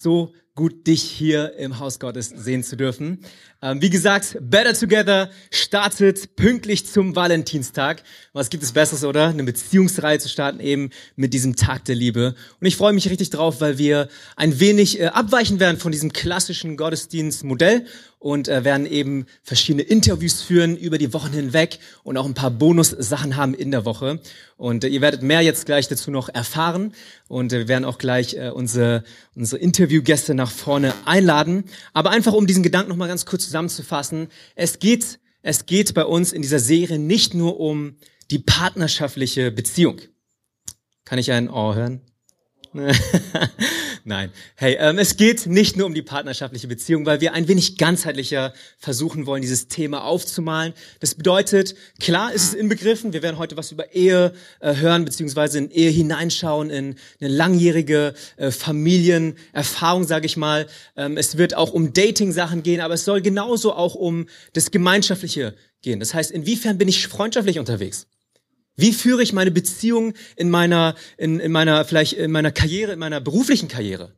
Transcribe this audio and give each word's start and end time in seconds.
so 0.00 0.32
gut, 0.54 0.86
dich 0.86 1.02
hier 1.02 1.54
im 1.56 1.78
Haus 1.78 1.98
Gottes 2.00 2.28
sehen 2.28 2.62
zu 2.62 2.76
dürfen. 2.76 3.24
Ähm, 3.62 3.80
wie 3.82 3.90
gesagt, 3.90 4.36
Better 4.40 4.74
Together 4.74 5.30
startet 5.50 6.34
pünktlich 6.36 6.86
zum 6.86 7.14
Valentinstag. 7.14 8.02
Was 8.32 8.50
gibt 8.50 8.62
es 8.62 8.72
Besseres, 8.72 9.04
oder? 9.04 9.28
Eine 9.28 9.44
Beziehungsreihe 9.44 10.18
zu 10.18 10.28
starten 10.28 10.60
eben 10.60 10.90
mit 11.16 11.34
diesem 11.34 11.56
Tag 11.56 11.84
der 11.84 11.94
Liebe. 11.94 12.34
Und 12.60 12.66
ich 12.66 12.76
freue 12.76 12.92
mich 12.92 13.08
richtig 13.10 13.30
drauf, 13.30 13.60
weil 13.60 13.78
wir 13.78 14.08
ein 14.36 14.60
wenig 14.60 15.00
äh, 15.00 15.06
abweichen 15.06 15.60
werden 15.60 15.78
von 15.78 15.92
diesem 15.92 16.12
klassischen 16.12 16.76
Gottesdienstmodell 16.76 17.86
und 18.20 18.48
äh, 18.48 18.64
werden 18.64 18.84
eben 18.84 19.26
verschiedene 19.42 19.82
Interviews 19.82 20.42
führen 20.42 20.76
über 20.76 20.98
die 20.98 21.12
Wochen 21.14 21.32
hinweg 21.32 21.78
und 22.04 22.18
auch 22.18 22.26
ein 22.26 22.34
paar 22.34 22.50
Bonus-Sachen 22.50 23.36
haben 23.36 23.54
in 23.54 23.70
der 23.70 23.86
Woche. 23.86 24.20
Und 24.58 24.84
äh, 24.84 24.88
ihr 24.88 25.00
werdet 25.00 25.22
mehr 25.22 25.40
jetzt 25.40 25.64
gleich 25.64 25.88
dazu 25.88 26.10
noch 26.10 26.28
erfahren 26.28 26.92
und 27.28 27.52
äh, 27.52 27.60
wir 27.60 27.68
werden 27.68 27.86
auch 27.86 27.96
gleich 27.96 28.34
äh, 28.34 28.50
unsere, 28.50 29.04
unsere 29.34 29.60
Interviewgäste 29.62 30.34
nach 30.40 30.50
vorne 30.50 30.94
einladen. 31.04 31.64
Aber 31.92 32.10
einfach 32.10 32.32
um 32.32 32.46
diesen 32.46 32.62
Gedanken 32.62 32.88
nochmal 32.88 33.08
ganz 33.08 33.26
kurz 33.26 33.44
zusammenzufassen. 33.44 34.28
Es 34.56 34.78
geht, 34.78 35.20
es 35.42 35.66
geht 35.66 35.94
bei 35.94 36.04
uns 36.04 36.32
in 36.32 36.42
dieser 36.42 36.58
Serie 36.58 36.98
nicht 36.98 37.34
nur 37.34 37.60
um 37.60 37.96
die 38.30 38.38
partnerschaftliche 38.38 39.50
Beziehung. 39.50 40.00
Kann 41.04 41.18
ich 41.18 41.30
ein 41.30 41.50
Ohr 41.50 41.74
hören? 41.74 42.00
Nein. 44.04 44.30
Hey, 44.56 44.76
ähm, 44.78 44.98
es 44.98 45.16
geht 45.16 45.46
nicht 45.46 45.76
nur 45.76 45.86
um 45.86 45.94
die 45.94 46.02
partnerschaftliche 46.02 46.66
Beziehung, 46.68 47.04
weil 47.04 47.20
wir 47.20 47.34
ein 47.34 47.48
wenig 47.48 47.76
ganzheitlicher 47.76 48.54
versuchen 48.78 49.26
wollen, 49.26 49.42
dieses 49.42 49.68
Thema 49.68 50.04
aufzumalen. 50.04 50.72
Das 51.00 51.14
bedeutet, 51.14 51.74
klar 51.98 52.32
ist 52.32 52.44
es 52.44 52.54
inbegriffen, 52.54 53.12
wir 53.12 53.22
werden 53.22 53.38
heute 53.38 53.56
was 53.56 53.72
über 53.72 53.94
Ehe 53.94 54.32
äh, 54.60 54.76
hören, 54.76 55.04
beziehungsweise 55.04 55.58
in 55.58 55.70
Ehe 55.70 55.90
hineinschauen, 55.90 56.70
in 56.70 56.96
eine 57.20 57.30
langjährige 57.30 58.14
äh, 58.36 58.50
Familienerfahrung, 58.50 60.04
sage 60.04 60.26
ich 60.26 60.36
mal. 60.36 60.66
Ähm, 60.96 61.16
es 61.16 61.36
wird 61.36 61.54
auch 61.54 61.72
um 61.72 61.92
Dating-Sachen 61.92 62.62
gehen, 62.62 62.80
aber 62.80 62.94
es 62.94 63.04
soll 63.04 63.20
genauso 63.20 63.74
auch 63.74 63.94
um 63.94 64.28
das 64.54 64.70
Gemeinschaftliche 64.70 65.54
gehen. 65.82 66.00
Das 66.00 66.14
heißt, 66.14 66.30
inwiefern 66.30 66.78
bin 66.78 66.88
ich 66.88 67.06
freundschaftlich 67.06 67.58
unterwegs? 67.58 68.06
Wie 68.80 68.92
führe 68.92 69.22
ich 69.22 69.32
meine 69.32 69.50
Beziehung 69.50 70.14
in 70.36 70.50
meiner, 70.50 70.94
in, 71.16 71.40
in 71.40 71.52
meiner, 71.52 71.84
vielleicht 71.84 72.14
in 72.14 72.30
meiner 72.30 72.50
Karriere, 72.52 72.92
in 72.92 72.98
meiner 72.98 73.20
beruflichen 73.20 73.68
Karriere? 73.68 74.14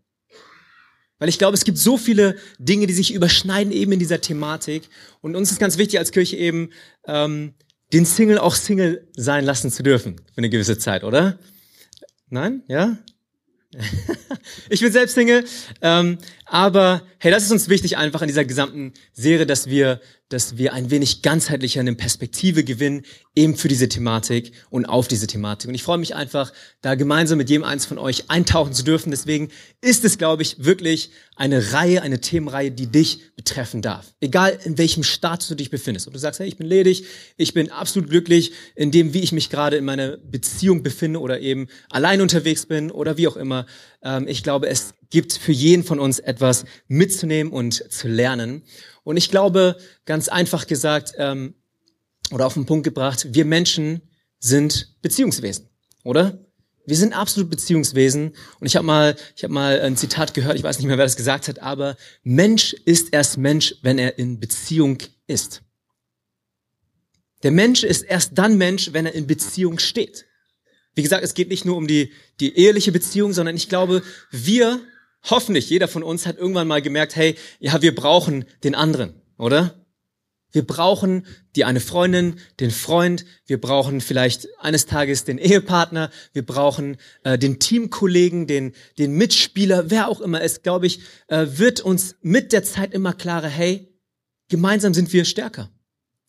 Weil 1.19 1.29
ich 1.29 1.39
glaube, 1.39 1.57
es 1.57 1.65
gibt 1.65 1.79
so 1.79 1.97
viele 1.97 2.37
Dinge, 2.59 2.87
die 2.87 2.95
sich 2.95 3.15
überschneiden 3.15 3.73
eben 3.73 3.93
in 3.93 3.99
dieser 3.99 4.21
Thematik. 4.21 4.89
Und 5.21 5.37
uns 5.37 5.53
ist 5.53 5.61
ganz 5.61 5.79
wichtig 5.79 5.99
als 5.99 6.11
Kirche 6.11 6.37
eben, 6.37 6.71
ähm, 7.07 7.55
den 7.93 8.05
Single 8.05 8.39
auch 8.39 8.55
Single 8.55 9.09
sein 9.17 9.45
lassen 9.45 9.71
zu 9.71 9.83
dürfen 9.83 10.17
für 10.17 10.39
eine 10.39 10.49
gewisse 10.49 10.79
Zeit, 10.79 11.05
oder? 11.05 11.39
Nein? 12.29 12.63
Ja? 12.67 12.99
ich 14.69 14.81
bin 14.81 14.93
selbst 14.93 15.15
Single, 15.15 15.45
ähm, 15.81 16.19
aber 16.53 17.03
hey, 17.17 17.31
das 17.31 17.45
ist 17.45 17.51
uns 17.51 17.71
wichtig 17.71 17.97
einfach 17.97 18.21
in 18.21 18.29
dieser 18.29 18.45
gesamten 18.45 18.93
Serie, 19.15 19.47
dass 19.47 19.69
wir 19.69 20.03
dass 20.33 20.57
wir 20.57 20.73
ein 20.73 20.91
wenig 20.91 21.21
ganzheitlicher 21.21 21.81
eine 21.81 21.95
Perspektive 21.95 22.65
gewinnen, 22.65 23.03
eben 23.35 23.55
für 23.57 23.69
diese 23.69 23.89
Thematik 23.89 24.53
und 24.71 24.87
auf 24.87 25.07
diese 25.07 25.27
Thematik. 25.27 25.69
Und 25.69 25.75
ich 25.75 25.83
freue 25.83 25.99
mich 25.99 26.15
einfach, 26.15 26.53
da 26.81 26.95
gemeinsam 26.95 27.39
mit 27.39 27.51
jedem 27.51 27.65
eins 27.65 27.85
von 27.85 27.99
euch 27.99 28.31
eintauchen 28.31 28.73
zu 28.73 28.83
dürfen. 28.83 29.11
Deswegen 29.11 29.51
ist 29.83 30.05
es, 30.05 30.17
glaube 30.17 30.43
ich, 30.43 30.65
wirklich 30.65 31.11
eine 31.37 31.73
Reihe, 31.75 32.01
eine 32.01 32.21
Themenreihe, 32.21 32.71
die 32.71 32.87
dich 32.87 33.35
betreffen 33.37 33.83
darf. 33.83 34.15
Egal 34.21 34.59
in 34.65 34.79
welchem 34.79 35.03
Status 35.03 35.49
du 35.49 35.55
dich 35.55 35.71
befindest. 35.71 36.07
Ob 36.07 36.15
du 36.15 36.19
sagst, 36.19 36.41
hey, 36.41 36.49
ich 36.49 36.57
bin 36.57 36.67
ledig, 36.67 37.05
ich 37.37 37.53
bin 37.53 37.71
absolut 37.71 38.09
glücklich 38.09 38.53
in 38.75 38.91
dem, 38.91 39.13
wie 39.13 39.21
ich 39.21 39.33
mich 39.33 39.51
gerade 39.51 39.77
in 39.77 39.85
meiner 39.85 40.17
Beziehung 40.17 40.83
befinde 40.83 41.21
oder 41.21 41.41
eben 41.41 41.69
allein 41.91 42.23
unterwegs 42.23 42.65
bin 42.65 42.91
oder 42.91 43.19
wie 43.19 43.29
auch 43.29 43.37
immer. 43.37 43.67
Ähm, 44.03 44.27
ich 44.27 44.43
glaube, 44.43 44.69
es 44.69 44.95
gibt 45.13 45.35
für 45.35 45.53
jeden 45.53 45.85
von 45.85 46.01
uns 46.01 46.19
etwas 46.19 46.65
mitzunehmen 46.89 47.53
und 47.53 47.93
zu 47.93 48.09
lernen. 48.09 48.63
Und 49.05 49.19
ich 49.19 49.31
glaube, 49.31 49.77
ganz 50.07 50.29
einfach 50.29 50.67
gesagt 50.67 51.13
ähm, 51.19 51.55
oder 52.33 52.47
auf 52.47 52.55
den 52.55 52.65
Punkt 52.65 52.85
gebracht, 52.85 53.29
wir 53.31 53.45
Menschen 53.45 54.01
sind 54.39 54.97
Beziehungswesen, 55.03 55.69
oder? 56.03 56.45
Wir 56.87 56.97
sind 56.97 57.13
absolut 57.13 57.51
Beziehungswesen. 57.51 58.33
Und 58.59 58.67
ich 58.67 58.75
habe 58.75 58.87
mal, 58.87 59.15
ich 59.37 59.45
habe 59.45 59.53
mal 59.53 59.81
ein 59.83 59.97
Zitat 59.97 60.35
gehört, 60.35 60.57
ich 60.57 60.65
weiß 60.65 60.79
nicht 60.79 60.89
mehr, 60.89 60.99
wer 60.99 61.05
das 61.05 61.17
gesagt 61.17 61.47
hat, 61.47 61.61
aber 61.61 61.97
Mensch 62.25 62.73
ist 62.73 63.13
erst 63.13 63.37
Mensch, 63.37 63.77
wenn 63.83 63.99
er 63.99 64.19
in 64.19 64.41
Beziehung 64.41 64.99
ist. 65.27 65.63
Der 67.43 67.51
Mensch 67.51 67.85
ist 67.85 68.03
erst 68.03 68.33
dann 68.39 68.57
Mensch, 68.57 68.95
wenn 68.95 69.05
er 69.05 69.15
in 69.15 69.27
Beziehung 69.27 69.79
steht. 69.79 70.27
Wie 70.95 71.03
gesagt, 71.03 71.23
es 71.23 71.35
geht 71.35 71.51
nicht 71.51 71.67
nur 71.67 71.77
um 71.77 71.87
die, 71.87 72.13
die 72.41 72.57
eheliche 72.57 72.93
Beziehung, 72.93 73.33
sondern 73.35 73.57
ich 73.57 73.69
glaube, 73.69 74.03
wir 74.31 74.81
Hoffentlich, 75.25 75.71
jeder 75.71 75.89
von 75.89 76.03
uns 76.03 76.27
hat 76.27 76.39
irgendwann 76.39 76.69
mal 76.69 76.83
gemerkt, 76.83 77.17
hey, 77.17 77.37
ja, 77.61 77.81
wir 77.81 77.95
brauchen 77.95 78.45
den 78.65 78.75
anderen, 78.75 79.15
oder? 79.39 79.83
Wir 80.53 80.67
brauchen 80.67 81.27
die 81.57 81.65
eine 81.65 81.81
Freundin, 81.81 82.39
den 82.61 82.71
Freund, 82.71 83.25
wir 83.47 83.59
brauchen 83.59 84.03
vielleicht 84.03 84.49
eines 84.59 84.85
Tages 84.85 85.25
den 85.25 85.39
Ehepartner, 85.39 86.11
wir 86.35 86.45
brauchen 86.45 86.99
äh, 87.25 87.39
den 87.39 87.59
Teamkollegen, 87.59 88.47
den, 88.47 88.75
den 88.99 89.13
Mitspieler, 89.13 89.91
wer 89.91 90.09
auch 90.09 90.21
immer 90.21 90.43
ist, 90.43 90.63
glaube 90.63 90.87
ich, 90.87 91.01
äh, 91.29 91.47
wird 91.53 91.81
uns 91.81 92.17
mit 92.21 92.53
der 92.53 92.65
Zeit 92.65 92.93
immer 92.93 93.15
klarer, 93.15 93.49
hey, 93.49 93.89
gemeinsam 94.49 94.93
sind 94.93 95.13
wir 95.13 95.25
stärker, 95.25 95.71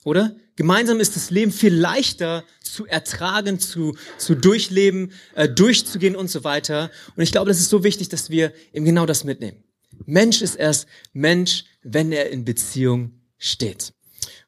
oder? 0.06 0.36
Gemeinsam 0.56 1.00
ist 1.00 1.16
das 1.16 1.32
Leben 1.32 1.52
viel 1.52 1.74
leichter 1.74 2.44
zu 2.62 2.86
ertragen, 2.86 3.60
zu, 3.60 3.96
zu 4.18 4.36
durchleben, 4.36 5.12
äh, 5.36 5.50
durchzugehen 5.50 6.16
und 6.16 6.30
so 6.30 6.44
weiter. 6.44 6.92
Und 7.16 7.24
ich 7.24 7.32
glaube, 7.32 7.50
das 7.50 7.60
ist 7.60 7.70
so 7.70 7.84
wichtig, 7.84 8.10
dass 8.10 8.30
wir 8.30 8.54
eben 8.72 8.86
genau 8.86 9.06
das 9.06 9.24
mitnehmen. 9.24 9.64
Mensch 10.06 10.42
ist 10.42 10.56
erst 10.56 10.88
Mensch, 11.12 11.66
wenn 11.82 12.12
er 12.12 12.30
in 12.30 12.46
Beziehung 12.46 13.22
steht. 13.38 13.94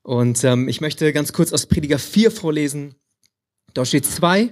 Und 0.03 0.43
ähm, 0.43 0.67
ich 0.67 0.81
möchte 0.81 1.11
ganz 1.13 1.33
kurz 1.33 1.51
aus 1.51 1.65
Prediger 1.65 1.97
4 1.97 2.29
vorlesen. 2.29 2.95
Dort 3.73 3.87
steht, 3.87 4.05
zwei 4.05 4.51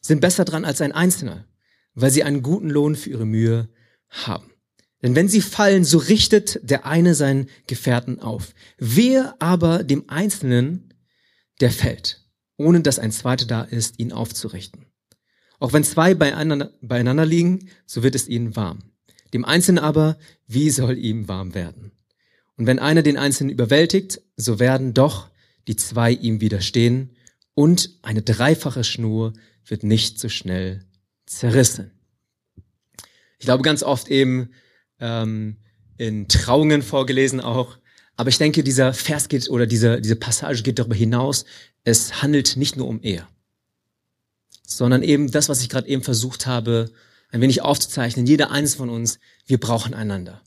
sind 0.00 0.20
besser 0.20 0.44
dran 0.44 0.64
als 0.64 0.80
ein 0.80 0.92
Einzelner, 0.92 1.46
weil 1.94 2.10
sie 2.10 2.22
einen 2.22 2.42
guten 2.42 2.70
Lohn 2.70 2.94
für 2.94 3.10
ihre 3.10 3.26
Mühe 3.26 3.68
haben. 4.08 4.52
Denn 5.02 5.14
wenn 5.14 5.28
sie 5.28 5.40
fallen, 5.40 5.84
so 5.84 5.98
richtet 5.98 6.58
der 6.62 6.86
eine 6.86 7.14
seinen 7.14 7.48
Gefährten 7.66 8.20
auf. 8.20 8.54
Wer 8.78 9.36
aber 9.40 9.84
dem 9.84 10.08
Einzelnen, 10.08 10.94
der 11.60 11.70
fällt, 11.70 12.24
ohne 12.56 12.80
dass 12.80 12.98
ein 12.98 13.12
zweiter 13.12 13.46
da 13.46 13.62
ist, 13.62 13.98
ihn 13.98 14.12
aufzurichten. 14.12 14.86
Auch 15.58 15.72
wenn 15.72 15.84
zwei 15.84 16.14
beieinander, 16.14 16.72
beieinander 16.80 17.26
liegen, 17.26 17.68
so 17.86 18.02
wird 18.02 18.14
es 18.14 18.28
ihnen 18.28 18.56
warm. 18.56 18.92
Dem 19.32 19.44
Einzelnen 19.44 19.82
aber, 19.82 20.18
wie 20.46 20.70
soll 20.70 20.98
ihm 20.98 21.28
warm 21.28 21.54
werden? 21.54 21.92
Und 22.56 22.66
wenn 22.66 22.78
einer 22.78 23.02
den 23.02 23.18
Einzelnen 23.18 23.50
überwältigt, 23.50 24.22
so 24.36 24.58
werden 24.58 24.94
doch 24.94 25.30
die 25.68 25.76
zwei 25.76 26.12
ihm 26.12 26.40
widerstehen 26.40 27.16
und 27.54 27.98
eine 28.02 28.22
dreifache 28.22 28.84
Schnur 28.84 29.32
wird 29.64 29.82
nicht 29.82 30.20
so 30.20 30.28
schnell 30.28 30.84
zerrissen. 31.26 31.90
Ich 33.38 33.46
glaube 33.46 33.62
ganz 33.62 33.82
oft 33.82 34.08
eben, 34.08 34.50
ähm, 35.00 35.56
in 35.96 36.28
Trauungen 36.28 36.82
vorgelesen 36.82 37.40
auch. 37.40 37.78
Aber 38.16 38.28
ich 38.30 38.38
denke, 38.38 38.62
dieser 38.62 38.92
Vers 38.94 39.28
geht 39.28 39.48
oder 39.50 39.66
diese, 39.66 40.00
diese 40.00 40.16
Passage 40.16 40.62
geht 40.62 40.78
darüber 40.78 40.94
hinaus. 40.94 41.44
Es 41.84 42.22
handelt 42.22 42.56
nicht 42.56 42.76
nur 42.76 42.88
um 42.88 43.02
Ehe, 43.02 43.26
sondern 44.66 45.02
eben 45.02 45.30
das, 45.30 45.48
was 45.48 45.60
ich 45.60 45.68
gerade 45.68 45.88
eben 45.88 46.02
versucht 46.02 46.46
habe, 46.46 46.90
ein 47.30 47.40
wenig 47.40 47.62
aufzuzeichnen. 47.62 48.26
Jeder 48.26 48.50
eines 48.50 48.76
von 48.76 48.88
uns, 48.88 49.18
wir 49.46 49.58
brauchen 49.58 49.94
einander. 49.94 50.42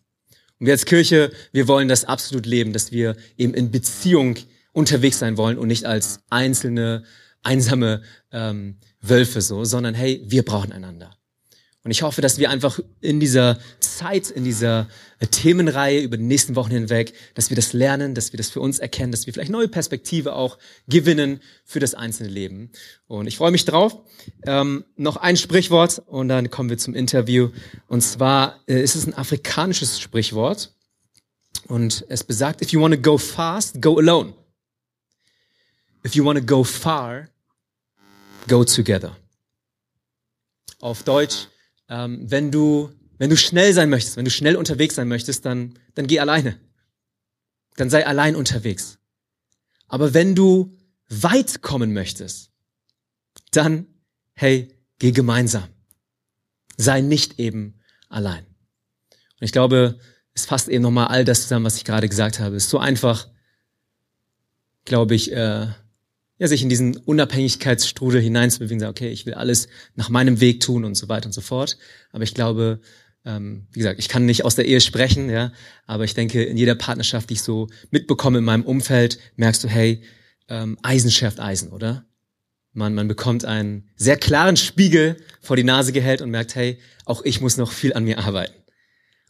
Und 0.59 0.65
wir 0.65 0.73
als 0.73 0.85
Kirche, 0.85 1.31
wir 1.51 1.67
wollen 1.67 1.87
das 1.87 2.05
absolut 2.05 2.45
leben, 2.45 2.73
dass 2.73 2.91
wir 2.91 3.15
eben 3.37 3.53
in 3.53 3.71
Beziehung 3.71 4.35
unterwegs 4.73 5.19
sein 5.19 5.37
wollen 5.37 5.57
und 5.57 5.67
nicht 5.67 5.85
als 5.85 6.21
einzelne, 6.29 7.03
einsame 7.43 8.01
ähm, 8.31 8.77
Wölfe 9.01 9.41
so, 9.41 9.63
sondern 9.63 9.93
hey, 9.93 10.21
wir 10.25 10.43
brauchen 10.43 10.71
einander. 10.71 11.18
Und 11.85 11.91
ich 11.91 12.01
hoffe, 12.01 12.21
dass 12.21 12.37
wir 12.37 12.49
einfach 12.49 12.79
in 12.99 13.21
dieser 13.21 13.57
Zeit, 13.79 14.29
in 14.29 14.43
dieser 14.43 14.89
äh, 15.19 15.27
Themenreihe 15.27 16.01
über 16.01 16.17
die 16.17 16.23
nächsten 16.23 16.57
Wochen 16.57 16.71
hinweg, 16.71 17.13
dass 17.35 17.49
wir 17.49 17.55
das 17.55 17.71
lernen, 17.71 18.15
dass 18.15 18.33
wir 18.33 18.37
das 18.37 18.49
für 18.49 18.59
uns 18.59 18.79
erkennen, 18.79 19.13
dass 19.13 19.25
wir 19.25 19.33
vielleicht 19.33 19.51
neue 19.51 19.69
Perspektive 19.69 20.33
auch 20.33 20.57
gewinnen 20.87 21.39
für 21.63 21.79
das 21.79 21.95
einzelne 21.95 22.29
Leben. 22.29 22.71
Und 23.07 23.27
ich 23.27 23.37
freue 23.37 23.51
mich 23.51 23.63
drauf. 23.63 23.97
Ähm, 24.45 24.83
noch 24.97 25.15
ein 25.15 25.37
Sprichwort 25.37 26.03
und 26.05 26.27
dann 26.27 26.49
kommen 26.49 26.69
wir 26.69 26.77
zum 26.77 26.95
Interview. 26.95 27.49
Und 27.87 28.01
zwar 28.01 28.59
äh, 28.67 28.81
ist 28.81 28.95
es 28.95 29.07
ein 29.07 29.13
afrikanisches 29.13 30.01
Sprichwort. 30.01 30.73
Und 31.67 32.05
es 32.09 32.25
besagt, 32.25 32.61
if 32.61 32.71
you 32.71 32.81
want 32.81 32.93
to 32.93 33.01
go 33.01 33.17
fast, 33.17 33.81
go 33.81 33.97
alone. 33.99 34.33
If 36.05 36.15
you 36.15 36.25
want 36.25 36.39
to 36.39 36.45
go 36.45 36.63
far, 36.63 37.29
go 38.47 38.65
together. 38.65 39.15
Auf 40.81 41.03
Deutsch, 41.03 41.47
ähm, 41.89 42.19
wenn 42.29 42.51
du, 42.51 42.91
wenn 43.17 43.29
du 43.29 43.37
schnell 43.37 43.73
sein 43.73 43.89
möchtest, 43.89 44.17
wenn 44.17 44.25
du 44.25 44.31
schnell 44.31 44.55
unterwegs 44.55 44.95
sein 44.95 45.07
möchtest, 45.07 45.45
dann, 45.45 45.73
dann 45.95 46.07
geh 46.07 46.19
alleine. 46.19 46.59
Dann 47.75 47.89
sei 47.89 48.05
allein 48.05 48.35
unterwegs. 48.35 48.99
Aber 49.87 50.13
wenn 50.13 50.35
du 50.35 50.77
weit 51.09 51.61
kommen 51.61 51.93
möchtest, 51.93 52.51
dann, 53.51 53.87
hey, 54.35 54.75
geh 54.99 55.11
gemeinsam. 55.11 55.67
Sei 56.77 57.01
nicht 57.01 57.39
eben 57.39 57.79
allein. 58.07 58.45
Und 58.45 59.45
ich 59.45 59.51
glaube, 59.51 59.99
es 60.33 60.45
fasst 60.45 60.67
eben 60.67 60.83
nochmal 60.83 61.07
all 61.07 61.25
das 61.25 61.43
zusammen, 61.43 61.65
was 61.65 61.77
ich 61.77 61.85
gerade 61.85 62.07
gesagt 62.07 62.39
habe. 62.39 62.55
Es 62.55 62.65
ist 62.65 62.69
so 62.69 62.77
einfach, 62.77 63.27
glaube 64.85 65.15
ich, 65.15 65.31
äh, 65.31 65.67
ja, 66.39 66.47
sich 66.47 66.63
in 66.63 66.69
diesen 66.69 66.97
Unabhängigkeitsstrudel 66.97 68.21
hineinzubewegen, 68.21 68.79
sagen, 68.79 68.91
okay, 68.91 69.09
ich 69.09 69.25
will 69.25 69.33
alles 69.33 69.67
nach 69.95 70.09
meinem 70.09 70.39
Weg 70.39 70.61
tun 70.61 70.85
und 70.85 70.95
so 70.95 71.09
weiter 71.09 71.27
und 71.27 71.33
so 71.33 71.41
fort. 71.41 71.77
Aber 72.11 72.23
ich 72.23 72.33
glaube, 72.33 72.79
ähm, 73.25 73.67
wie 73.73 73.79
gesagt, 73.79 73.99
ich 73.99 74.07
kann 74.07 74.25
nicht 74.25 74.45
aus 74.45 74.55
der 74.55 74.65
Ehe 74.65 74.79
sprechen, 74.79 75.29
ja, 75.29 75.51
aber 75.85 76.05
ich 76.05 76.13
denke, 76.13 76.43
in 76.43 76.57
jeder 76.57 76.75
Partnerschaft, 76.75 77.29
die 77.29 77.33
ich 77.33 77.41
so 77.41 77.67
mitbekomme 77.91 78.39
in 78.39 78.45
meinem 78.45 78.63
Umfeld, 78.63 79.19
merkst 79.35 79.63
du, 79.63 79.67
hey, 79.67 80.01
ähm, 80.47 80.77
Eisen 80.81 81.11
schärft 81.11 81.41
Eisen, 81.41 81.71
oder? 81.71 82.05
Man, 82.71 82.93
man 82.93 83.07
bekommt 83.09 83.43
einen 83.43 83.89
sehr 83.95 84.15
klaren 84.15 84.55
Spiegel 84.55 85.17
vor 85.41 85.57
die 85.57 85.63
Nase 85.63 85.91
gehält 85.91 86.21
und 86.21 86.29
merkt, 86.29 86.55
hey, 86.55 86.79
auch 87.05 87.23
ich 87.25 87.41
muss 87.41 87.57
noch 87.57 87.71
viel 87.71 87.93
an 87.93 88.05
mir 88.05 88.19
arbeiten. 88.19 88.53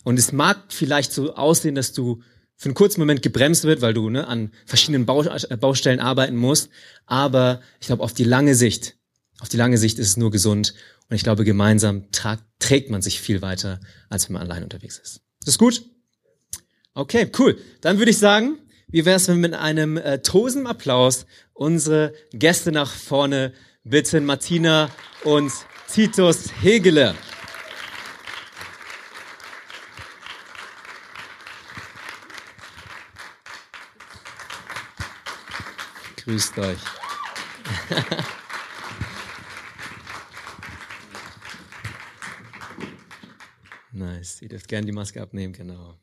Und 0.04 0.20
es 0.20 0.32
mag 0.32 0.66
vielleicht 0.70 1.12
so 1.12 1.34
aussehen, 1.34 1.76
dass 1.76 1.94
du 1.94 2.22
für 2.60 2.66
einen 2.66 2.76
kurzen 2.76 3.00
Moment 3.00 3.22
gebremst 3.22 3.64
wird, 3.64 3.82
weil 3.82 3.94
du 3.94 4.10
ne, 4.10 4.28
an 4.28 4.52
verschiedenen 4.66 5.08
äh, 5.08 5.58
Baustellen 5.58 6.02
arbeiten 6.02 6.36
musst. 6.36 6.70
Aber 7.06 7.62
ich 7.80 7.88
glaube, 7.88 8.04
auf 8.04 8.14
die 8.14 8.26
lange 8.26 8.54
Sicht, 8.54 8.98
auf 9.40 9.48
die 9.48 9.56
lange 9.56 9.78
Sicht 9.78 9.98
ist 9.98 10.10
es 10.10 10.18
nur 10.18 10.30
gesund. 10.30 10.74
Und 11.10 11.16
ich 11.16 11.24
glaube, 11.24 11.46
gemeinsam 11.46 12.08
trägt 12.60 12.90
man 12.90 13.02
sich 13.02 13.22
viel 13.22 13.42
weiter, 13.42 13.80
als 14.10 14.28
wenn 14.28 14.34
man 14.34 14.44
allein 14.44 14.64
unterwegs 14.64 15.00
ist. 15.00 15.22
Ist 15.40 15.48
das 15.48 15.58
gut? 15.58 15.84
Okay, 16.94 17.32
cool. 17.40 17.58
Dann 17.80 17.98
würde 17.98 18.12
ich 18.12 18.18
sagen, 18.18 18.60
wie 18.90 19.06
wäre 19.06 19.16
es, 19.16 19.30
wenn 19.30 19.36
wir 19.36 19.50
mit 19.50 19.54
einem 19.58 19.96
äh, 19.96 20.22
tosenden 20.22 20.68
Applaus 20.68 21.26
unsere 21.54 22.14
Gäste 22.34 22.74
nach 22.74 22.92
vorne 22.92 23.54
bitten, 23.86 24.26
Martina 24.26 24.90
und 25.24 25.54
Titus 25.90 26.50
Hegele. 26.62 27.16
Grüßt 36.24 36.58
euch. 36.60 36.78
nice. 43.92 44.42
Ihr 44.42 44.50
dürft 44.50 44.68
gerne 44.68 44.86
die 44.86 44.92
Maske 44.92 45.22
abnehmen, 45.22 45.54
genau. 45.54 45.96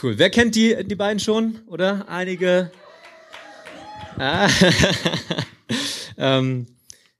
Cool. 0.00 0.18
Wer 0.18 0.30
kennt 0.30 0.54
die, 0.54 0.76
die 0.84 0.94
beiden 0.94 1.18
schon, 1.18 1.60
oder? 1.66 2.08
Einige. 2.08 2.70
Ah. 4.18 4.48
ähm, 6.16 6.68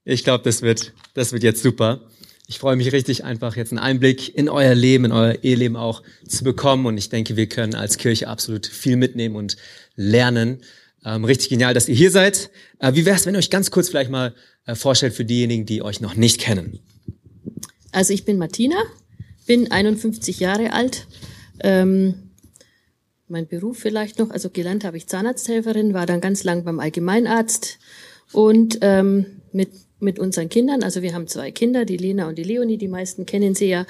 ich 0.05 0.23
glaube, 0.23 0.43
das 0.43 0.61
wird, 0.61 0.93
das 1.13 1.33
wird 1.33 1.43
jetzt 1.43 1.61
super. 1.61 2.01
Ich 2.47 2.59
freue 2.59 2.75
mich 2.75 2.91
richtig, 2.91 3.23
einfach 3.23 3.55
jetzt 3.55 3.71
einen 3.71 3.79
Einblick 3.79 4.35
in 4.35 4.47
euer 4.47 4.75
Leben, 4.75 5.05
in 5.05 5.11
euer 5.11 5.43
Eheleben 5.43 5.75
auch 5.75 6.01
zu 6.27 6.43
bekommen. 6.43 6.85
Und 6.85 6.97
ich 6.97 7.09
denke, 7.09 7.35
wir 7.35 7.47
können 7.47 7.75
als 7.75 7.97
Kirche 7.97 8.27
absolut 8.27 8.67
viel 8.67 8.95
mitnehmen 8.95 9.35
und 9.35 9.57
lernen. 9.95 10.61
Ähm, 11.05 11.25
richtig 11.25 11.49
genial, 11.49 11.73
dass 11.73 11.89
ihr 11.89 11.95
hier 11.95 12.11
seid. 12.11 12.49
Äh, 12.79 12.93
wie 12.93 13.05
wäre 13.05 13.15
es, 13.15 13.25
wenn 13.25 13.35
ihr 13.35 13.39
euch 13.39 13.49
ganz 13.49 13.71
kurz 13.71 13.89
vielleicht 13.89 14.11
mal 14.11 14.33
äh, 14.65 14.75
vorstellt 14.75 15.13
für 15.13 15.25
diejenigen, 15.25 15.65
die 15.65 15.81
euch 15.81 16.01
noch 16.01 16.15
nicht 16.15 16.39
kennen? 16.39 16.79
Also 17.91 18.13
ich 18.13 18.25
bin 18.25 18.37
Martina, 18.37 18.77
bin 19.45 19.71
51 19.71 20.39
Jahre 20.39 20.73
alt. 20.73 21.07
Ähm, 21.59 22.31
mein 23.27 23.47
Beruf 23.47 23.79
vielleicht 23.79 24.19
noch, 24.19 24.29
also 24.31 24.49
gelernt 24.49 24.83
habe 24.83 24.97
ich 24.97 25.07
Zahnarzthelferin, 25.07 25.93
war 25.93 26.05
dann 26.05 26.21
ganz 26.21 26.43
lang 26.43 26.63
beim 26.63 26.79
Allgemeinarzt 26.79 27.79
und 28.31 28.79
ähm, 28.81 29.25
mit 29.51 29.69
mit 30.03 30.19
unseren 30.19 30.49
Kindern, 30.49 30.83
also 30.83 31.01
wir 31.01 31.13
haben 31.13 31.27
zwei 31.27 31.51
Kinder, 31.51 31.85
die 31.85 31.95
Lena 31.97 32.27
und 32.27 32.37
die 32.37 32.43
Leonie, 32.43 32.77
die 32.77 32.89
meisten 32.89 33.25
kennen 33.25 33.55
sie 33.55 33.69
ja, 33.69 33.85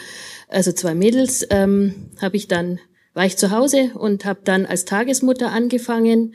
also 0.48 0.72
zwei 0.72 0.94
Mädels, 0.94 1.46
ähm, 1.50 2.12
habe 2.22 2.38
ich 2.38 2.48
dann 2.48 2.80
war 3.16 3.26
ich 3.26 3.38
zu 3.38 3.52
Hause 3.52 3.92
und 3.96 4.26
habe 4.26 4.40
dann 4.44 4.66
als 4.66 4.86
Tagesmutter 4.86 5.52
angefangen 5.52 6.34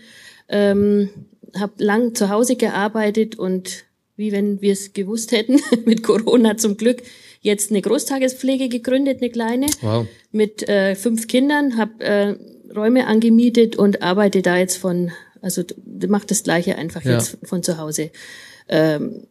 ähm, 0.49 1.11
habe 1.59 1.73
lang 1.79 2.15
zu 2.15 2.29
Hause 2.29 2.57
gearbeitet 2.57 3.39
und 3.39 3.85
wie 4.17 4.33
wenn 4.33 4.61
wir 4.61 4.73
es 4.73 4.93
gewusst 4.93 5.33
hätten, 5.33 5.61
mit 5.85 6.03
Corona 6.03 6.57
zum 6.57 6.77
Glück 6.77 7.03
jetzt 7.41 7.71
eine 7.71 7.81
Großtagespflege 7.81 8.69
gegründet, 8.69 9.23
eine 9.23 9.31
kleine, 9.31 9.67
wow. 9.81 10.07
mit 10.33 10.69
äh, 10.69 10.95
fünf 10.95 11.29
Kindern, 11.29 11.77
habe 11.79 12.05
äh, 12.05 12.35
Räume 12.75 13.07
angemietet 13.07 13.77
und 13.77 14.03
arbeite 14.03 14.43
da 14.43 14.57
jetzt 14.57 14.77
von, 14.77 15.13
also 15.41 15.63
macht 16.09 16.31
das 16.31 16.43
Gleiche 16.43 16.77
einfach 16.77 17.05
ja. 17.05 17.13
jetzt 17.13 17.39
von 17.45 17.63
zu 17.63 17.79
Hause, 17.79 18.11
ähm, 18.69 19.27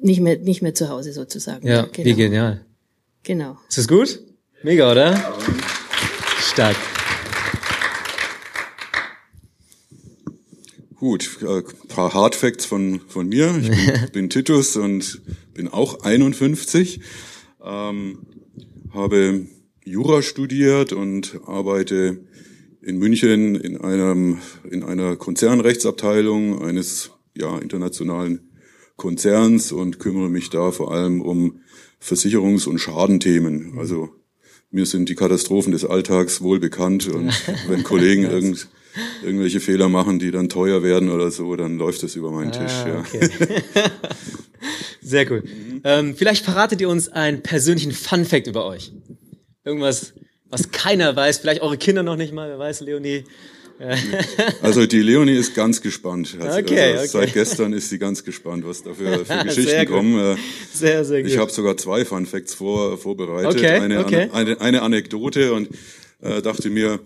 nicht 0.00 0.20
mehr 0.20 0.38
nicht 0.38 0.62
mehr 0.62 0.74
zu 0.74 0.88
Hause 0.88 1.12
sozusagen. 1.12 1.66
Ja, 1.66 1.82
genau. 1.82 2.06
wie 2.06 2.14
genial. 2.14 2.64
Genau. 3.22 3.58
Ist 3.68 3.76
das 3.76 3.88
gut? 3.88 4.20
Mega, 4.62 4.90
oder? 4.90 5.14
Stark. 6.40 6.76
Gut, 11.00 11.38
ein 11.40 11.46
äh, 11.46 11.62
paar 11.88 12.12
Hardfacts 12.12 12.66
von, 12.66 13.00
von 13.08 13.26
mir. 13.26 13.56
Ich 13.58 13.70
bin, 13.70 14.10
bin 14.12 14.28
Titus 14.28 14.76
und 14.76 15.22
bin 15.54 15.66
auch 15.66 16.02
51. 16.02 17.00
Ähm, 17.64 18.18
habe 18.92 19.46
Jura 19.82 20.20
studiert 20.20 20.92
und 20.92 21.40
arbeite 21.46 22.20
in 22.82 22.98
München 22.98 23.54
in 23.54 23.80
einem 23.80 24.40
in 24.70 24.82
einer 24.82 25.16
Konzernrechtsabteilung 25.16 26.62
eines 26.62 27.12
ja 27.34 27.56
internationalen 27.56 28.50
Konzerns 28.96 29.72
und 29.72 30.00
kümmere 30.00 30.28
mich 30.28 30.50
da 30.50 30.70
vor 30.70 30.92
allem 30.92 31.22
um 31.22 31.60
Versicherungs- 31.98 32.68
und 32.68 32.78
Schadenthemen. 32.78 33.78
Also 33.78 34.10
mir 34.70 34.84
sind 34.84 35.08
die 35.08 35.14
Katastrophen 35.14 35.72
des 35.72 35.86
Alltags 35.86 36.42
wohl 36.42 36.60
bekannt 36.60 37.08
und 37.08 37.32
wenn 37.68 37.84
Kollegen 37.84 38.24
irgend 38.24 38.68
irgendwelche 39.22 39.60
Fehler 39.60 39.88
machen, 39.88 40.18
die 40.18 40.30
dann 40.30 40.48
teuer 40.48 40.82
werden 40.82 41.10
oder 41.10 41.30
so, 41.30 41.54
dann 41.56 41.78
läuft 41.78 42.02
das 42.02 42.16
über 42.16 42.30
meinen 42.30 42.52
ah, 42.52 42.58
Tisch. 42.58 42.72
Ja. 42.86 43.00
Okay. 43.00 43.30
Sehr 45.02 45.30
cool. 45.30 45.42
Ähm, 45.84 46.14
vielleicht 46.16 46.44
verratet 46.44 46.80
ihr 46.80 46.88
uns 46.88 47.08
einen 47.08 47.42
persönlichen 47.42 47.92
Fun 47.92 48.24
Fact 48.24 48.46
über 48.46 48.66
euch. 48.66 48.92
Irgendwas, 49.64 50.12
was 50.48 50.70
keiner 50.70 51.14
weiß, 51.16 51.38
vielleicht 51.38 51.62
eure 51.62 51.78
Kinder 51.78 52.02
noch 52.02 52.16
nicht 52.16 52.32
mal, 52.32 52.48
wer 52.48 52.58
weiß, 52.58 52.80
Leonie. 52.80 53.24
Also 54.62 54.84
die 54.84 55.00
Leonie 55.00 55.32
ist 55.32 55.54
ganz 55.54 55.80
gespannt. 55.80 56.36
Also, 56.38 56.58
okay, 56.58 56.92
also 56.92 57.16
okay. 57.16 57.26
Seit 57.26 57.32
gestern 57.32 57.72
ist 57.72 57.88
sie 57.88 57.98
ganz 57.98 58.22
gespannt, 58.24 58.66
was 58.66 58.82
da 58.82 58.92
für, 58.92 59.24
für 59.24 59.38
Geschichten 59.44 59.86
kommen. 59.86 60.36
Sehr, 60.70 61.02
sehr 61.02 61.22
gut. 61.22 61.30
Ich 61.30 61.38
habe 61.38 61.50
sogar 61.50 61.78
zwei 61.78 62.04
Fun 62.04 62.26
Facts 62.26 62.52
vor, 62.52 62.98
vorbereitet. 62.98 63.56
Okay, 63.56 63.78
eine, 63.78 64.00
okay. 64.00 64.28
Eine, 64.34 64.60
eine 64.60 64.82
Anekdote 64.82 65.54
und 65.54 65.70
äh, 66.20 66.42
dachte 66.42 66.68
mir, 66.68 67.00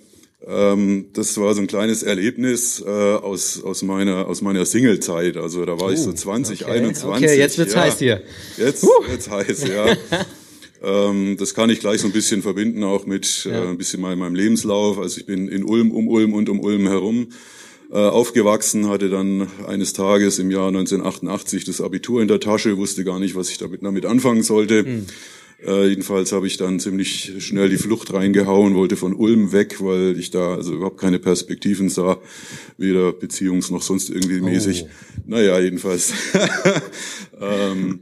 ähm, 0.46 1.06
das 1.14 1.38
war 1.38 1.54
so 1.54 1.60
ein 1.60 1.66
kleines 1.66 2.02
Erlebnis 2.02 2.82
äh, 2.84 2.88
aus, 2.88 3.62
aus 3.62 3.82
meiner, 3.82 4.26
aus 4.26 4.42
meiner 4.42 4.66
Single-Zeit. 4.66 5.36
Also 5.36 5.64
da 5.64 5.80
war 5.80 5.88
uh, 5.88 5.92
ich 5.92 6.00
so 6.00 6.12
20, 6.12 6.64
okay. 6.64 6.72
21. 6.72 7.28
Okay, 7.28 7.38
jetzt 7.38 7.56
wird's 7.56 7.74
ja, 7.74 7.80
heiß 7.80 7.98
hier. 7.98 8.22
Jetzt 8.58 8.84
uh. 8.84 8.88
wird's 9.08 9.30
heiß, 9.30 9.68
ja. 9.68 9.96
ähm, 10.82 11.36
das 11.38 11.54
kann 11.54 11.70
ich 11.70 11.80
gleich 11.80 12.02
so 12.02 12.08
ein 12.08 12.12
bisschen 12.12 12.42
verbinden, 12.42 12.84
auch 12.84 13.06
mit 13.06 13.46
äh, 13.46 13.50
ja. 13.50 13.64
äh, 13.64 13.68
ein 13.68 13.78
bisschen 13.78 14.02
mal 14.02 14.16
meinem 14.16 14.34
Lebenslauf. 14.34 14.98
Also 14.98 15.18
ich 15.18 15.26
bin 15.26 15.48
in 15.48 15.64
Ulm, 15.64 15.90
um 15.92 16.08
Ulm 16.08 16.34
und 16.34 16.50
um 16.50 16.60
Ulm 16.60 16.88
herum 16.88 17.28
äh, 17.90 17.96
aufgewachsen, 17.96 18.88
hatte 18.88 19.08
dann 19.08 19.48
eines 19.66 19.94
Tages 19.94 20.38
im 20.38 20.50
Jahr 20.50 20.68
1988 20.68 21.64
das 21.64 21.80
Abitur 21.80 22.20
in 22.20 22.28
der 22.28 22.40
Tasche, 22.40 22.76
wusste 22.76 23.02
gar 23.04 23.18
nicht, 23.18 23.34
was 23.34 23.48
ich 23.48 23.56
damit, 23.56 23.82
damit 23.82 24.04
anfangen 24.04 24.42
sollte. 24.42 24.84
Hm 24.84 25.06
äh, 25.66 25.88
jedenfalls 25.88 26.32
habe 26.32 26.46
ich 26.46 26.56
dann 26.56 26.80
ziemlich 26.80 27.32
schnell 27.38 27.68
die 27.68 27.78
Flucht 27.78 28.12
reingehauen, 28.12 28.74
wollte 28.74 28.96
von 28.96 29.14
Ulm 29.14 29.52
weg, 29.52 29.76
weil 29.80 30.18
ich 30.18 30.30
da 30.30 30.54
also 30.54 30.74
überhaupt 30.74 31.00
keine 31.00 31.18
Perspektiven 31.18 31.88
sah, 31.88 32.18
weder 32.76 33.10
beziehungs- 33.10 33.72
noch 33.72 33.82
sonst 33.82 34.10
irgendwie 34.10 34.40
mäßig. 34.40 34.84
Oh. 34.84 34.90
Naja, 35.26 35.58
jedenfalls. 35.60 36.12
ähm, 37.40 38.00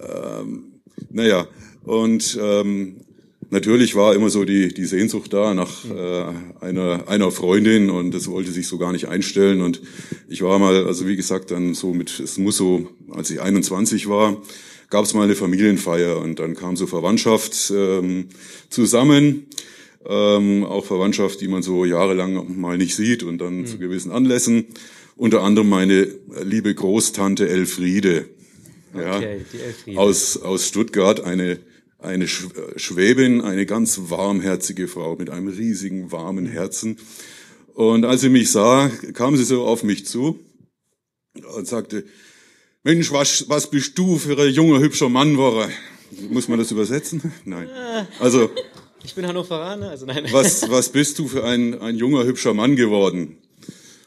ähm, 0.00 0.64
naja, 1.10 1.48
und 1.84 2.38
ähm, 2.40 2.96
natürlich 3.50 3.94
war 3.94 4.14
immer 4.14 4.30
so 4.30 4.44
die, 4.44 4.72
die 4.72 4.84
Sehnsucht 4.84 5.32
da 5.32 5.54
nach 5.54 5.84
äh, 5.84 6.24
einer, 6.60 7.08
einer 7.08 7.30
Freundin 7.30 7.90
und 7.90 8.12
das 8.12 8.28
wollte 8.28 8.50
sich 8.50 8.66
so 8.66 8.78
gar 8.78 8.92
nicht 8.92 9.08
einstellen. 9.08 9.60
Und 9.60 9.80
ich 10.28 10.42
war 10.42 10.58
mal, 10.58 10.86
also 10.86 11.06
wie 11.06 11.16
gesagt, 11.16 11.50
dann 11.50 11.74
so 11.74 11.94
mit, 11.94 12.20
es 12.20 12.38
muss 12.38 12.56
so, 12.56 12.90
als 13.10 13.30
ich 13.30 13.40
21 13.40 14.08
war, 14.08 14.42
gab 14.88 15.04
es 15.04 15.14
mal 15.14 15.24
eine 15.24 15.34
Familienfeier 15.34 16.18
und 16.18 16.38
dann 16.38 16.54
kam 16.54 16.76
so 16.76 16.86
Verwandtschaft 16.86 17.72
ähm, 17.74 18.28
zusammen. 18.70 19.46
Ähm, 20.08 20.64
auch 20.64 20.84
Verwandtschaft, 20.84 21.40
die 21.40 21.48
man 21.48 21.62
so 21.62 21.84
jahrelang 21.84 22.58
mal 22.60 22.78
nicht 22.78 22.94
sieht 22.94 23.24
und 23.24 23.38
dann 23.38 23.60
mhm. 23.60 23.66
zu 23.66 23.78
gewissen 23.78 24.12
Anlässen. 24.12 24.66
Unter 25.16 25.42
anderem 25.42 25.68
meine 25.68 26.08
liebe 26.44 26.72
Großtante 26.74 27.48
Elfriede. 27.48 28.28
Ja, 28.94 29.16
okay, 29.16 29.44
die 29.52 29.58
Elfriede. 29.58 29.98
Aus, 29.98 30.36
aus 30.36 30.68
Stuttgart, 30.68 31.24
eine, 31.24 31.58
eine 31.98 32.28
Schwäbin, 32.28 33.40
eine 33.40 33.66
ganz 33.66 33.98
warmherzige 34.10 34.86
Frau 34.86 35.16
mit 35.16 35.30
einem 35.30 35.48
riesigen, 35.48 36.12
warmen 36.12 36.46
Herzen. 36.46 36.98
Und 37.74 38.04
als 38.04 38.20
sie 38.20 38.28
mich 38.28 38.50
sah, 38.50 38.90
kam 39.12 39.36
sie 39.36 39.44
so 39.44 39.64
auf 39.64 39.82
mich 39.82 40.06
zu 40.06 40.38
und 41.56 41.66
sagte, 41.66 42.04
Mensch, 42.86 43.10
was, 43.10 43.48
was 43.48 43.68
bist 43.68 43.98
du 43.98 44.16
für 44.16 44.38
ein 44.38 44.48
junger, 44.50 44.78
hübscher 44.78 45.08
Mann, 45.08 45.36
war 45.36 45.68
Muss 46.30 46.46
man 46.46 46.60
das 46.60 46.70
übersetzen? 46.70 47.20
Nein. 47.44 47.68
Also, 48.20 48.48
Ich 49.02 49.12
bin 49.12 49.26
Hannoveraner, 49.26 49.90
also 49.90 50.06
nein. 50.06 50.24
Was, 50.30 50.70
was 50.70 50.90
bist 50.90 51.18
du 51.18 51.26
für 51.26 51.42
ein, 51.42 51.80
ein 51.80 51.96
junger, 51.96 52.22
hübscher 52.22 52.54
Mann 52.54 52.76
geworden? 52.76 53.38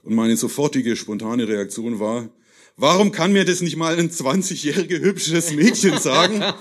Und 0.03 0.15
meine 0.15 0.38
sofortige, 0.38 0.95
spontane 0.95 1.45
Reaktion 1.45 2.00
war, 2.00 2.29
warum 2.77 3.12
kann 3.12 3.33
mir 3.33 3.43
das 3.43 3.59
nicht 3.59 3.75
mal 3.75 4.00
ein 4.00 4.12
20-jähriges 4.12 5.00
hübsches 5.01 5.51
Mädchen 5.51 5.98
sagen? 6.00 6.41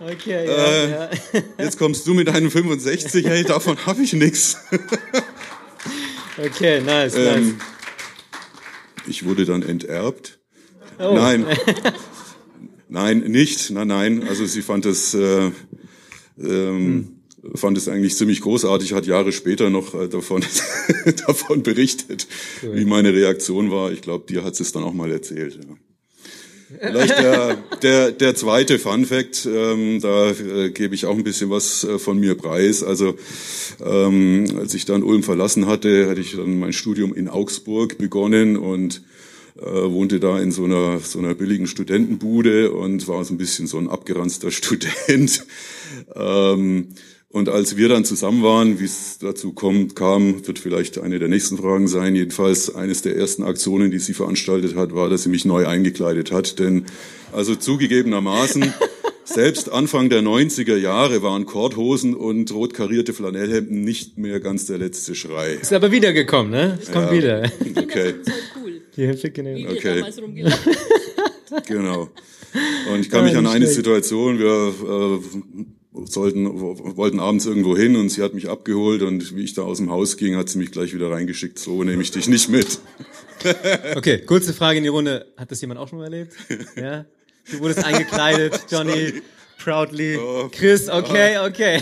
Okay, 0.00 0.46
ja, 0.46 0.52
Äh, 0.54 0.90
ja. 0.90 1.10
Jetzt 1.58 1.76
kommst 1.76 2.06
du 2.06 2.14
mit 2.14 2.28
einem 2.28 2.52
65, 2.52 3.26
hey, 3.26 3.42
davon 3.42 3.84
habe 3.84 4.00
ich 4.00 4.12
nix. 4.12 4.56
Okay, 6.38 6.80
nice, 6.80 7.14
nice. 7.14 7.36
Ähm, 7.36 7.60
ich 9.08 9.24
wurde 9.24 9.44
dann 9.44 9.62
enterbt. 9.62 10.37
Oh. 10.98 11.14
Nein, 11.14 11.46
nein, 12.88 13.18
nicht, 13.20 13.70
nein, 13.70 13.88
nein. 13.88 14.28
Also 14.28 14.46
sie 14.46 14.62
fand 14.62 14.86
es, 14.86 15.14
äh, 15.14 15.50
ähm, 16.42 17.20
fand 17.54 17.78
es 17.78 17.88
eigentlich 17.88 18.16
ziemlich 18.16 18.40
großartig, 18.40 18.92
hat 18.92 19.06
Jahre 19.06 19.32
später 19.32 19.70
noch 19.70 19.94
äh, 19.94 20.08
davon, 20.08 20.44
davon 21.26 21.62
berichtet, 21.62 22.26
wie 22.62 22.84
meine 22.84 23.12
Reaktion 23.12 23.70
war. 23.70 23.92
Ich 23.92 24.02
glaube, 24.02 24.26
dir 24.26 24.44
hat 24.44 24.56
sie 24.56 24.64
es 24.64 24.72
dann 24.72 24.82
auch 24.82 24.94
mal 24.94 25.10
erzählt. 25.10 25.54
Ja. 25.54 25.76
Vielleicht 26.80 27.18
der, 27.18 27.56
der, 27.82 28.12
der 28.12 28.34
zweite 28.34 28.78
Fun 28.78 29.06
Fact, 29.06 29.48
ähm, 29.50 30.00
da 30.02 30.30
äh, 30.30 30.70
gebe 30.70 30.94
ich 30.94 31.06
auch 31.06 31.16
ein 31.16 31.24
bisschen 31.24 31.48
was 31.48 31.84
äh, 31.84 31.98
von 31.98 32.18
mir 32.18 32.34
preis. 32.34 32.82
Also 32.82 33.16
ähm, 33.82 34.44
als 34.58 34.74
ich 34.74 34.84
dann 34.84 35.02
Ulm 35.02 35.22
verlassen 35.22 35.66
hatte, 35.66 36.10
hatte 36.10 36.20
ich 36.20 36.36
dann 36.36 36.58
mein 36.58 36.74
Studium 36.74 37.14
in 37.14 37.28
Augsburg 37.28 37.96
begonnen 37.96 38.58
und 38.58 39.02
äh, 39.60 39.90
wohnte 39.90 40.20
da 40.20 40.38
in 40.40 40.52
so 40.52 40.64
einer, 40.64 40.98
so 41.00 41.18
einer 41.18 41.34
billigen 41.34 41.66
Studentenbude 41.66 42.70
und 42.72 43.06
war 43.08 43.24
so 43.24 43.34
ein 43.34 43.38
bisschen 43.38 43.66
so 43.66 43.78
ein 43.78 43.88
abgeranzter 43.88 44.50
Student. 44.52 45.44
ähm, 46.14 46.88
und 47.30 47.50
als 47.50 47.76
wir 47.76 47.90
dann 47.90 48.06
zusammen 48.06 48.42
waren, 48.42 48.80
wie 48.80 48.84
es 48.86 49.18
dazu 49.20 49.52
kommt, 49.52 49.94
kam, 49.94 50.46
wird 50.46 50.58
vielleicht 50.58 50.98
eine 50.98 51.18
der 51.18 51.28
nächsten 51.28 51.58
Fragen 51.58 51.86
sein. 51.86 52.14
Jedenfalls 52.16 52.74
eines 52.74 53.02
der 53.02 53.16
ersten 53.16 53.42
Aktionen, 53.42 53.90
die 53.90 53.98
sie 53.98 54.14
veranstaltet 54.14 54.74
hat, 54.76 54.94
war, 54.94 55.10
dass 55.10 55.24
sie 55.24 55.28
mich 55.28 55.44
neu 55.44 55.66
eingekleidet 55.66 56.32
hat. 56.32 56.58
Denn 56.58 56.86
also 57.30 57.54
zugegebenermaßen, 57.54 58.72
selbst 59.24 59.70
Anfang 59.70 60.08
der 60.08 60.22
90er 60.22 60.76
Jahre 60.78 61.22
waren 61.22 61.44
Korthosen 61.44 62.14
und 62.14 62.50
rot 62.54 62.72
karierte 62.72 63.12
Flanellhemden 63.12 63.82
nicht 63.82 64.16
mehr 64.16 64.40
ganz 64.40 64.64
der 64.64 64.78
letzte 64.78 65.14
Schrei. 65.14 65.58
Ist 65.60 65.74
aber 65.74 65.92
wiedergekommen, 65.92 66.50
ne? 66.50 66.78
Es 66.80 66.90
kommt 66.90 67.08
Ja. 67.08 67.12
wieder. 67.12 67.52
Okay, 67.76 68.14
Cool. 68.56 68.67
Die 68.98 69.06
Hilfe 69.06 69.30
genommen. 69.30 69.66
Okay. 69.68 69.94
damals 69.96 70.20
rumgelaufen 70.20 70.76
genau. 71.66 72.10
Und 72.92 73.00
ich 73.00 73.08
kann 73.10 73.24
mich 73.24 73.36
an 73.36 73.46
eine 73.46 73.60
schlecht. 73.64 73.74
Situation, 73.76 74.38
wir 74.38 74.74
äh, 75.22 76.06
sollten, 76.06 76.46
wollten 76.60 77.20
abends 77.20 77.46
irgendwo 77.46 77.76
hin 77.76 77.96
und 77.96 78.08
sie 78.10 78.22
hat 78.22 78.34
mich 78.34 78.48
abgeholt 78.48 79.02
und 79.02 79.34
wie 79.36 79.44
ich 79.44 79.54
da 79.54 79.62
aus 79.62 79.78
dem 79.78 79.90
Haus 79.90 80.16
ging, 80.16 80.36
hat 80.36 80.48
sie 80.48 80.58
mich 80.58 80.72
gleich 80.72 80.94
wieder 80.94 81.10
reingeschickt. 81.10 81.58
So 81.58 81.84
nehme 81.84 82.02
ich 82.02 82.10
dich 82.10 82.28
nicht 82.28 82.48
mit. 82.50 82.66
Okay, 83.94 84.18
kurze 84.26 84.52
Frage 84.52 84.78
in 84.78 84.82
die 84.82 84.88
Runde. 84.88 85.26
Hat 85.36 85.48
das 85.52 85.60
jemand 85.60 85.78
auch 85.78 85.86
schon 85.88 85.98
mal 85.98 86.06
erlebt? 86.06 86.32
Ja? 86.74 87.04
Du 87.48 87.60
wurdest 87.60 87.84
eingekleidet, 87.84 88.62
Johnny, 88.70 89.22
proudly. 89.62 90.16
Oh. 90.16 90.48
Chris, 90.50 90.88
okay, 90.88 91.38
okay. 91.38 91.80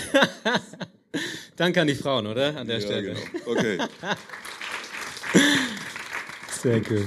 Danke 1.56 1.80
an 1.80 1.87
die 1.87 1.94
Frauen, 1.94 2.26
oder? 2.26 2.54
An 2.58 2.66
der 2.66 2.78
Ja, 2.80 2.85
Stelle. 2.87 3.02
genau. 3.14 3.18
Okay. 3.46 3.78
Sehr 6.63 6.81
cool. 6.91 7.05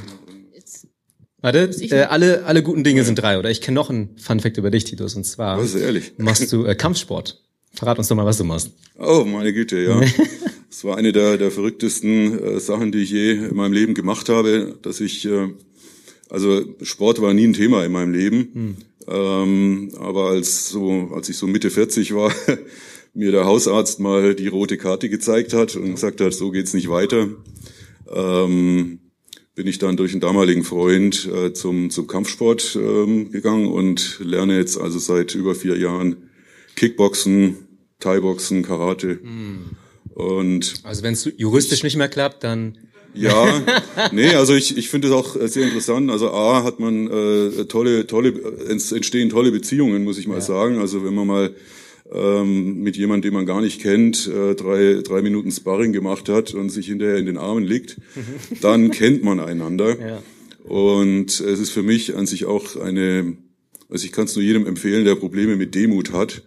Warte, 1.41 1.69
äh, 1.81 2.01
alle, 2.03 2.45
alle 2.45 2.63
guten 2.63 2.83
Dinge 2.83 3.03
sind 3.05 3.15
drei, 3.15 3.39
oder? 3.39 3.49
Ich 3.49 3.61
kenne 3.61 3.75
noch 3.75 3.89
einen 3.89 4.17
Fun-Fact 4.17 4.57
über 4.57 4.71
dich, 4.71 4.83
Titus, 4.83 5.15
und 5.15 5.23
zwar 5.25 5.57
Was 5.57 5.73
ist 5.73 5.81
ehrlich? 5.81 6.13
machst 6.17 6.51
du 6.51 6.65
äh, 6.65 6.75
Kampfsport. 6.75 7.41
Verrat 7.73 7.97
uns 7.97 8.09
doch 8.09 8.15
mal, 8.15 8.25
was 8.25 8.37
du 8.37 8.43
machst. 8.43 8.71
Oh, 8.97 9.23
meine 9.25 9.53
Güte, 9.53 9.79
ja. 9.79 10.01
Das 10.69 10.83
war 10.83 10.97
eine 10.97 11.13
der, 11.13 11.37
der 11.37 11.49
verrücktesten 11.51 12.37
äh, 12.43 12.59
Sachen, 12.59 12.91
die 12.91 13.03
ich 13.03 13.11
je 13.11 13.31
in 13.33 13.55
meinem 13.55 13.71
Leben 13.73 13.93
gemacht 13.93 14.27
habe, 14.27 14.77
dass 14.81 14.99
ich, 14.99 15.25
äh, 15.25 15.47
also 16.29 16.61
Sport 16.81 17.21
war 17.21 17.33
nie 17.33 17.47
ein 17.47 17.53
Thema 17.53 17.85
in 17.85 17.93
meinem 17.93 18.13
Leben, 18.13 18.75
ähm, 19.07 19.91
aber 19.97 20.29
als 20.29 20.69
so, 20.69 21.09
als 21.13 21.29
ich 21.29 21.37
so 21.37 21.47
Mitte 21.47 21.69
40 21.69 22.13
war, 22.15 22.33
mir 23.13 23.31
der 23.31 23.45
Hausarzt 23.45 23.99
mal 24.01 24.35
die 24.35 24.47
rote 24.47 24.77
Karte 24.77 25.09
gezeigt 25.09 25.53
hat 25.53 25.75
und 25.77 25.91
gesagt 25.91 26.19
hat, 26.19 26.33
so 26.33 26.51
geht's 26.51 26.73
nicht 26.73 26.89
weiter, 26.89 27.29
ähm, 28.13 28.99
bin 29.59 29.67
ich 29.67 29.77
dann 29.77 29.97
durch 29.97 30.13
einen 30.13 30.21
damaligen 30.21 30.63
Freund 30.63 31.27
äh, 31.27 31.51
zum, 31.51 31.89
zum 31.89 32.07
Kampfsport 32.07 32.77
ähm, 32.81 33.29
gegangen 33.29 33.67
und 33.67 34.21
lerne 34.23 34.55
jetzt 34.55 34.79
also 34.79 34.99
seit 34.99 35.35
über 35.35 35.53
vier 35.53 35.77
Jahren 35.77 36.15
Kickboxen, 36.77 37.57
Thai-Boxen, 37.99 38.63
Karate. 38.63 39.19
Und 40.15 40.75
Also 40.83 41.03
wenn 41.03 41.11
es 41.11 41.29
juristisch 41.35 41.83
nicht 41.83 41.97
mehr 41.97 42.07
klappt, 42.07 42.45
dann 42.45 42.77
ja, 43.13 43.61
nee, 44.13 44.33
also 44.33 44.53
ich, 44.53 44.77
ich 44.77 44.87
finde 44.87 45.09
es 45.09 45.13
auch 45.13 45.35
äh, 45.35 45.49
sehr 45.49 45.65
interessant. 45.65 46.09
Also 46.09 46.31
A 46.31 46.63
hat 46.63 46.79
man 46.79 47.11
äh, 47.11 47.65
tolle, 47.65 48.07
tolle, 48.07 48.29
es 48.29 48.93
entstehen 48.93 49.29
tolle 49.29 49.51
Beziehungen, 49.51 50.05
muss 50.05 50.17
ich 50.17 50.27
mal 50.27 50.39
sagen. 50.39 50.79
Also 50.79 51.03
wenn 51.03 51.15
man 51.15 51.27
mal 51.27 51.53
ähm, 52.11 52.79
mit 52.79 52.97
jemandem, 52.97 53.29
den 53.29 53.33
man 53.33 53.45
gar 53.45 53.61
nicht 53.61 53.81
kennt, 53.81 54.27
äh, 54.27 54.55
drei, 54.55 55.01
drei 55.03 55.21
Minuten 55.21 55.51
Sparring 55.51 55.93
gemacht 55.93 56.29
hat 56.29 56.53
und 56.53 56.69
sich 56.69 56.87
hinterher 56.87 57.17
in 57.17 57.25
den 57.25 57.37
Armen 57.37 57.63
liegt, 57.63 57.97
dann 58.61 58.91
kennt 58.91 59.23
man 59.23 59.39
einander. 59.39 59.99
Ja. 59.99 60.23
Und 60.63 61.39
es 61.39 61.59
ist 61.59 61.71
für 61.71 61.83
mich 61.83 62.15
an 62.15 62.25
sich 62.25 62.45
auch 62.45 62.75
eine, 62.75 63.37
also 63.89 64.05
ich 64.05 64.11
kann 64.11 64.25
es 64.25 64.35
nur 64.35 64.43
jedem 64.43 64.67
empfehlen, 64.67 65.05
der 65.05 65.15
Probleme 65.15 65.55
mit 65.55 65.75
Demut 65.75 66.11
hat. 66.11 66.43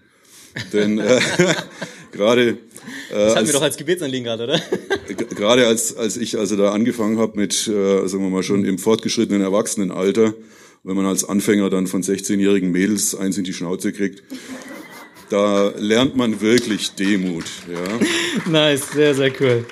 Denn 0.72 0.98
äh, 0.98 1.20
gerade 2.12 2.58
das 3.10 3.36
hatten 3.36 3.46
wir 3.46 3.52
doch 3.52 3.62
als 3.62 3.76
Gebetsanliegen 3.76 4.24
gerade, 4.24 4.44
oder? 4.44 4.60
Gerade 5.36 5.66
als 5.66 5.96
als 5.96 6.16
ich 6.16 6.38
also 6.38 6.56
da 6.56 6.72
angefangen 6.72 7.18
habe 7.18 7.38
mit 7.38 7.68
äh, 7.68 8.06
sagen 8.06 8.24
wir 8.24 8.30
mal 8.30 8.42
schon 8.42 8.64
im 8.64 8.78
fortgeschrittenen 8.78 9.40
Erwachsenenalter, 9.40 10.34
wenn 10.82 10.96
man 10.96 11.06
als 11.06 11.24
Anfänger 11.24 11.70
dann 11.70 11.86
von 11.86 12.02
16-jährigen 12.02 12.70
Mädels 12.72 13.14
eins 13.14 13.38
in 13.38 13.44
die 13.44 13.52
Schnauze 13.52 13.92
kriegt, 13.92 14.22
da 15.32 15.72
lernt 15.78 16.14
man 16.14 16.42
wirklich 16.42 16.94
Demut, 16.94 17.46
ja. 17.66 18.50
nice, 18.50 18.90
sehr, 18.92 19.14
sehr 19.14 19.32
cool. 19.40 19.64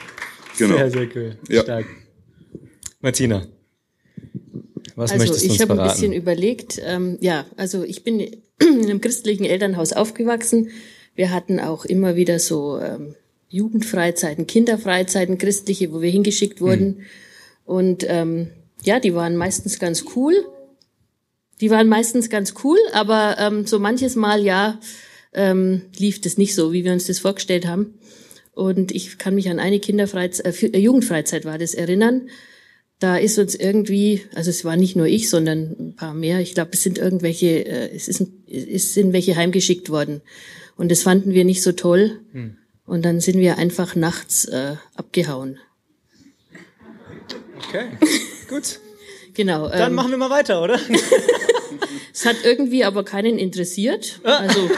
Genau. 0.56 0.76
Sehr, 0.76 0.90
sehr 0.90 1.08
cool. 1.14 1.38
Ja. 1.50 1.62
Stark. 1.62 1.86
Martina, 3.00 3.46
was 4.96 5.12
Also 5.12 5.22
möchtest 5.22 5.44
du 5.44 5.48
uns 5.48 5.54
ich 5.54 5.60
habe 5.60 5.80
ein 5.80 5.88
bisschen 5.88 6.12
überlegt, 6.14 6.80
ähm, 6.82 7.18
ja, 7.20 7.44
also 7.58 7.84
ich 7.84 8.04
bin 8.04 8.20
in 8.20 8.40
einem 8.58 9.02
christlichen 9.02 9.44
Elternhaus 9.44 9.92
aufgewachsen. 9.92 10.70
Wir 11.14 11.30
hatten 11.30 11.60
auch 11.60 11.84
immer 11.84 12.16
wieder 12.16 12.38
so 12.38 12.78
ähm, 12.78 13.14
Jugendfreizeiten, 13.50 14.46
Kinderfreizeiten, 14.46 15.36
christliche, 15.36 15.92
wo 15.92 16.00
wir 16.00 16.10
hingeschickt 16.10 16.62
wurden. 16.62 17.02
Und 17.66 18.06
ähm, 18.08 18.48
ja, 18.82 18.98
die 18.98 19.14
waren 19.14 19.36
meistens 19.36 19.78
ganz 19.78 20.04
cool. 20.16 20.34
Die 21.60 21.70
waren 21.70 21.88
meistens 21.88 22.30
ganz 22.30 22.54
cool, 22.64 22.78
aber 22.94 23.36
ähm, 23.38 23.66
so 23.66 23.78
manches 23.78 24.16
Mal 24.16 24.42
ja 24.42 24.80
ähm, 25.32 25.82
lief 25.96 26.20
das 26.20 26.38
nicht 26.38 26.54
so, 26.54 26.72
wie 26.72 26.84
wir 26.84 26.92
uns 26.92 27.06
das 27.06 27.18
vorgestellt 27.18 27.66
haben. 27.66 27.94
Und 28.52 28.92
ich 28.92 29.18
kann 29.18 29.34
mich 29.34 29.48
an 29.48 29.58
eine 29.58 29.80
Kinderfreizeit, 29.80 30.62
äh, 30.62 30.66
äh, 30.66 30.78
Jugendfreizeit 30.78 31.44
war 31.44 31.58
das 31.58 31.74
erinnern. 31.74 32.28
Da 32.98 33.16
ist 33.16 33.38
uns 33.38 33.54
irgendwie, 33.54 34.22
also 34.34 34.50
es 34.50 34.64
war 34.64 34.76
nicht 34.76 34.96
nur 34.96 35.06
ich, 35.06 35.30
sondern 35.30 35.76
ein 35.78 35.96
paar 35.96 36.12
mehr. 36.12 36.40
Ich 36.40 36.54
glaube, 36.54 36.72
es 36.74 36.82
sind 36.82 36.98
irgendwelche, 36.98 37.64
äh, 37.64 37.94
es, 37.94 38.08
ist, 38.08 38.22
es 38.46 38.92
sind 38.94 39.12
welche 39.12 39.36
heimgeschickt 39.36 39.88
worden. 39.88 40.20
Und 40.76 40.90
das 40.90 41.02
fanden 41.02 41.32
wir 41.32 41.44
nicht 41.44 41.62
so 41.62 41.72
toll. 41.72 42.20
Und 42.86 43.04
dann 43.04 43.20
sind 43.20 43.38
wir 43.38 43.58
einfach 43.58 43.94
nachts 43.94 44.46
äh, 44.46 44.76
abgehauen. 44.94 45.58
Okay, 47.68 47.86
gut. 48.48 48.80
Genau. 49.34 49.68
Dann 49.68 49.90
ähm, 49.90 49.94
machen 49.94 50.10
wir 50.10 50.18
mal 50.18 50.30
weiter, 50.30 50.62
oder? 50.62 50.78
Es 52.12 52.26
hat 52.26 52.36
irgendwie 52.44 52.84
aber 52.84 53.04
keinen 53.04 53.38
interessiert. 53.38 54.20
Also 54.24 54.68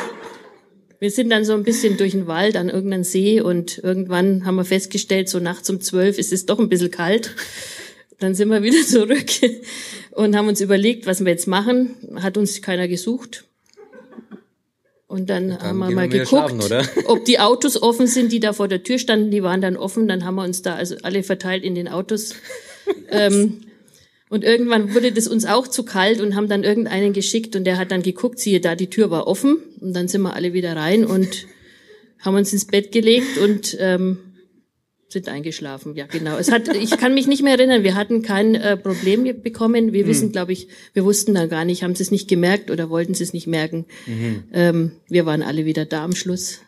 wir 1.02 1.10
sind 1.10 1.30
dann 1.30 1.44
so 1.44 1.52
ein 1.52 1.64
bisschen 1.64 1.96
durch 1.96 2.12
den 2.12 2.28
Wald 2.28 2.56
an 2.56 2.68
irgendeinen 2.68 3.02
See 3.02 3.40
und 3.40 3.78
irgendwann 3.78 4.46
haben 4.46 4.54
wir 4.54 4.64
festgestellt, 4.64 5.28
so 5.28 5.40
nachts 5.40 5.68
um 5.68 5.80
zwölf 5.80 6.16
ist 6.16 6.32
es 6.32 6.46
doch 6.46 6.60
ein 6.60 6.68
bisschen 6.68 6.92
kalt. 6.92 7.34
Dann 8.20 8.36
sind 8.36 8.50
wir 8.50 8.62
wieder 8.62 8.80
zurück 8.86 9.26
und 10.12 10.36
haben 10.36 10.46
uns 10.46 10.60
überlegt, 10.60 11.06
was 11.06 11.24
wir 11.24 11.32
jetzt 11.32 11.48
machen. 11.48 11.96
Hat 12.22 12.36
uns 12.36 12.62
keiner 12.62 12.86
gesucht. 12.86 13.46
Und 15.08 15.28
dann, 15.28 15.58
haben 15.60 15.78
wir 15.78 15.90
mal 15.90 16.08
wir 16.08 16.20
geguckt, 16.20 16.62
schlafen, 16.62 16.88
ob 17.06 17.24
die 17.24 17.40
Autos 17.40 17.82
offen 17.82 18.06
sind, 18.06 18.30
die 18.30 18.38
da 18.38 18.52
vor 18.52 18.68
der 18.68 18.84
Tür 18.84 18.98
standen. 18.98 19.32
Die 19.32 19.42
waren 19.42 19.60
dann 19.60 19.76
offen. 19.76 20.06
Dann 20.06 20.24
haben 20.24 20.36
wir 20.36 20.44
uns 20.44 20.62
da 20.62 20.76
also 20.76 20.94
alle 21.02 21.24
verteilt 21.24 21.64
in 21.64 21.74
den 21.74 21.88
Autos. 21.88 22.36
ähm, 23.10 23.62
und 24.32 24.44
irgendwann 24.44 24.94
wurde 24.94 25.12
das 25.12 25.28
uns 25.28 25.44
auch 25.44 25.68
zu 25.68 25.82
kalt 25.82 26.18
und 26.22 26.34
haben 26.34 26.48
dann 26.48 26.64
irgendeinen 26.64 27.12
geschickt 27.12 27.54
und 27.54 27.64
der 27.64 27.76
hat 27.76 27.90
dann 27.90 28.02
geguckt, 28.02 28.38
siehe 28.38 28.60
da, 28.60 28.74
die 28.74 28.86
Tür 28.88 29.10
war 29.10 29.26
offen 29.26 29.58
und 29.78 29.94
dann 29.94 30.08
sind 30.08 30.22
wir 30.22 30.34
alle 30.34 30.54
wieder 30.54 30.74
rein 30.74 31.04
und 31.04 31.46
haben 32.18 32.36
uns 32.36 32.50
ins 32.50 32.64
Bett 32.64 32.92
gelegt 32.92 33.36
und 33.36 33.76
ähm, 33.78 34.20
sind 35.08 35.28
eingeschlafen. 35.28 35.96
Ja, 35.96 36.06
genau. 36.06 36.38
Es 36.38 36.50
hat, 36.50 36.74
ich 36.74 36.92
kann 36.92 37.12
mich 37.12 37.26
nicht 37.26 37.42
mehr 37.42 37.58
erinnern. 37.58 37.84
Wir 37.84 37.94
hatten 37.94 38.22
kein 38.22 38.54
äh, 38.54 38.78
Problem 38.78 39.42
bekommen. 39.42 39.92
Wir 39.92 40.06
wissen, 40.06 40.32
glaube 40.32 40.54
ich, 40.54 40.68
wir 40.94 41.04
wussten 41.04 41.34
da 41.34 41.44
gar 41.44 41.66
nicht, 41.66 41.82
haben 41.82 41.94
sie 41.94 42.02
es 42.02 42.10
nicht 42.10 42.26
gemerkt 42.26 42.70
oder 42.70 42.88
wollten 42.88 43.12
sie 43.12 43.24
es 43.24 43.34
nicht 43.34 43.46
merken. 43.46 43.84
Ähm, 44.54 44.92
wir 45.08 45.26
waren 45.26 45.42
alle 45.42 45.66
wieder 45.66 45.84
da 45.84 46.04
am 46.04 46.14
Schluss. 46.14 46.60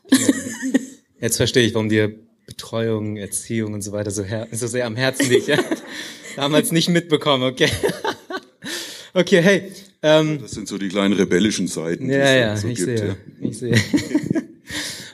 Jetzt 1.18 1.38
verstehe 1.38 1.66
ich, 1.66 1.72
warum 1.72 1.88
dir 1.88 2.14
Betreuung, 2.46 3.16
Erziehung 3.16 3.72
und 3.72 3.80
so 3.80 3.92
weiter 3.92 4.10
so, 4.10 4.22
her 4.22 4.48
so 4.52 4.66
sehr 4.66 4.84
am 4.84 4.96
Herzen 4.96 5.30
liegt. 5.30 5.48
Ja? 5.48 5.56
Damals 6.36 6.72
nicht 6.72 6.88
mitbekommen, 6.88 7.44
okay. 7.44 7.68
okay, 9.14 9.42
hey. 9.42 9.72
Ähm, 10.02 10.38
das 10.40 10.52
sind 10.52 10.68
so 10.68 10.78
die 10.78 10.88
kleinen 10.88 11.14
rebellischen 11.14 11.66
Seiten. 11.66 12.10
Ja, 12.10 12.34
ja, 12.34 12.56
so 12.56 12.68
ich, 12.68 12.76
gibt, 12.76 12.98
sehe, 12.98 13.08
ja. 13.08 13.48
ich 13.48 13.58
sehe. 13.58 13.74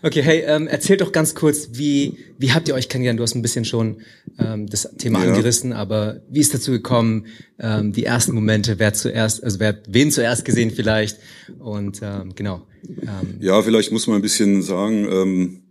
Okay, 0.02 0.22
hey, 0.22 0.44
ähm, 0.46 0.66
erzählt 0.66 1.02
doch 1.02 1.12
ganz 1.12 1.34
kurz, 1.34 1.70
wie, 1.72 2.16
wie 2.38 2.52
habt 2.52 2.68
ihr 2.68 2.74
euch 2.74 2.88
kennengelernt? 2.88 3.18
Du 3.18 3.22
hast 3.22 3.34
ein 3.34 3.42
bisschen 3.42 3.66
schon 3.66 3.98
ähm, 4.38 4.66
das 4.66 4.88
Thema 4.96 5.22
ja. 5.22 5.28
angerissen, 5.28 5.74
aber 5.74 6.22
wie 6.30 6.40
ist 6.40 6.54
dazu 6.54 6.70
gekommen? 6.70 7.26
Ähm, 7.58 7.92
die 7.92 8.04
ersten 8.04 8.32
Momente, 8.32 8.78
wer 8.78 8.94
zuerst, 8.94 9.44
also 9.44 9.60
wer 9.60 9.78
wen 9.86 10.10
zuerst 10.10 10.46
gesehen 10.46 10.70
vielleicht? 10.70 11.18
Und 11.58 12.00
ähm, 12.02 12.34
genau. 12.34 12.66
Ähm, 12.88 13.36
ja, 13.40 13.60
vielleicht 13.60 13.92
muss 13.92 14.06
man 14.06 14.16
ein 14.16 14.22
bisschen 14.22 14.62
sagen, 14.62 15.06
ähm, 15.10 15.62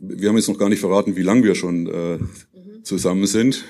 wir 0.00 0.28
haben 0.28 0.36
jetzt 0.36 0.48
noch 0.48 0.58
gar 0.58 0.68
nicht 0.68 0.80
verraten, 0.80 1.14
wie 1.14 1.22
lange 1.22 1.44
wir 1.44 1.54
schon 1.54 1.86
äh, 1.86 2.18
zusammen 2.82 3.26
sind. 3.26 3.64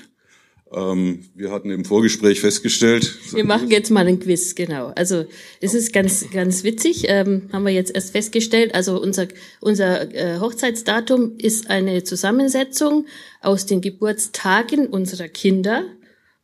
Ähm, 0.73 1.25
wir 1.35 1.51
hatten 1.51 1.69
im 1.69 1.85
Vorgespräch 1.85 2.41
festgestellt. 2.41 3.17
Wir 3.31 3.45
machen 3.45 3.69
jetzt 3.69 3.91
mal 3.91 4.07
einen 4.07 4.19
Quiz, 4.19 4.55
genau. 4.55 4.87
Also 4.95 5.25
es 5.61 5.73
ist 5.73 5.93
ganz, 5.93 6.29
ganz 6.31 6.63
witzig, 6.63 7.05
ähm, 7.07 7.49
haben 7.51 7.63
wir 7.65 7.73
jetzt 7.73 7.93
erst 7.93 8.11
festgestellt. 8.11 8.73
Also 8.73 9.01
unser, 9.01 9.27
unser 9.61 10.13
äh, 10.13 10.39
Hochzeitsdatum 10.39 11.37
ist 11.37 11.69
eine 11.69 12.03
Zusammensetzung 12.03 13.05
aus 13.41 13.65
den 13.65 13.81
Geburtstagen 13.81 14.87
unserer 14.87 15.27
Kinder 15.27 15.85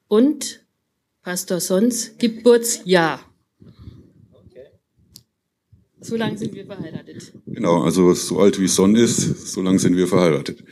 und 0.08 0.62
Pastor 1.24 1.60
Sons 1.60 2.12
Geburtsjahr. 2.18 3.22
So 6.02 6.16
lange 6.16 6.38
sind 6.38 6.56
wir 6.56 6.66
verheiratet. 6.66 7.34
Genau, 7.46 7.82
also 7.84 8.14
so 8.14 8.40
alt 8.40 8.60
wie 8.60 8.68
Son 8.68 8.96
ist, 8.96 9.48
so 9.52 9.62
lange 9.62 9.80
sind 9.80 9.98
wir 9.98 10.08
verheiratet. 10.08 10.64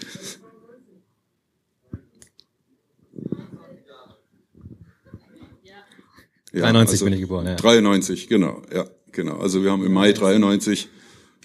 Ja, 6.57 6.63
93 6.63 6.93
also 6.93 7.05
bin 7.05 7.13
ich 7.13 7.21
geboren, 7.21 7.45
ja. 7.45 7.55
93, 7.55 8.27
genau, 8.27 8.61
ja, 8.73 8.85
genau. 9.11 9.37
Also 9.37 9.63
wir 9.63 9.71
haben 9.71 9.85
im 9.85 9.93
Mai 9.93 10.11
93, 10.11 10.89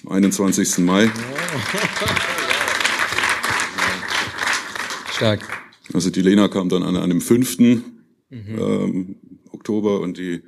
am 0.07 0.13
21. 0.13 0.79
Mai. 0.79 1.11
Stark. 5.15 5.41
Also 5.93 6.11
die 6.11 6.23
Lena 6.23 6.49
kam 6.49 6.69
dann 6.69 6.83
an 6.83 6.97
einem 6.97 7.21
5. 7.21 7.59
Mhm. 7.59 7.85
Ähm, 8.31 9.17
Oktober 9.53 10.01
und 10.01 10.17
die 10.17 10.43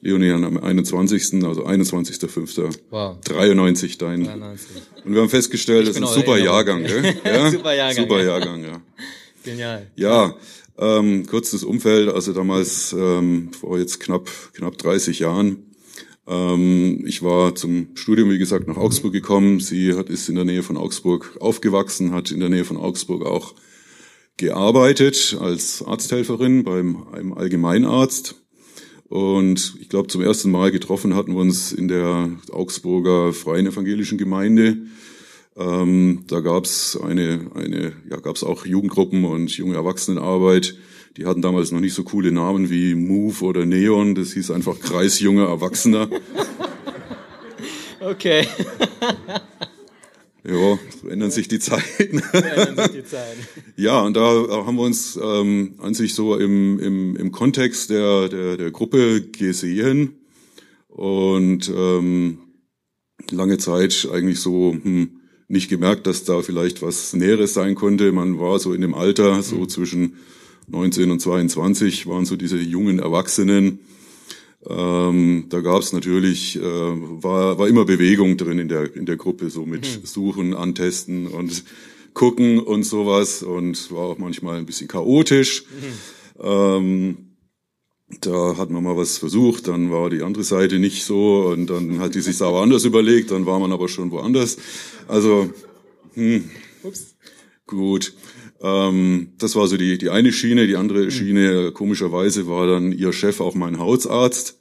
Leonie 0.00 0.28
dann 0.28 0.44
am 0.44 0.58
21., 0.58 1.44
also 1.44 1.66
21.05. 1.66 2.78
Wow. 2.90 3.18
93 3.24 3.98
dein. 3.98 4.24
93. 4.24 4.76
Und 5.04 5.14
wir 5.14 5.20
haben 5.22 5.28
festgestellt, 5.28 5.88
das 5.88 5.96
ist 5.96 6.02
ein 6.02 6.08
super 6.08 6.38
Jahrgang, 6.38 6.84
gell? 6.84 7.14
Ja? 7.24 7.50
super 7.50 7.74
Jahrgang. 7.74 8.04
Super 8.04 8.24
Jahrgang, 8.24 8.64
ja. 8.64 8.80
Genial. 9.44 9.86
Ja, 9.96 10.34
ähm, 10.78 11.26
kurzes 11.26 11.64
Umfeld, 11.64 12.08
also 12.08 12.32
damals 12.32 12.94
ähm, 12.98 13.50
vor 13.52 13.78
jetzt 13.78 14.00
knapp 14.00 14.28
knapp 14.52 14.78
30 14.78 15.20
Jahren. 15.20 15.72
Ähm, 16.26 17.04
ich 17.06 17.22
war 17.22 17.54
zum 17.54 17.88
Studium, 17.94 18.30
wie 18.30 18.38
gesagt, 18.38 18.68
nach 18.68 18.76
Augsburg 18.76 19.12
gekommen. 19.12 19.60
Sie 19.60 19.94
hat 19.94 20.10
ist 20.10 20.28
in 20.28 20.34
der 20.34 20.44
Nähe 20.44 20.62
von 20.62 20.76
Augsburg 20.76 21.36
aufgewachsen, 21.40 22.12
hat 22.12 22.30
in 22.30 22.40
der 22.40 22.48
Nähe 22.48 22.64
von 22.64 22.76
Augsburg 22.76 23.24
auch 23.24 23.54
gearbeitet 24.36 25.36
als 25.40 25.82
Arzthelferin 25.82 26.64
beim 26.64 27.08
einem 27.12 27.32
Allgemeinarzt. 27.32 28.34
Und 29.08 29.76
ich 29.80 29.88
glaube, 29.88 30.08
zum 30.08 30.20
ersten 30.20 30.50
Mal 30.50 30.72
getroffen 30.72 31.14
hatten 31.14 31.32
wir 31.32 31.40
uns 31.40 31.72
in 31.72 31.86
der 31.86 32.30
Augsburger 32.50 33.32
Freien 33.32 33.66
Evangelischen 33.66 34.18
Gemeinde 34.18 34.78
ähm, 35.56 36.24
da 36.28 36.40
gab's 36.40 36.98
eine, 37.00 37.50
eine, 37.54 37.92
ja, 38.10 38.18
gab's 38.18 38.42
auch 38.42 38.66
Jugendgruppen 38.66 39.24
und 39.24 39.50
junge 39.56 39.76
Erwachsenenarbeit. 39.76 40.76
Die 41.16 41.24
hatten 41.24 41.40
damals 41.40 41.72
noch 41.72 41.80
nicht 41.80 41.94
so 41.94 42.04
coole 42.04 42.30
Namen 42.30 42.68
wie 42.68 42.94
Move 42.94 43.42
oder 43.42 43.64
Neon. 43.64 44.14
Das 44.14 44.32
hieß 44.32 44.50
einfach 44.50 44.78
Kreis 44.80 45.20
junger 45.20 45.48
Erwachsener. 45.48 46.08
Okay. 47.98 48.46
ja, 50.44 50.78
so 51.02 51.08
ändern 51.08 51.32
sich 51.32 51.48
die 51.48 51.58
Zeiten. 51.58 52.22
So 52.32 52.38
ändern 52.38 52.76
sich 52.76 53.02
die 53.02 53.04
Zeiten. 53.04 53.40
ja, 53.76 54.00
und 54.02 54.16
da 54.16 54.22
haben 54.22 54.76
wir 54.76 54.84
uns 54.84 55.18
ähm, 55.20 55.74
an 55.78 55.94
sich 55.94 56.14
so 56.14 56.36
im, 56.36 56.78
im, 56.78 57.16
im 57.16 57.32
Kontext 57.32 57.90
der, 57.90 58.28
der, 58.28 58.56
der 58.58 58.70
Gruppe 58.70 59.22
gesehen 59.22 60.20
und 60.86 61.68
ähm, 61.74 62.38
lange 63.30 63.58
Zeit 63.58 64.08
eigentlich 64.12 64.38
so, 64.38 64.76
hm, 64.80 65.15
nicht 65.48 65.68
gemerkt, 65.68 66.06
dass 66.06 66.24
da 66.24 66.42
vielleicht 66.42 66.82
was 66.82 67.12
Näheres 67.12 67.54
sein 67.54 67.74
konnte. 67.74 68.12
Man 68.12 68.38
war 68.38 68.58
so 68.58 68.72
in 68.72 68.80
dem 68.80 68.94
Alter, 68.94 69.42
so 69.42 69.56
mhm. 69.56 69.68
zwischen 69.68 70.16
19 70.68 71.10
und 71.10 71.20
22 71.20 72.06
waren 72.06 72.24
so 72.24 72.36
diese 72.36 72.58
jungen 72.58 72.98
Erwachsenen. 72.98 73.80
Ähm, 74.68 75.46
da 75.48 75.60
gab 75.60 75.82
es 75.82 75.92
natürlich, 75.92 76.56
äh, 76.56 76.62
war, 76.62 77.58
war 77.58 77.68
immer 77.68 77.84
Bewegung 77.84 78.36
drin 78.36 78.58
in 78.58 78.68
der, 78.68 78.94
in 78.96 79.06
der 79.06 79.16
Gruppe, 79.16 79.48
so 79.50 79.64
mit 79.64 79.82
mhm. 79.82 80.06
Suchen, 80.06 80.54
Antesten 80.54 81.28
und 81.28 81.64
Gucken 82.14 82.58
und 82.58 82.82
sowas 82.82 83.42
und 83.42 83.92
war 83.92 84.04
auch 84.04 84.18
manchmal 84.18 84.56
ein 84.56 84.66
bisschen 84.66 84.88
chaotisch. 84.88 85.64
Mhm. 85.64 86.42
Ähm, 86.42 87.16
da 88.20 88.56
hat 88.56 88.70
man 88.70 88.84
mal 88.84 88.96
was 88.96 89.18
versucht, 89.18 89.68
dann 89.68 89.90
war 89.90 90.10
die 90.10 90.22
andere 90.22 90.44
Seite 90.44 90.78
nicht 90.78 91.04
so 91.04 91.46
und 91.46 91.68
dann 91.68 91.98
hat 91.98 92.14
die 92.14 92.20
sich 92.20 92.40
aber 92.40 92.62
anders 92.62 92.84
überlegt, 92.84 93.30
dann 93.32 93.46
war 93.46 93.58
man 93.58 93.72
aber 93.72 93.88
schon 93.88 94.10
woanders. 94.12 94.58
Also, 95.08 95.50
hm, 96.14 96.48
Ups. 96.82 97.16
gut. 97.66 98.14
Ähm, 98.60 99.32
das 99.38 99.56
war 99.56 99.66
so 99.66 99.76
die, 99.76 99.98
die 99.98 100.10
eine 100.10 100.32
Schiene. 100.32 100.66
Die 100.66 100.76
andere 100.76 101.04
hm. 101.04 101.10
Schiene, 101.10 101.72
komischerweise, 101.72 102.46
war 102.46 102.66
dann 102.66 102.92
ihr 102.92 103.12
Chef 103.12 103.40
auch 103.40 103.54
mein 103.54 103.78
Hausarzt. 103.78 104.58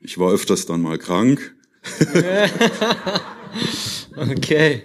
Ich 0.00 0.18
war 0.18 0.32
öfters 0.32 0.66
dann 0.66 0.82
mal 0.82 0.98
krank. 0.98 1.54
okay. 4.16 4.82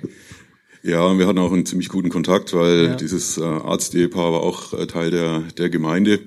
Ja, 0.84 1.06
und 1.06 1.20
wir 1.20 1.28
hatten 1.28 1.40
auch 1.40 1.52
einen 1.52 1.66
ziemlich 1.66 1.90
guten 1.90 2.10
Kontakt, 2.10 2.54
weil 2.54 2.86
ja. 2.86 2.96
dieses 2.96 3.38
äh, 3.38 3.44
Arztehepaar 3.44 4.32
war 4.32 4.42
auch 4.42 4.74
äh, 4.74 4.88
Teil 4.88 5.12
der, 5.12 5.42
der 5.58 5.70
Gemeinde. 5.70 6.20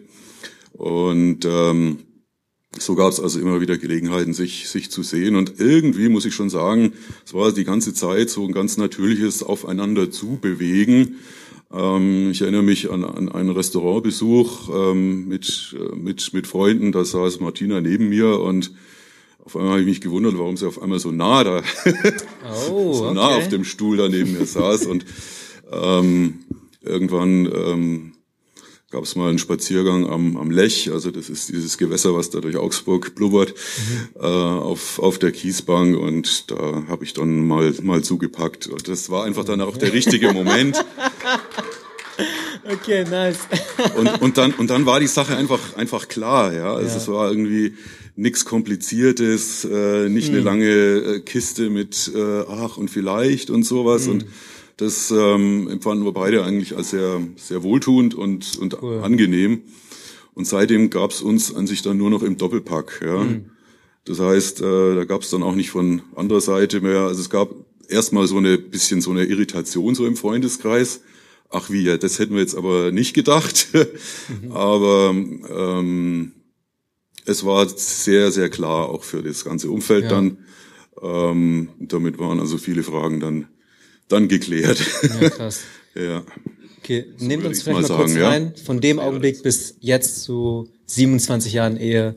Und 0.77 1.45
ähm, 1.45 1.99
so 2.79 2.95
gab 2.95 3.13
es 3.13 3.21
also 3.21 3.39
immer 3.39 3.61
wieder 3.61 3.79
Gelegenheiten, 3.79 4.35
sich, 4.35 4.69
sich 4.69 4.91
zu 4.91 5.03
sehen. 5.03 5.37
Und 5.37 5.61
irgendwie 5.61 6.09
muss 6.09 6.25
ich 6.25 6.35
schon 6.35 6.51
sagen, 6.51 6.93
es 7.25 7.33
war 7.33 7.53
die 7.53 7.65
ganze 7.65 7.95
Zeit 7.95 8.31
so 8.31 8.45
ein 8.45 8.53
ganz 8.53 8.77
natürliches 8.77 9.43
Aufeinander 9.43 10.11
zu 10.11 10.39
bewegen. 10.41 11.17
Ähm, 11.73 12.31
ich 12.31 12.43
erinnere 12.43 12.63
mich 12.63 12.91
an, 12.91 13.05
an 13.05 13.31
einen 13.31 13.51
Restaurantbesuch 13.51 14.71
ähm, 14.75 15.29
mit, 15.29 15.77
äh, 15.79 15.95
mit, 15.97 16.33
mit 16.33 16.47
Freunden. 16.47 16.93
Da 16.93 17.05
saß 17.05 17.41
Martina 17.41 17.81
neben 17.81 18.09
mir 18.09 18.41
und 18.41 18.73
auf 19.45 19.57
einmal 19.57 19.73
habe 19.73 19.81
ich 19.83 19.87
mich 19.87 20.01
gewundert, 20.01 20.39
warum 20.39 20.57
sie 20.57 20.67
auf 20.67 20.81
einmal 20.81 20.99
so 20.99 21.11
nah 21.11 21.45
da, 21.45 21.63
oh, 22.71 22.93
so 22.95 23.13
nah 23.13 23.29
auf 23.29 23.49
dem 23.49 23.65
Stuhl 23.65 23.97
da 23.97 24.09
neben 24.09 24.33
mir 24.33 24.47
saß. 24.47 24.87
Und 24.87 25.05
ähm, 25.71 26.41
irgendwann 26.83 27.47
ähm, 27.47 28.13
gab 28.95 29.03
es 29.03 29.17
mal 29.17 29.29
einen 29.29 29.41
Spaziergang 29.41 30.09
am, 30.09 30.37
am 30.37 30.53
Lech, 30.53 30.93
also 30.93 31.11
das 31.11 31.29
ist 31.29 31.49
dieses 31.49 31.79
Gewässer, 31.79 32.15
was 32.15 32.31
da 32.31 32.41
durch 32.41 32.57
Augsburg 32.57 33.17
blubbert, 33.17 33.53
mhm. 33.53 34.23
äh, 34.23 34.25
auf, 34.25 35.01
auf 35.01 35.19
der 35.19 35.33
Kiesbank 35.33 35.99
und 35.99 36.49
da 36.53 36.85
habe 36.87 37.03
ich 37.03 37.13
dann 37.13 37.45
mal, 37.45 37.75
mal 37.83 38.05
zugepackt. 38.05 38.69
Und 38.69 38.87
das 38.87 39.11
war 39.11 39.25
einfach 39.25 39.45
dann 39.45 39.61
auch 39.63 39.77
der 39.77 39.93
richtige 39.93 40.33
Moment. 40.33 40.85
Okay, 42.67 43.05
nice. 43.11 43.41
und, 43.97 44.23
und, 44.23 44.39
dann, 44.39 44.53
und 44.53 44.71
dann 44.71 44.87
war 44.87 44.99
die 44.99 45.09
Sache 45.09 45.37
einfach, 45.37 45.77
einfach 45.77 46.09
klar, 46.09 46.55
ja. 46.55 46.73
Also 46.73 46.91
ja. 46.91 46.97
es 46.97 47.09
war 47.09 47.29
irgendwie 47.29 47.75
nichts 48.17 48.45
Kompliziertes, 48.47 49.65
äh, 49.65 50.09
nicht 50.09 50.29
mhm. 50.29 50.37
eine 50.37 50.45
lange 50.45 50.67
äh, 50.67 51.21
Kiste 51.21 51.69
mit 51.69 52.11
äh, 52.15 52.45
ach 52.49 52.79
und 52.79 52.89
vielleicht 52.89 53.51
und 53.51 53.65
sowas. 53.65 54.07
Mhm. 54.07 54.13
Und 54.13 54.27
das 54.77 55.11
ähm, 55.13 55.69
empfanden 55.69 56.05
wir 56.05 56.13
beide 56.13 56.45
eigentlich 56.45 56.77
als 56.77 56.91
sehr, 56.91 57.21
sehr 57.37 57.63
wohltuend 57.63 58.15
und, 58.15 58.57
und 58.59 58.83
cool. 58.83 59.01
angenehm. 59.03 59.63
Und 60.35 60.47
seitdem 60.47 60.91
gab 60.91 61.13
es 61.13 61.23
uns 61.23 61.55
an 61.55 61.67
sich 61.67 61.83
dann 61.83 61.97
nur 61.97 62.11
noch 62.11 62.23
im 62.23 62.37
Doppelpack. 62.37 63.01
Ja. 63.05 63.23
Mhm. 63.23 63.51
Das 64.05 64.19
heißt, 64.19 64.61
äh, 64.61 64.95
da 64.97 65.05
gab 65.05 65.23
es 65.23 65.31
dann 65.31 65.43
auch 65.43 65.55
nicht 65.55 65.71
von 65.71 66.03
anderer 66.17 66.41
Seite 66.41 66.81
mehr. 66.81 67.01
Also 67.01 67.21
es 67.21 67.31
gab 67.31 67.51
erstmal 67.89 68.27
so 68.27 68.37
eine 68.37 68.59
bisschen 68.59 69.01
so 69.01 69.13
eine 69.13 69.25
Irritation 69.25 69.95
so 69.95 70.07
im 70.07 70.17
Freundeskreis. 70.17 71.03
Ach 71.51 71.71
wie, 71.71 71.85
ja, 71.85 71.97
das 71.97 72.19
hätten 72.19 72.35
wir 72.35 72.41
jetzt 72.41 72.57
aber 72.57 72.91
nicht 72.91 73.15
gedacht. 73.15 73.69
mhm. 74.43 74.53
Aber 74.53 75.11
ähm, 75.11 76.33
es 77.25 77.45
war 77.45 77.69
sehr, 77.69 78.33
sehr 78.33 78.51
klar 78.51 78.89
auch 78.89 79.05
für 79.05 79.23
das 79.23 79.45
ganze 79.45 79.71
Umfeld 79.71 80.05
ja. 80.05 80.11
dann. 80.11 80.39
Ähm, 81.01 81.69
damit 81.79 82.19
waren 82.19 82.41
also 82.41 82.59
viele 82.59 82.83
Fragen 82.83 83.21
dann 83.21 83.49
dann 84.09 84.29
geklärt. 84.29 84.81
Ja, 85.03 85.31
krass. 85.31 85.61
ja. 85.95 86.25
Okay, 86.79 87.07
so 87.17 87.25
nehmt 87.25 87.45
uns 87.47 87.62
vielleicht 87.62 87.81
mal, 87.81 87.87
sagen, 87.87 88.03
kurz 88.03 88.17
rein, 88.17 88.53
ja? 88.55 88.62
von 88.62 88.81
dem 88.81 88.99
Augenblick 88.99 89.43
bis 89.43 89.77
jetzt 89.81 90.23
zu 90.23 90.69
27 90.87 91.53
Jahren 91.53 91.79
Ehe. 91.79 92.14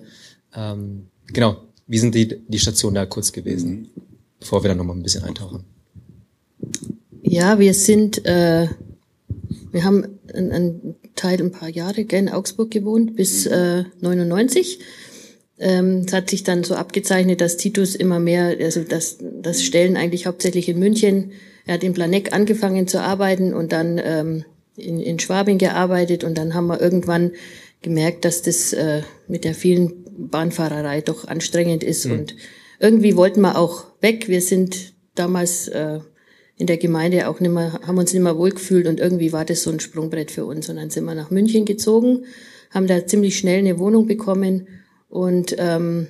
Ähm, 0.53 1.07
genau, 1.27 1.63
wie 1.87 1.99
sind 1.99 2.15
die, 2.15 2.27
die 2.47 2.59
Stationen 2.59 2.95
da 2.95 3.05
kurz 3.05 3.31
gewesen, 3.31 3.71
mhm. 3.71 3.89
bevor 4.39 4.63
wir 4.63 4.67
dann 4.67 4.77
nochmal 4.77 4.97
ein 4.97 5.03
bisschen 5.03 5.23
eintauchen? 5.23 5.63
Ja, 7.23 7.59
wir 7.59 7.73
sind, 7.73 8.25
äh, 8.25 8.67
wir 9.71 9.83
haben 9.83 10.19
einen 10.33 10.95
Teil, 11.15 11.41
ein 11.41 11.51
paar 11.51 11.69
Jahre 11.69 12.01
in 12.01 12.29
Augsburg 12.29 12.71
gewohnt, 12.71 13.15
bis 13.15 13.45
äh, 13.45 13.85
99. 14.01 14.79
Ähm, 15.59 16.03
es 16.05 16.13
hat 16.13 16.29
sich 16.29 16.43
dann 16.43 16.63
so 16.63 16.75
abgezeichnet, 16.75 17.41
dass 17.41 17.57
Titus 17.57 17.95
immer 17.95 18.19
mehr, 18.19 18.57
also 18.59 18.83
das, 18.83 19.17
das 19.41 19.63
Stellen 19.63 19.97
eigentlich 19.97 20.25
hauptsächlich 20.25 20.69
in 20.69 20.79
München. 20.79 21.31
Er 21.67 21.75
hat 21.75 21.83
in 21.83 21.93
Planeck 21.93 22.33
angefangen 22.33 22.87
zu 22.87 23.01
arbeiten 23.01 23.53
und 23.53 23.71
dann 23.71 23.99
ähm, 24.03 24.45
in, 24.77 24.99
in 24.99 25.19
Schwabing 25.19 25.57
gearbeitet 25.57 26.23
und 26.23 26.37
dann 26.37 26.53
haben 26.53 26.67
wir 26.67 26.81
irgendwann 26.81 27.31
gemerkt, 27.81 28.25
dass 28.25 28.41
das 28.41 28.73
äh, 28.73 29.01
mit 29.27 29.43
der 29.43 29.53
vielen 29.53 30.05
Bahnfahrerei 30.17 31.01
doch 31.01 31.27
anstrengend 31.27 31.83
ist 31.83 32.05
mhm. 32.05 32.11
und 32.13 32.35
irgendwie 32.79 33.15
wollten 33.15 33.41
wir 33.41 33.57
auch 33.57 33.85
weg. 34.01 34.27
Wir 34.27 34.41
sind 34.41 34.93
damals 35.15 35.67
äh, 35.67 35.99
in 36.57 36.67
der 36.67 36.77
Gemeinde 36.77 37.27
auch 37.27 37.39
nicht 37.39 37.51
mehr, 37.51 37.79
haben 37.85 37.97
uns 37.97 38.13
nicht 38.13 38.23
mehr 38.23 38.37
wohlgefühlt 38.37 38.87
und 38.87 38.99
irgendwie 38.99 39.31
war 39.31 39.45
das 39.45 39.63
so 39.63 39.71
ein 39.71 39.79
Sprungbrett 39.79 40.31
für 40.31 40.45
uns. 40.45 40.69
Und 40.69 40.77
dann 40.77 40.89
sind 40.89 41.05
wir 41.05 41.15
nach 41.15 41.31
München 41.31 41.65
gezogen, 41.65 42.25
haben 42.71 42.87
da 42.87 43.05
ziemlich 43.05 43.37
schnell 43.37 43.59
eine 43.59 43.77
Wohnung 43.77 44.07
bekommen 44.07 44.67
und 45.09 45.55
ähm, 45.57 46.07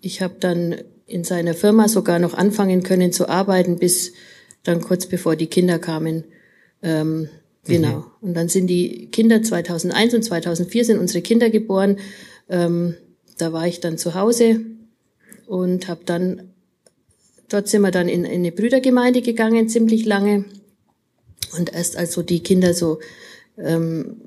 ich 0.00 0.20
habe 0.20 0.34
dann 0.38 0.76
in 1.06 1.24
seiner 1.24 1.54
Firma 1.54 1.88
sogar 1.88 2.18
noch 2.18 2.34
anfangen 2.34 2.82
können 2.82 3.12
zu 3.12 3.28
arbeiten, 3.28 3.78
bis 3.78 4.12
dann 4.64 4.80
kurz 4.80 5.06
bevor 5.06 5.36
die 5.36 5.46
Kinder 5.46 5.78
kamen. 5.78 6.24
Ähm, 6.82 7.28
genau. 7.64 7.98
Mhm. 7.98 8.04
Und 8.20 8.34
dann 8.34 8.48
sind 8.48 8.66
die 8.66 9.06
Kinder 9.10 9.42
2001 9.42 10.14
und 10.14 10.22
2004 10.22 10.84
sind 10.84 10.98
unsere 10.98 11.22
Kinder 11.22 11.50
geboren. 11.50 11.98
Ähm, 12.48 12.94
da 13.38 13.52
war 13.52 13.66
ich 13.66 13.80
dann 13.80 13.98
zu 13.98 14.14
Hause 14.14 14.60
und 15.46 15.88
habe 15.88 16.00
dann 16.04 16.54
Dort 17.48 17.68
sind 17.68 17.82
wir 17.82 17.90
dann 17.90 18.08
in, 18.08 18.24
in 18.24 18.32
eine 18.32 18.52
Brüdergemeinde 18.52 19.22
gegangen, 19.22 19.68
ziemlich 19.68 20.04
lange. 20.04 20.44
Und 21.56 21.72
erst 21.72 21.96
als 21.96 22.12
so 22.12 22.22
die 22.22 22.42
Kinder 22.42 22.74
so 22.74 22.98
ähm, 23.58 24.22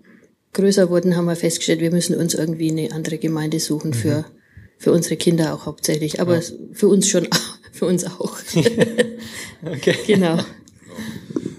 größer 0.54 0.89
wurden, 0.89 1.17
haben 1.17 1.26
wir 1.26 1.36
festgestellt, 1.36 1.82
wir 1.82 1.91
müssen 1.91 2.15
uns 2.15 2.36
irgendwie 2.36 2.71
eine 2.71 2.91
andere 2.91 3.17
Gemeinde 3.17 3.60
suchen 3.60 3.89
mhm. 3.89 3.95
für, 3.95 4.26
für 4.78 4.91
unsere 4.91 5.17
Kinder 5.17 5.54
auch 5.54 5.65
hauptsächlich. 5.65 6.21
Aber 6.21 6.39
ja. 6.39 6.52
für 6.71 6.88
uns 6.88 7.10
schon, 7.10 7.28
für 7.71 7.86
uns 7.86 8.06
auch. 8.06 8.38
okay. 9.65 9.95
Genau. 10.06 10.39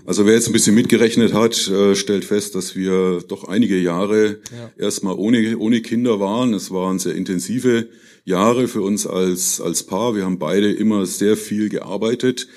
Also 0.09 0.25
wer 0.25 0.33
jetzt 0.33 0.47
ein 0.47 0.55
bisschen 0.55 0.75
mitgerechnet 0.75 1.35
hat, 1.35 1.69
äh, 1.69 1.95
stellt 1.95 2.25
fest, 2.25 2.55
dass 2.55 2.75
wir 2.75 3.21
doch 3.29 3.45
einige 3.45 3.77
Jahre 3.77 4.39
ja. 4.57 4.71
erstmal 4.79 5.15
ohne, 5.15 5.59
ohne 5.59 5.83
Kinder 5.83 6.19
waren. 6.19 6.55
Es 6.55 6.71
waren 6.71 6.99
sehr 6.99 7.15
intensive 7.15 7.89
Jahre 8.25 8.69
für 8.69 8.81
uns 8.81 9.07
als, 9.07 9.61
als 9.61 9.83
Paar. 9.83 10.15
Wir 10.15 10.25
haben 10.25 10.39
beide 10.39 10.73
immer 10.73 11.05
sehr 11.05 11.37
viel 11.37 11.69
gearbeitet, 11.69 12.49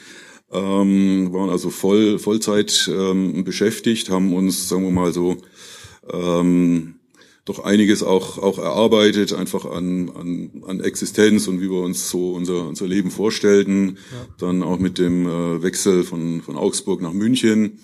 ähm, 0.51 1.33
waren 1.33 1.49
also 1.49 1.69
voll, 1.69 2.19
Vollzeit 2.19 2.89
ähm, 2.89 3.43
beschäftigt, 3.43 4.09
haben 4.09 4.33
uns, 4.33 4.69
sagen 4.69 4.83
wir 4.83 4.91
mal 4.91 5.11
so, 5.11 5.37
ähm, 6.11 6.95
doch 7.51 7.63
einiges 7.63 8.01
auch, 8.01 8.37
auch 8.37 8.57
erarbeitet, 8.57 9.33
einfach 9.33 9.65
an, 9.65 10.09
an, 10.09 10.63
an 10.65 10.79
Existenz 10.79 11.47
und 11.47 11.59
wie 11.59 11.69
wir 11.69 11.81
uns 11.81 12.09
so 12.09 12.31
unser, 12.31 12.67
unser 12.67 12.87
Leben 12.87 13.11
vorstellten. 13.11 13.97
Ja. 14.11 14.27
Dann 14.37 14.63
auch 14.63 14.79
mit 14.79 14.97
dem 14.97 15.27
äh, 15.27 15.61
Wechsel 15.61 16.03
von, 16.03 16.41
von 16.41 16.55
Augsburg 16.55 17.01
nach 17.01 17.13
München. 17.13 17.79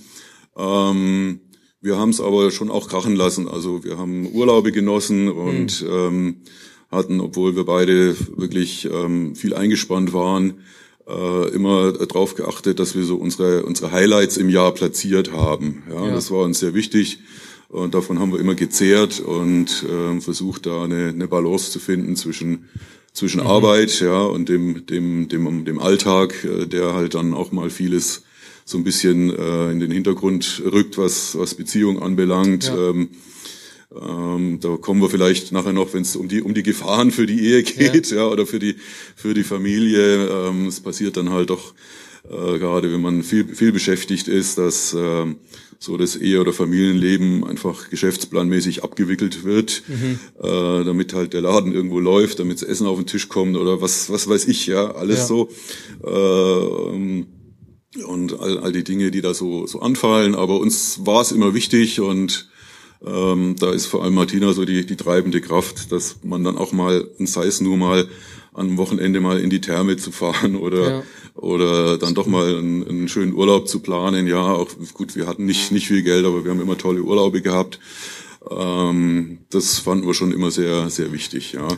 Ähm, 0.56 1.42
wir 1.82 1.98
haben 1.98 2.10
es 2.10 2.22
aber 2.22 2.50
schon 2.52 2.72
auch 2.72 2.88
krachen 2.88 3.16
lassen. 3.16 3.48
Also 3.48 3.84
wir 3.84 3.98
haben 3.98 4.32
Urlaube 4.34 4.72
genossen 4.72 5.30
und 5.30 5.82
mhm. 5.82 5.90
ähm, 5.92 6.36
hatten, 6.90 7.20
obwohl 7.20 7.56
wir 7.56 7.66
beide 7.66 8.16
wirklich 8.38 8.88
ähm, 8.92 9.36
viel 9.36 9.54
eingespannt 9.54 10.14
waren, 10.14 10.62
äh, 11.08 11.50
immer 11.50 11.92
darauf 11.92 12.36
geachtet, 12.36 12.80
dass 12.80 12.96
wir 12.96 13.04
so 13.04 13.18
unsere, 13.18 13.64
unsere 13.64 13.92
Highlights 13.92 14.38
im 14.38 14.50
Jahr 14.50 14.74
platziert 14.74 15.32
haben. 15.32 15.84
Ja, 15.90 16.08
ja. 16.08 16.14
Das 16.14 16.32
war 16.32 16.44
uns 16.44 16.60
sehr 16.60 16.74
wichtig. 16.74 17.20
Und 17.70 17.94
davon 17.94 18.20
haben 18.20 18.32
wir 18.32 18.40
immer 18.40 18.56
gezehrt 18.56 19.20
und 19.20 19.84
äh, 19.84 20.22
versucht, 20.22 20.66
da 20.66 20.84
eine, 20.84 21.10
eine 21.10 21.28
Balance 21.28 21.72
zu 21.72 21.80
finden 21.80 22.16
zwischen 22.16 22.70
zwischen 23.14 23.42
mhm. 23.42 23.48
Arbeit 23.48 24.00
ja 24.00 24.22
und 24.22 24.48
dem 24.48 24.86
dem 24.86 25.28
dem 25.28 25.66
dem 25.66 25.80
Alltag, 25.80 26.46
äh, 26.46 26.66
der 26.66 26.94
halt 26.94 27.16
dann 27.16 27.34
auch 27.34 27.52
mal 27.52 27.70
vieles 27.70 28.24
so 28.64 28.78
ein 28.78 28.84
bisschen 28.84 29.36
äh, 29.38 29.72
in 29.72 29.80
den 29.80 29.92
Hintergrund 29.92 30.62
rückt, 30.66 30.98
was 30.98 31.38
was 31.38 31.56
Beziehung 31.56 32.02
anbelangt. 32.02 32.66
Ja. 32.66 32.90
Ähm, 32.90 33.10
ähm, 33.96 34.60
da 34.62 34.78
kommen 34.78 35.02
wir 35.02 35.10
vielleicht 35.10 35.52
nachher 35.52 35.74
noch, 35.74 35.94
wenn 35.94 36.04
es 36.04 36.16
um 36.16 36.28
die 36.28 36.42
um 36.42 36.54
die 36.54 36.64
Gefahren 36.64 37.12
für 37.12 37.26
die 37.26 37.42
Ehe 37.42 37.64
geht, 37.64 38.12
ja, 38.12 38.18
ja 38.18 38.28
oder 38.28 38.46
für 38.46 38.60
die 38.60 38.76
für 39.16 39.34
die 39.34 39.44
Familie. 39.44 40.28
Ähm, 40.28 40.68
es 40.68 40.80
passiert 40.80 41.18
dann 41.18 41.32
halt 41.32 41.50
doch 41.50 41.74
äh, 42.30 42.60
gerade, 42.60 42.92
wenn 42.92 43.02
man 43.02 43.24
viel 43.24 43.46
viel 43.56 43.72
beschäftigt 43.72 44.28
ist, 44.28 44.58
dass 44.58 44.94
äh, 44.94 45.26
so 45.80 45.98
das 45.98 46.16
Ehe- 46.16 46.42
oder 46.42 46.54
Familienleben 46.54 47.44
einfach 47.44 47.90
geschäftsplanmäßig 47.90 48.84
abgewickelt 48.84 49.44
wird, 49.44 49.84
mhm. 49.88 50.20
äh, 50.42 50.84
damit 50.84 51.14
halt 51.14 51.34
der 51.34 51.42
Laden 51.42 51.74
irgendwo 51.74 52.00
läuft, 52.00 52.40
damit 52.40 52.62
das 52.62 52.68
Essen 52.68 52.88
auf 52.88 52.98
den 52.98 53.06
Tisch 53.06 53.30
kommt 53.30 53.58
oder 53.58 53.82
was 53.82 54.10
was 54.10 54.28
weiß 54.28 54.48
ich, 54.48 54.68
ja, 54.68 54.92
alles 54.92 55.20
ja. 55.20 55.26
so. 55.26 55.50
Äh, 56.04 57.26
und 58.04 58.40
all, 58.40 58.60
all 58.60 58.72
die 58.72 58.84
Dinge, 58.84 59.12
die 59.12 59.22
da 59.22 59.34
so, 59.34 59.66
so 59.66 59.80
anfallen. 59.80 60.36
Aber 60.36 60.60
uns 60.60 61.06
war 61.06 61.22
es 61.22 61.32
immer 61.32 61.54
wichtig 61.54 62.00
und 62.00 62.50
ähm, 63.06 63.56
da 63.60 63.72
ist 63.72 63.86
vor 63.86 64.04
allem 64.04 64.16
Martina 64.16 64.54
so 64.54 64.66
die, 64.66 64.86
die 64.86 64.96
treibende 64.96 65.42
Kraft, 65.42 65.92
dass 65.92 66.18
man 66.24 66.44
dann 66.44 66.58
auch 66.58 66.72
mal, 66.72 67.08
sei 67.20 67.46
es 67.46 67.62
nur 67.62 67.78
mal 67.78 68.08
am 68.58 68.78
Wochenende 68.78 69.22
mal 69.22 69.40
in 69.40 69.50
die 69.50 69.62
Therme 69.62 69.98
zu 69.98 70.12
fahren 70.12 70.56
oder 70.56 70.90
ja. 70.90 71.04
oder 71.36 71.98
dann 71.98 72.16
doch 72.16 72.26
mal 72.26 72.58
einen, 72.58 72.88
einen, 72.88 73.08
schönen 73.08 73.34
Urlaub 73.34 73.68
zu 73.68 73.80
planen. 73.80 74.28
Ja, 74.28 74.42
auch 74.42 74.70
gut, 74.94 75.16
wir 75.16 75.28
hatten 75.28 75.46
nicht 75.46 75.72
nicht 75.72 75.88
viel 75.88 76.02
Geld, 76.02 76.26
aber 76.26 76.44
wir 76.44 76.52
haben 76.52 76.62
immer 76.62 76.78
tolle 76.78 77.02
Urlaube 77.02 77.42
gehabt. 77.42 77.80
Ähm, 78.50 79.40
das 79.50 79.78
fanden 79.78 80.08
wir 80.08 80.14
schon 80.14 80.32
immer 80.32 80.50
sehr 80.50 80.90
sehr 80.90 81.12
wichtig. 81.14 81.54
Ja, 81.54 81.68
cool. 81.68 81.78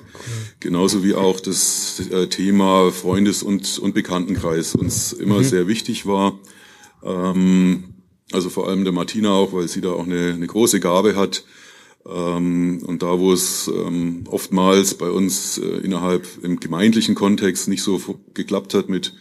genauso 0.61 1.03
wie 1.03 1.15
auch 1.15 1.39
das 1.41 2.01
äh, 2.11 2.27
Thema 2.27 2.91
Freundes- 2.91 3.43
und 3.43 3.77
und 3.79 3.93
Bekanntenkreis 3.93 4.73
uns 4.75 5.11
immer 5.11 5.39
mhm. 5.39 5.43
sehr 5.43 5.67
wichtig 5.67 6.05
war. 6.05 6.39
Ähm, 7.03 7.95
also 8.31 8.49
vor 8.49 8.67
allem 8.69 8.83
der 8.83 8.93
Martina 8.93 9.31
auch, 9.31 9.51
weil 9.51 9.67
sie 9.67 9.81
da 9.81 9.91
auch 9.91 10.05
eine, 10.05 10.33
eine 10.33 10.47
große 10.47 10.79
Gabe 10.79 11.15
hat. 11.15 11.43
Ähm, 12.05 12.81
und 12.85 13.03
da, 13.03 13.19
wo 13.19 13.33
es 13.33 13.67
ähm, 13.67 14.23
oftmals 14.27 14.95
bei 14.95 15.09
uns 15.09 15.57
äh, 15.57 15.65
innerhalb 15.83 16.27
im 16.43 16.59
gemeindlichen 16.59 17.15
Kontext 17.15 17.67
nicht 17.67 17.83
so 17.83 18.01
geklappt 18.33 18.73
hat 18.73 18.89
mit, 18.89 19.13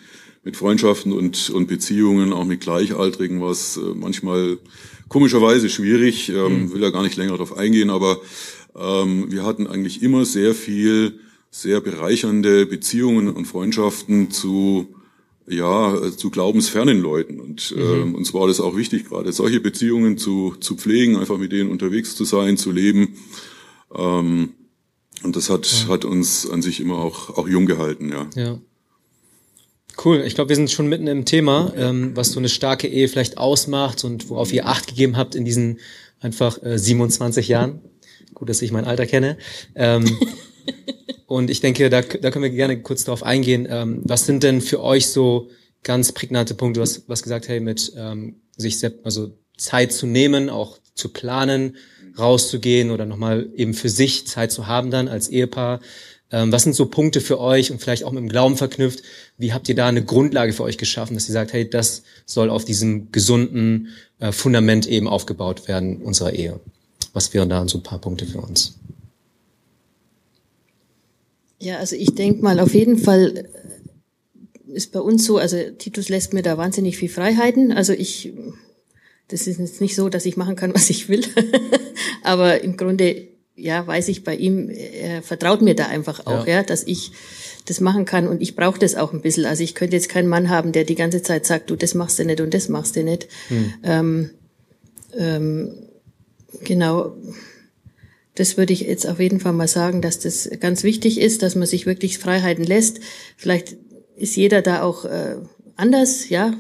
mit 0.45 0.57
Freundschaften 0.57 1.13
und, 1.13 1.51
und 1.51 1.67
Beziehungen, 1.67 2.33
auch 2.33 2.45
mit 2.45 2.61
Gleichaltrigen, 2.61 3.41
war 3.41 3.51
es 3.51 3.77
äh, 3.77 3.81
manchmal 3.95 4.59
komischerweise 5.09 5.69
schwierig. 5.69 6.29
Mhm. 6.29 6.73
Will 6.73 6.83
ja 6.83 6.91
gar 6.91 7.03
nicht 7.03 7.17
länger 7.17 7.33
darauf 7.33 7.57
eingehen, 7.57 7.91
aber 7.91 8.21
ähm, 8.77 9.31
wir 9.31 9.45
hatten 9.45 9.67
eigentlich 9.67 10.03
immer 10.03 10.25
sehr 10.25 10.55
viel, 10.55 11.21
sehr 11.51 11.81
bereichernde 11.81 12.67
Beziehungen 12.67 13.29
und 13.29 13.47
Freundschaften 13.47 14.31
zu 14.31 14.95
ja, 15.49 15.95
äh, 15.95 16.17
zu 16.17 16.31
glaubensfernen 16.31 17.01
Leuten. 17.01 17.41
Und 17.41 17.75
mhm. 17.75 17.83
ähm, 17.83 18.15
uns 18.15 18.35
war 18.35 18.49
das 18.49 18.61
auch 18.61 18.77
wichtig, 18.77 19.07
gerade 19.07 19.33
solche 19.33 19.61
Beziehungen 19.61 20.19
zu, 20.19 20.55
zu 20.61 20.77
pflegen, 20.77 21.17
einfach 21.17 21.39
mit 21.39 21.53
denen 21.53 21.71
unterwegs 21.71 22.17
zu 22.17 22.25
sein, 22.25 22.57
zu 22.57 22.71
leben. 22.71 23.17
Ähm, 23.95 24.51
und 25.23 25.37
das 25.37 25.51
hat, 25.51 25.67
ja. 25.67 25.89
hat 25.89 26.05
uns 26.05 26.49
an 26.49 26.63
sich 26.63 26.81
immer 26.81 26.99
auch, 26.99 27.37
auch 27.37 27.49
jung 27.49 27.67
gehalten, 27.67 28.11
ja. 28.11 28.29
Ja. 28.37 28.59
Cool, 30.05 30.23
ich 30.25 30.37
glaube, 30.37 30.51
wir 30.51 30.57
sind 30.57 30.71
schon 30.71 30.89
mitten 30.89 31.09
im 31.09 31.25
Thema, 31.25 31.73
ähm, 31.77 32.13
was 32.15 32.31
so 32.31 32.39
eine 32.39 32.49
starke 32.49 32.87
Ehe 32.87 33.09
vielleicht 33.09 33.37
ausmacht 33.37 34.05
und 34.05 34.29
worauf 34.29 34.53
ihr 34.53 34.69
Acht 34.69 34.87
gegeben 34.87 35.17
habt 35.17 35.35
in 35.35 35.45
diesen 35.45 35.81
einfach 36.21 36.63
äh, 36.63 36.79
27 36.79 37.49
Jahren. 37.49 37.81
Gut, 38.33 38.49
dass 38.49 38.63
ich 38.63 38.71
mein 38.71 38.85
Alter 38.85 39.07
kenne. 39.07 39.39
Ähm, 39.75 40.05
Und 41.29 41.51
ich 41.51 41.61
denke, 41.61 41.91
da, 41.91 42.01
da 42.01 42.31
können 42.31 42.43
wir 42.43 42.51
gerne 42.51 42.81
kurz 42.81 43.05
darauf 43.05 43.23
eingehen. 43.23 43.69
Ähm, 43.71 44.01
was 44.03 44.25
sind 44.25 44.43
denn 44.43 44.63
für 44.63 44.83
euch 44.83 45.09
so 45.09 45.51
ganz 45.83 46.11
prägnante 46.11 46.55
Punkte? 46.55 46.79
Du 46.79 46.83
hast 46.83 47.07
was 47.07 47.23
gesagt, 47.23 47.49
hey, 47.49 47.61
mit 47.61 47.93
ähm, 47.99 48.37
sich 48.57 48.79
selbst, 48.79 49.05
also 49.05 49.37
Zeit 49.59 49.93
zu 49.93 50.07
nehmen, 50.07 50.49
auch 50.49 50.79
zu 50.95 51.11
planen, 51.11 51.77
rauszugehen 52.19 52.91
oder 52.91 53.05
nochmal 53.05 53.51
eben 53.55 53.75
für 53.75 53.91
sich 53.91 54.27
Zeit 54.27 54.53
zu 54.53 54.69
haben 54.69 54.91
dann 54.91 55.07
als 55.07 55.29
Ehepaar. 55.29 55.81
Ähm, 56.31 56.51
was 56.51 56.63
sind 56.63 56.73
so 56.73 56.87
Punkte 56.87 57.21
für 57.21 57.39
euch 57.39 57.71
und 57.71 57.83
vielleicht 57.83 58.05
auch 58.05 58.13
mit 58.13 58.23
dem 58.23 58.31
Glauben 58.31 58.57
verknüpft? 58.57 59.03
Wie 59.37 59.53
habt 59.53 59.69
ihr 59.69 59.75
da 59.75 59.87
eine 59.87 60.03
Grundlage 60.03 60.55
für 60.55 60.63
euch 60.63 60.79
geschaffen, 60.79 61.13
dass 61.13 61.29
ihr 61.29 61.35
sagt, 61.35 61.53
hey, 61.53 61.69
das 61.69 62.05
soll 62.25 62.49
auf 62.49 62.65
diesem 62.65 63.13
gesunden 63.13 63.89
äh, 64.19 64.33
Fundament 64.33 64.87
eben 64.87 65.07
aufgebaut 65.07 65.69
werden, 65.69 66.01
unserer 66.01 66.33
Ehe? 66.33 66.59
Was 67.13 67.35
wären 67.35 67.51
da 67.51 67.69
so 67.69 67.77
ein 67.77 67.83
paar 67.83 67.99
Punkte 67.99 68.25
für 68.25 68.41
uns? 68.41 68.79
Ja, 71.59 71.79
also 71.79 71.97
ich 71.97 72.15
denke 72.15 72.43
mal, 72.43 72.61
auf 72.61 72.75
jeden 72.75 72.99
Fall 72.99 73.37
äh, 73.37 74.73
ist 74.73 74.93
bei 74.93 75.01
uns 75.01 75.25
so, 75.25 75.39
also 75.39 75.57
Titus 75.79 76.09
lässt 76.09 76.33
mir 76.33 76.43
da 76.43 76.57
wahnsinnig 76.57 76.97
viel 76.99 77.09
Freiheiten. 77.09 77.73
Also 77.73 77.93
ich, 77.93 78.33
das 79.29 79.47
ist 79.47 79.59
jetzt 79.59 79.81
nicht 79.81 79.97
so, 79.97 80.09
dass 80.09 80.27
ich 80.27 80.37
machen 80.37 80.57
kann, 80.57 80.73
was 80.75 80.91
ich 80.91 81.09
will. 81.09 81.25
Aber 82.23 82.63
im 82.63 82.77
Grunde, 82.77 83.29
ja, 83.57 83.87
weiß 83.87 84.09
ich 84.09 84.23
bei 84.23 84.37
ihm, 84.37 84.71
er 84.71 85.23
vertraut 85.23 85.63
mir 85.63 85.75
da 85.75 85.87
einfach 85.87 86.27
auch, 86.27 86.47
ja, 86.47 86.57
ja 86.59 86.63
dass 86.63 86.85
ich 86.85 87.11
das 87.67 87.81
machen 87.81 88.05
kann. 88.05 88.29
Und 88.29 88.41
ich 88.41 88.55
brauche 88.55 88.79
das 88.79 88.95
auch 88.95 89.13
ein 89.13 89.21
bisschen. 89.21 89.45
Also 89.45 89.65
ich 89.65 89.75
könnte 89.75 89.97
jetzt 89.97 90.09
keinen 90.09 90.29
Mann 90.29 90.49
haben, 90.49 90.73
der 90.73 90.85
die 90.85 90.95
ganze 90.95 91.23
Zeit 91.23 91.45
sagt, 91.45 91.71
du, 91.71 91.77
das 91.77 91.95
machst 91.95 92.19
du 92.19 92.25
nicht 92.25 92.41
und 92.41 92.55
das 92.55 92.69
machst 92.69 92.95
du 92.95 93.03
nicht. 93.03 93.29
Hm. 93.49 93.75
Ähm, 93.83 94.31
ähm, 95.17 95.75
genau. 96.63 97.17
Das 98.39 98.57
würde 98.57 98.73
ich 98.73 98.83
jetzt 98.83 99.05
auf 99.05 99.19
jeden 99.19 99.41
Fall 99.41 99.53
mal 99.53 99.67
sagen, 99.67 100.01
dass 100.01 100.21
das 100.21 100.49
ganz 100.61 100.85
wichtig 100.85 101.21
ist, 101.21 101.43
dass 101.43 101.57
man 101.57 101.67
sich 101.67 101.87
wirklich 101.87 102.19
Freiheiten 102.19 102.63
lässt. 102.63 103.01
Vielleicht 103.37 103.77
ist 104.17 104.37
jeder 104.37 104.63
da 104.63 104.83
auch 104.83 105.05
äh, 105.05 105.39
anders, 105.75 106.29
ja. 106.29 106.55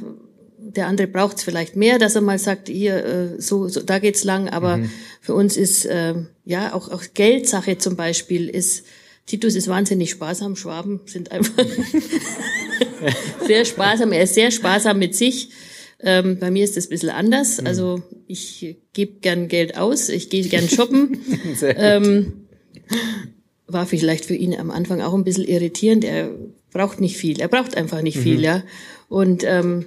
Der 0.59 0.89
andere 0.89 1.07
braucht 1.07 1.37
es 1.37 1.45
vielleicht 1.45 1.77
mehr, 1.77 2.01
dass 2.01 2.17
er 2.17 2.21
mal 2.21 2.39
sagt, 2.41 2.67
hier, 2.69 3.05
äh, 3.05 3.41
so, 3.41 3.69
so, 3.69 3.81
da 3.81 4.01
geht's 4.01 4.25
lang. 4.25 4.49
Aber 4.49 4.79
mhm. 4.79 4.91
für 5.21 5.35
uns 5.35 5.57
ist 5.57 5.87
äh, 5.87 6.15
ja 6.45 6.75
auch, 6.75 6.91
auch 6.91 7.05
Geldsache 7.15 7.79
zum 7.79 7.95
Beispiel 7.95 8.49
ist 8.49 8.85
Titus 9.27 9.55
ist 9.55 9.69
wahnsinnig 9.69 10.11
sparsam. 10.11 10.57
Schwaben 10.57 11.03
sind 11.07 11.31
einfach 11.31 11.65
sehr 13.47 13.65
sparsam. 13.65 14.11
Er 14.11 14.25
ist 14.25 14.35
sehr 14.35 14.51
sparsam 14.51 14.99
mit 14.99 15.15
sich. 15.15 15.51
Ähm, 16.01 16.39
bei 16.39 16.51
mir 16.51 16.65
ist 16.65 16.77
das 16.77 16.87
ein 16.87 16.91
bisschen 16.91 17.11
anders. 17.11 17.61
Mhm. 17.61 17.67
Also 17.67 18.03
ich 18.27 18.77
gebe 18.93 19.21
gern 19.21 19.49
Geld 19.49 19.77
aus, 19.77 20.09
ich 20.09 20.31
gehe 20.31 20.45
gern 20.45 20.69
shoppen. 20.69 21.19
ähm, 21.63 22.47
war 23.67 23.87
vielleicht 23.87 24.25
für 24.25 24.35
ihn 24.35 24.55
am 24.55 24.71
Anfang 24.71 25.01
auch 25.01 25.15
ein 25.15 25.25
bisschen 25.25 25.45
irritierend. 25.45 26.05
Er 26.05 26.31
braucht 26.73 27.01
nicht 27.01 27.17
viel. 27.17 27.41
Er 27.41 27.49
braucht 27.49 27.77
einfach 27.77 28.03
nicht 28.03 28.17
mhm. 28.19 28.23
viel, 28.23 28.41
ja. 28.43 28.63
Und 29.09 29.43
ähm, 29.45 29.87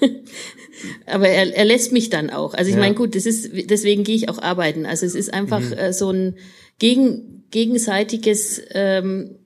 aber 1.06 1.28
er, 1.28 1.54
er 1.54 1.64
lässt 1.64 1.92
mich 1.92 2.10
dann 2.10 2.30
auch. 2.30 2.54
Also 2.54 2.70
ich 2.70 2.76
ja. 2.76 2.80
meine, 2.80 2.94
gut, 2.94 3.14
das 3.14 3.26
ist 3.26 3.50
deswegen 3.52 4.04
gehe 4.04 4.16
ich 4.16 4.28
auch 4.28 4.38
arbeiten. 4.38 4.86
Also 4.86 5.04
es 5.04 5.14
ist 5.14 5.32
einfach 5.32 5.60
mhm. 5.60 5.72
äh, 5.72 5.92
so 5.92 6.10
ein 6.10 6.36
gegen, 6.78 7.44
gegenseitiges 7.50 8.62
ähm, 8.70 9.37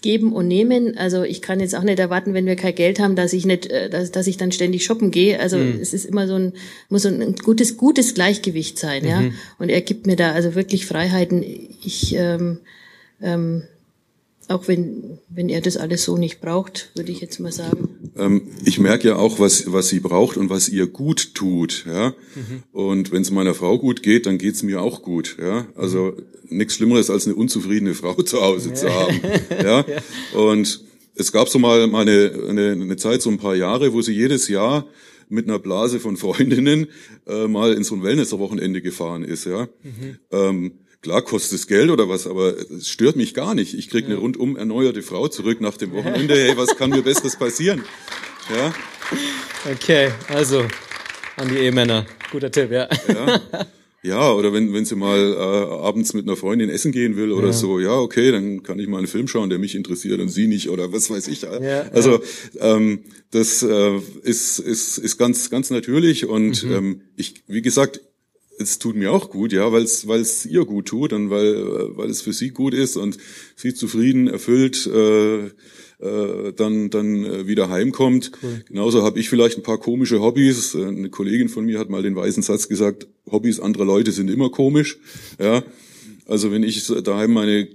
Geben 0.00 0.32
und 0.32 0.48
Nehmen. 0.48 0.96
Also 0.96 1.22
ich 1.22 1.42
kann 1.42 1.60
jetzt 1.60 1.74
auch 1.74 1.82
nicht 1.82 1.98
erwarten, 1.98 2.34
wenn 2.34 2.46
wir 2.46 2.56
kein 2.56 2.74
Geld 2.74 3.00
haben, 3.00 3.16
dass 3.16 3.32
ich 3.32 3.46
nicht, 3.46 3.66
äh, 3.66 3.90
dass, 3.90 4.10
dass 4.10 4.26
ich 4.26 4.36
dann 4.36 4.52
ständig 4.52 4.84
shoppen 4.84 5.10
gehe. 5.10 5.38
Also 5.40 5.58
mhm. 5.58 5.78
es 5.80 5.94
ist 5.94 6.04
immer 6.04 6.26
so 6.26 6.34
ein, 6.34 6.52
muss 6.88 7.02
so 7.02 7.08
ein 7.08 7.34
gutes, 7.36 7.76
gutes 7.76 8.14
Gleichgewicht 8.14 8.78
sein, 8.78 9.02
mhm. 9.02 9.08
ja. 9.08 9.22
Und 9.58 9.68
er 9.68 9.80
gibt 9.80 10.06
mir 10.06 10.16
da 10.16 10.32
also 10.32 10.54
wirklich 10.54 10.86
Freiheiten. 10.86 11.42
Ich 11.42 12.14
ähm, 12.14 12.58
ähm, 13.20 13.64
auch 14.48 14.66
wenn, 14.66 15.18
wenn 15.28 15.48
er 15.48 15.60
das 15.60 15.76
alles 15.76 16.04
so 16.04 16.16
nicht 16.16 16.40
braucht, 16.40 16.90
würde 16.94 17.12
ich 17.12 17.20
jetzt 17.20 17.38
mal 17.38 17.52
sagen. 17.52 17.97
Ähm, 18.18 18.42
ich 18.64 18.78
merke 18.78 19.08
ja 19.08 19.16
auch, 19.16 19.38
was, 19.38 19.72
was 19.72 19.88
sie 19.88 20.00
braucht 20.00 20.36
und 20.36 20.50
was 20.50 20.68
ihr 20.68 20.86
gut 20.86 21.34
tut. 21.34 21.84
Ja? 21.86 22.10
Mhm. 22.34 22.62
Und 22.72 23.12
wenn 23.12 23.22
es 23.22 23.30
meiner 23.30 23.54
Frau 23.54 23.78
gut 23.78 24.02
geht, 24.02 24.26
dann 24.26 24.38
geht's 24.38 24.62
mir 24.62 24.82
auch 24.82 25.02
gut. 25.02 25.36
Ja? 25.40 25.66
Also 25.76 26.14
nichts 26.48 26.74
Schlimmeres 26.74 27.10
als 27.10 27.26
eine 27.26 27.36
unzufriedene 27.36 27.94
Frau 27.94 28.14
zu 28.22 28.40
Hause 28.40 28.70
ja. 28.70 28.74
zu 28.74 28.92
haben. 28.92 29.20
Ja? 29.62 29.84
ja? 29.86 30.38
Und 30.38 30.84
es 31.14 31.32
gab 31.32 31.48
so 31.48 31.58
mal, 31.58 31.86
mal 31.86 32.02
eine, 32.02 32.32
eine, 32.48 32.72
eine 32.72 32.96
Zeit, 32.96 33.22
so 33.22 33.30
ein 33.30 33.38
paar 33.38 33.56
Jahre, 33.56 33.92
wo 33.92 34.02
sie 34.02 34.12
jedes 34.12 34.48
Jahr 34.48 34.86
mit 35.28 35.46
einer 35.46 35.58
Blase 35.58 36.00
von 36.00 36.16
Freundinnen 36.16 36.88
äh, 37.26 37.46
mal 37.46 37.72
in 37.72 37.84
so 37.84 37.94
ein 37.94 38.02
Wellness-Wochenende 38.02 38.82
gefahren 38.82 39.24
ist. 39.24 39.44
Ja? 39.44 39.68
Mhm. 39.82 40.18
Ähm, 40.30 40.72
Klar 41.00 41.22
kostet 41.22 41.60
es 41.60 41.66
Geld 41.66 41.90
oder 41.90 42.08
was, 42.08 42.26
aber 42.26 42.54
es 42.56 42.88
stört 42.88 43.16
mich 43.16 43.32
gar 43.32 43.54
nicht. 43.54 43.74
Ich 43.74 43.88
krieg 43.88 44.04
ja. 44.04 44.10
eine 44.10 44.18
rundum 44.18 44.56
erneuerte 44.56 45.02
Frau 45.02 45.28
zurück 45.28 45.60
nach 45.60 45.76
dem 45.76 45.92
Wochenende. 45.92 46.34
Hey, 46.34 46.56
was 46.56 46.76
kann 46.76 46.90
mir 46.90 47.02
Besseres 47.02 47.36
passieren? 47.36 47.84
Ja. 48.50 48.74
Okay, 49.72 50.10
also 50.28 50.64
an 51.36 51.48
die 51.48 51.56
Ehemänner. 51.56 52.04
Guter 52.32 52.50
Tipp, 52.50 52.72
ja. 52.72 52.88
ja. 53.08 53.40
Ja, 54.02 54.32
oder 54.32 54.52
wenn, 54.52 54.72
wenn 54.72 54.84
sie 54.84 54.94
mal 54.94 55.18
äh, 55.18 55.36
abends 55.36 56.14
mit 56.14 56.26
einer 56.26 56.36
Freundin 56.36 56.70
essen 56.70 56.92
gehen 56.92 57.16
will 57.16 57.32
oder 57.32 57.48
ja. 57.48 57.52
so, 57.52 57.80
ja, 57.80 57.96
okay, 57.98 58.30
dann 58.30 58.62
kann 58.62 58.78
ich 58.78 58.86
mal 58.86 58.98
einen 58.98 59.08
Film 59.08 59.26
schauen, 59.26 59.50
der 59.50 59.58
mich 59.58 59.74
interessiert 59.74 60.20
und 60.20 60.28
sie 60.28 60.46
nicht 60.46 60.70
oder 60.70 60.92
was 60.92 61.10
weiß 61.10 61.26
ich. 61.26 61.42
Ja, 61.42 61.82
also 61.92 62.20
ähm, 62.60 63.00
das 63.32 63.62
äh, 63.64 63.98
ist, 64.22 64.60
ist, 64.60 64.98
ist 64.98 65.18
ganz, 65.18 65.50
ganz 65.50 65.70
natürlich 65.70 66.26
und 66.26 66.62
mhm. 66.62 66.72
ähm, 66.72 67.00
ich, 67.16 67.42
wie 67.48 67.60
gesagt, 67.60 68.00
es 68.58 68.78
tut 68.78 68.96
mir 68.96 69.12
auch 69.12 69.30
gut, 69.30 69.52
ja, 69.52 69.72
weil 69.72 69.82
es 69.82 70.06
weil 70.06 70.20
es 70.20 70.46
ihr 70.46 70.64
gut 70.64 70.86
tut 70.86 71.12
und 71.12 71.30
weil 71.30 71.96
weil 71.96 72.10
es 72.10 72.22
für 72.22 72.32
sie 72.32 72.50
gut 72.50 72.74
ist 72.74 72.96
und 72.96 73.18
sie 73.56 73.74
zufrieden 73.74 74.28
erfüllt 74.28 74.86
äh, 74.86 75.46
äh, 76.00 76.52
dann 76.54 76.90
dann 76.90 77.24
äh, 77.24 77.46
wieder 77.46 77.70
heimkommt. 77.70 78.32
Cool. 78.42 78.64
Genauso 78.68 79.02
habe 79.02 79.18
ich 79.18 79.28
vielleicht 79.28 79.56
ein 79.58 79.62
paar 79.62 79.78
komische 79.78 80.20
Hobbys. 80.20 80.76
Eine 80.76 81.10
Kollegin 81.10 81.48
von 81.48 81.64
mir 81.64 81.78
hat 81.78 81.90
mal 81.90 82.02
den 82.02 82.16
weisen 82.16 82.42
Satz 82.42 82.68
gesagt: 82.68 83.08
Hobbys 83.30 83.60
anderer 83.60 83.84
Leute 83.84 84.12
sind 84.12 84.30
immer 84.30 84.50
komisch, 84.50 84.98
ja. 85.40 85.62
Also 86.26 86.52
wenn 86.52 86.62
ich 86.62 86.86
daheim 86.86 87.32
meine 87.32 87.68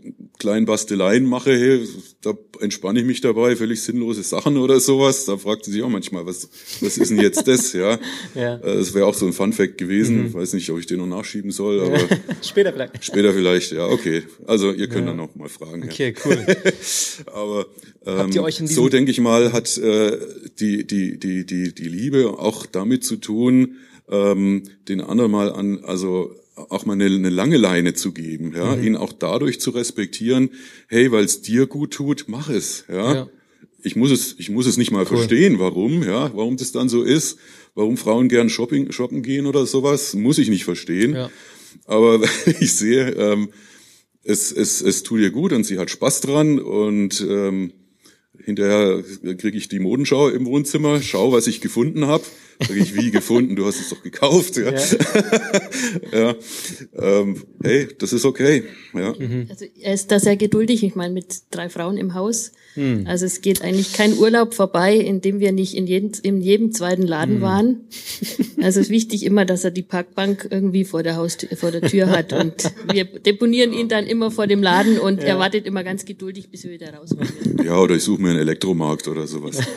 kleinen 0.44 0.66
Basteleien 0.66 1.24
mache, 1.24 1.52
hey, 1.52 1.88
da 2.22 2.34
entspanne 2.60 3.00
ich 3.00 3.06
mich 3.06 3.22
dabei, 3.22 3.56
völlig 3.56 3.82
sinnlose 3.82 4.24
Sachen 4.24 4.58
oder 4.58 4.82
sowas. 4.82 5.24
Da 5.24 5.38
fragt 5.38 5.64
sie 5.64 5.72
sich 5.72 5.82
auch 5.84 5.90
manchmal, 5.90 6.26
was, 6.26 6.50
was 6.82 6.98
ist 6.98 7.12
denn 7.12 7.22
jetzt 7.22 7.48
das? 7.48 7.72
Ja, 7.72 7.98
ja. 8.36 8.56
Äh, 8.58 8.76
das 8.76 8.94
wäre 8.94 9.06
auch 9.06 9.14
so 9.14 9.26
ein 9.26 9.32
Fun 9.32 9.54
Fact 9.54 9.78
gewesen. 9.78 10.24
Mhm. 10.24 10.34
Weiß 10.34 10.52
nicht, 10.52 10.70
ob 10.70 10.80
ich 10.80 10.86
den 10.86 10.98
noch 10.98 11.08
nachschieben 11.08 11.52
soll, 11.52 11.80
aber 11.80 11.98
später 12.42 12.74
vielleicht. 12.74 13.06
Später 13.06 13.34
vielleicht, 13.34 13.72
ja, 13.72 13.88
okay. 13.88 14.24
Also 14.46 14.74
ihr 14.74 14.90
könnt 14.90 15.08
ja. 15.08 15.14
dann 15.14 15.18
noch 15.18 15.34
mal 15.34 15.48
fragen. 15.48 15.84
Okay, 15.86 16.14
ja. 16.14 16.22
cool. 16.26 16.46
aber 17.28 17.66
ähm, 18.06 18.68
so 18.68 18.90
denke 18.90 19.12
ich 19.12 19.22
mal, 19.22 19.54
hat 19.54 19.78
äh, 19.78 20.18
die 20.60 20.86
die 20.86 21.18
die 21.18 21.46
die 21.46 21.74
die 21.74 21.88
Liebe 21.88 22.38
auch 22.38 22.66
damit 22.66 23.06
zu 23.06 23.16
tun, 23.16 23.78
ähm, 24.10 24.64
den 24.90 25.00
anderen 25.00 25.32
mal 25.32 25.54
an, 25.54 25.86
also 25.86 26.36
auch 26.56 26.86
mal 26.86 26.94
eine, 26.94 27.06
eine 27.06 27.30
lange 27.30 27.58
Leine 27.58 27.94
zu 27.94 28.12
geben, 28.12 28.54
ja, 28.56 28.76
mhm. 28.76 28.84
ihn 28.84 28.96
auch 28.96 29.14
dadurch 29.14 29.60
zu 29.60 29.72
respektieren, 29.72 30.52
hey, 30.88 31.12
weil 31.12 31.24
es 31.24 31.42
dir 31.42 31.68
gut 31.68 31.92
tut, 31.92 32.26
mach 32.28 32.50
es, 32.50 32.86
ja? 32.90 33.14
ja. 33.14 33.30
Ich 33.86 33.98
muss 33.98 34.12
es, 34.12 34.36
ich 34.38 34.50
muss 34.50 34.66
es 34.66 34.78
nicht 34.78 34.92
mal 34.92 35.02
cool. 35.02 35.18
verstehen, 35.18 35.60
warum, 35.60 36.04
ja, 36.04 36.32
warum 36.34 36.56
das 36.56 36.72
dann 36.72 36.88
so 36.88 37.04
ist, 37.04 37.38
warum 37.76 37.98
Frauen 37.98 38.30
gern 38.30 38.50
Shopping, 38.50 38.92
shoppen 38.92 39.24
gehen 39.24 39.46
oder 39.46 39.66
sowas, 39.66 40.14
muss 40.14 40.38
ich 40.38 40.50
nicht 40.50 40.64
verstehen. 40.64 41.14
Ja. 41.14 41.30
Aber 41.86 42.22
ich 42.60 42.74
sehe, 42.74 43.10
ähm, 43.10 43.50
es, 44.24 44.52
es, 44.54 44.82
es 44.82 45.04
tut 45.04 45.20
ihr 45.20 45.32
gut 45.32 45.52
und 45.52 45.66
sie 45.66 45.80
hat 45.80 45.90
Spaß 45.90 46.22
dran 46.22 46.60
und 46.60 47.26
ähm, 47.28 47.74
hinterher 48.42 49.04
kriege 49.38 49.58
ich 49.58 49.68
die 49.68 49.80
Modenschau 49.80 50.30
im 50.30 50.46
Wohnzimmer, 50.46 51.02
schau, 51.02 51.34
was 51.34 51.48
ich 51.48 51.60
gefunden 51.60 52.08
habe 52.08 52.24
Sag 52.60 52.78
ich, 52.78 52.96
wie 52.96 53.12
gefunden? 53.12 53.56
Du 53.56 53.66
hast 53.66 53.80
es 53.80 53.90
doch 53.90 54.02
gekauft. 54.04 54.58
Ja. 54.58 54.72
ja. 54.72 54.80
ja. 56.12 56.36
Ähm, 56.98 57.44
hey, 57.62 57.88
das 57.98 58.14
ist 58.14 58.26
okay. 58.26 58.64
Ja. 58.94 59.14
Mhm. 59.18 59.48
Also 59.50 59.66
er 59.80 59.94
ist 59.94 60.12
da 60.12 60.20
sehr 60.20 60.38
geduldig. 60.38 60.84
Ich 60.84 60.96
meine, 60.96 61.14
mit 61.14 61.44
drei 61.52 61.70
Frauen 61.70 61.98
im 61.98 62.14
Haus. 62.14 62.52
Mhm. 62.76 63.06
Also 63.08 63.26
es 63.26 63.42
geht 63.42 63.62
eigentlich 63.62 63.94
kein 63.94 64.18
Urlaub 64.18 64.54
vorbei, 64.54 64.96
in 64.96 65.22
dem 65.22 65.40
wir 65.40 65.52
nicht 65.52 65.76
in 65.76 65.88
jedem, 65.88 66.12
in 66.22 66.42
jedem 66.42 66.72
zweiten 66.72 67.04
Laden 67.04 67.38
mhm. 67.38 67.42
waren. 67.42 67.82
Also 68.58 68.80
es 68.80 68.88
ist 68.88 68.90
wichtig 68.90 69.26
immer, 69.26 69.46
dass 69.46 69.64
er 69.64 69.72
die 69.72 69.84
Parkbank 69.84 70.48
irgendwie 70.50 70.86
vor 70.86 71.04
der 71.04 71.16
Haustür, 71.16 71.56
vor 71.58 71.72
der 71.72 71.82
Tür 71.82 72.10
hat. 72.10 72.34
Und 72.34 72.72
wir 72.92 73.06
deponieren 73.06 73.74
ihn 73.74 73.90
dann 73.90 74.06
immer 74.06 74.32
vor 74.32 74.48
dem 74.48 74.64
Laden 74.64 75.00
und 75.00 75.22
ja. 75.22 75.30
er 75.30 75.40
wartet 75.40 75.66
immer 75.66 75.84
ganz 75.84 76.06
geduldig, 76.06 76.50
bis 76.50 76.64
wir 76.64 76.72
wieder 76.72 76.94
rauskommen. 76.94 77.30
Ja, 77.64 77.78
oder 77.78 77.96
ich 77.96 78.04
suche 78.04 78.22
mir 78.22 78.30
einen 78.30 78.40
Elektromarkt 78.40 79.08
oder 79.08 79.28
sowas. 79.28 79.58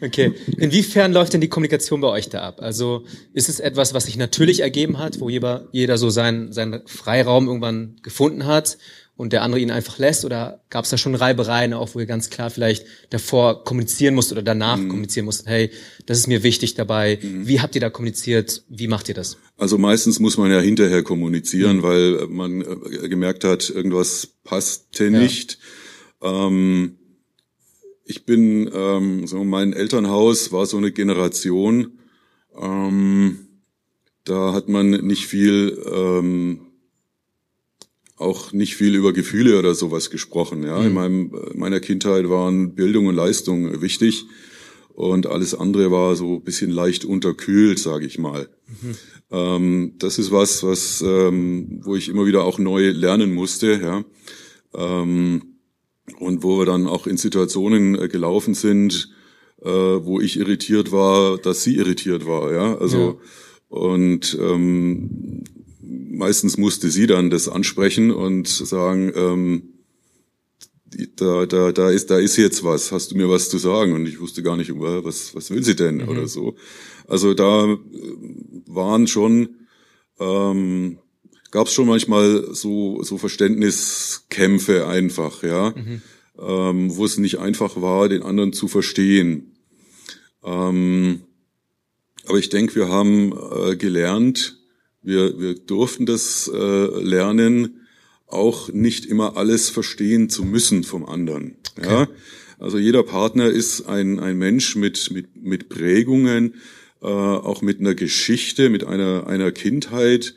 Okay. 0.00 0.32
Inwiefern 0.58 1.12
läuft 1.12 1.32
denn 1.32 1.40
die 1.40 1.48
Kommunikation 1.48 2.00
bei 2.00 2.08
euch 2.08 2.28
da 2.28 2.40
ab? 2.42 2.60
Also 2.60 3.04
ist 3.32 3.48
es 3.48 3.60
etwas, 3.60 3.94
was 3.94 4.06
sich 4.06 4.16
natürlich 4.16 4.60
ergeben 4.60 4.98
hat, 4.98 5.20
wo 5.20 5.28
jeder, 5.28 5.68
jeder 5.72 5.98
so 5.98 6.10
seinen, 6.10 6.52
seinen 6.52 6.86
Freiraum 6.86 7.46
irgendwann 7.46 7.96
gefunden 8.02 8.46
hat 8.46 8.78
und 9.16 9.32
der 9.32 9.42
andere 9.42 9.60
ihn 9.60 9.70
einfach 9.70 9.98
lässt? 9.98 10.24
Oder 10.24 10.62
gab 10.70 10.84
es 10.84 10.90
da 10.90 10.98
schon 10.98 11.14
Reibereien, 11.14 11.74
auch 11.74 11.94
wo 11.94 12.00
ihr 12.00 12.06
ganz 12.06 12.30
klar 12.30 12.50
vielleicht 12.50 12.86
davor 13.10 13.64
kommunizieren 13.64 14.14
musst 14.14 14.32
oder 14.32 14.42
danach 14.42 14.78
mhm. 14.78 14.88
kommunizieren 14.88 15.26
musst, 15.26 15.46
hey, 15.46 15.70
das 16.06 16.18
ist 16.18 16.26
mir 16.26 16.42
wichtig 16.42 16.74
dabei. 16.74 17.18
Mhm. 17.22 17.46
Wie 17.46 17.60
habt 17.60 17.74
ihr 17.74 17.80
da 17.80 17.90
kommuniziert? 17.90 18.64
Wie 18.68 18.88
macht 18.88 19.08
ihr 19.08 19.14
das? 19.14 19.36
Also 19.56 19.78
meistens 19.78 20.18
muss 20.18 20.36
man 20.36 20.50
ja 20.50 20.60
hinterher 20.60 21.02
kommunizieren, 21.02 21.78
mhm. 21.78 21.82
weil 21.82 22.26
man 22.28 22.60
äh, 22.62 23.08
gemerkt 23.08 23.44
hat, 23.44 23.70
irgendwas 23.70 24.28
passte 24.42 25.10
nicht. 25.10 25.58
Ja. 26.22 26.46
Ähm, 26.46 26.96
ich 28.04 28.24
bin, 28.24 28.70
ähm, 28.72 29.26
so 29.26 29.44
mein 29.44 29.72
Elternhaus 29.72 30.52
war 30.52 30.66
so 30.66 30.76
eine 30.76 30.92
Generation, 30.92 31.98
ähm, 32.60 33.38
da 34.24 34.52
hat 34.52 34.68
man 34.68 34.90
nicht 34.90 35.26
viel, 35.26 35.78
ähm, 35.90 36.60
auch 38.16 38.52
nicht 38.52 38.76
viel 38.76 38.94
über 38.94 39.12
Gefühle 39.12 39.58
oder 39.58 39.74
sowas 39.74 40.10
gesprochen. 40.10 40.62
Ja, 40.62 40.78
mhm. 40.78 40.86
in 40.86 40.92
meinem, 40.94 41.36
meiner 41.54 41.80
Kindheit 41.80 42.28
waren 42.28 42.74
Bildung 42.74 43.06
und 43.06 43.16
Leistung 43.16 43.82
wichtig 43.82 44.24
und 44.94 45.26
alles 45.26 45.54
andere 45.54 45.90
war 45.90 46.14
so 46.14 46.36
ein 46.36 46.42
bisschen 46.42 46.70
leicht 46.70 47.04
unterkühlt, 47.04 47.78
sage 47.78 48.06
ich 48.06 48.18
mal. 48.18 48.48
Mhm. 48.80 48.94
Ähm, 49.30 49.92
das 49.98 50.18
ist 50.18 50.30
was, 50.30 50.62
was, 50.62 51.02
ähm, 51.02 51.80
wo 51.82 51.96
ich 51.96 52.08
immer 52.08 52.26
wieder 52.26 52.44
auch 52.44 52.58
neu 52.58 52.90
lernen 52.90 53.34
musste. 53.34 53.80
Ja. 53.82 54.04
Ähm, 54.74 55.53
und 56.18 56.42
wo 56.42 56.58
wir 56.58 56.66
dann 56.66 56.86
auch 56.86 57.06
in 57.06 57.16
Situationen 57.16 58.00
äh, 58.00 58.08
gelaufen 58.08 58.54
sind, 58.54 59.10
äh, 59.62 59.68
wo 59.68 60.20
ich 60.20 60.38
irritiert 60.38 60.92
war, 60.92 61.38
dass 61.38 61.62
sie 61.62 61.76
irritiert 61.76 62.26
war, 62.26 62.52
ja, 62.52 62.76
also 62.78 62.98
ja. 62.98 63.78
und 63.78 64.38
ähm, 64.40 65.44
meistens 65.80 66.56
musste 66.56 66.90
sie 66.90 67.06
dann 67.06 67.30
das 67.30 67.48
ansprechen 67.48 68.10
und 68.10 68.48
sagen, 68.48 69.12
ähm, 69.14 69.62
da, 71.16 71.46
da, 71.46 71.72
da 71.72 71.90
ist, 71.90 72.10
da 72.10 72.18
ist 72.18 72.36
jetzt 72.36 72.62
was, 72.64 72.92
hast 72.92 73.10
du 73.10 73.16
mir 73.16 73.28
was 73.28 73.48
zu 73.48 73.58
sagen? 73.58 73.94
Und 73.94 74.06
ich 74.06 74.20
wusste 74.20 74.42
gar 74.42 74.56
nicht, 74.56 74.70
was, 74.74 75.34
was 75.34 75.50
will 75.50 75.62
sie 75.62 75.76
denn 75.76 75.96
mhm. 75.96 76.08
oder 76.08 76.28
so. 76.28 76.54
Also 77.08 77.34
da 77.34 77.64
äh, 77.64 77.78
waren 78.66 79.06
schon, 79.06 79.48
ähm, 80.20 80.98
gab 81.54 81.68
es 81.68 81.72
schon 81.72 81.86
manchmal 81.86 82.52
so, 82.52 83.00
so 83.04 83.16
Verständniskämpfe 83.16 84.88
einfach, 84.88 85.44
ja, 85.44 85.70
mhm. 85.70 86.02
ähm, 86.36 86.96
wo 86.96 87.04
es 87.04 87.16
nicht 87.16 87.38
einfach 87.38 87.80
war, 87.80 88.08
den 88.08 88.24
anderen 88.24 88.52
zu 88.52 88.66
verstehen. 88.66 89.54
Ähm, 90.42 91.20
aber 92.26 92.38
ich 92.38 92.48
denke, 92.48 92.74
wir 92.74 92.88
haben 92.88 93.32
äh, 93.32 93.76
gelernt, 93.76 94.58
wir, 95.00 95.38
wir 95.38 95.54
durften 95.54 96.06
das 96.06 96.50
äh, 96.52 96.58
lernen, 96.58 97.86
auch 98.26 98.72
nicht 98.72 99.06
immer 99.06 99.36
alles 99.36 99.70
verstehen 99.70 100.28
zu 100.28 100.42
müssen 100.42 100.82
vom 100.82 101.06
anderen. 101.06 101.58
Okay. 101.78 101.88
Ja? 101.88 102.08
Also 102.58 102.78
jeder 102.78 103.04
Partner 103.04 103.46
ist 103.46 103.82
ein, 103.82 104.18
ein 104.18 104.36
Mensch 104.38 104.74
mit, 104.74 105.12
mit, 105.12 105.40
mit 105.40 105.68
Prägungen, 105.68 106.54
äh, 107.00 107.06
auch 107.06 107.62
mit 107.62 107.78
einer 107.78 107.94
Geschichte, 107.94 108.70
mit 108.70 108.82
einer, 108.82 109.28
einer 109.28 109.52
Kindheit, 109.52 110.34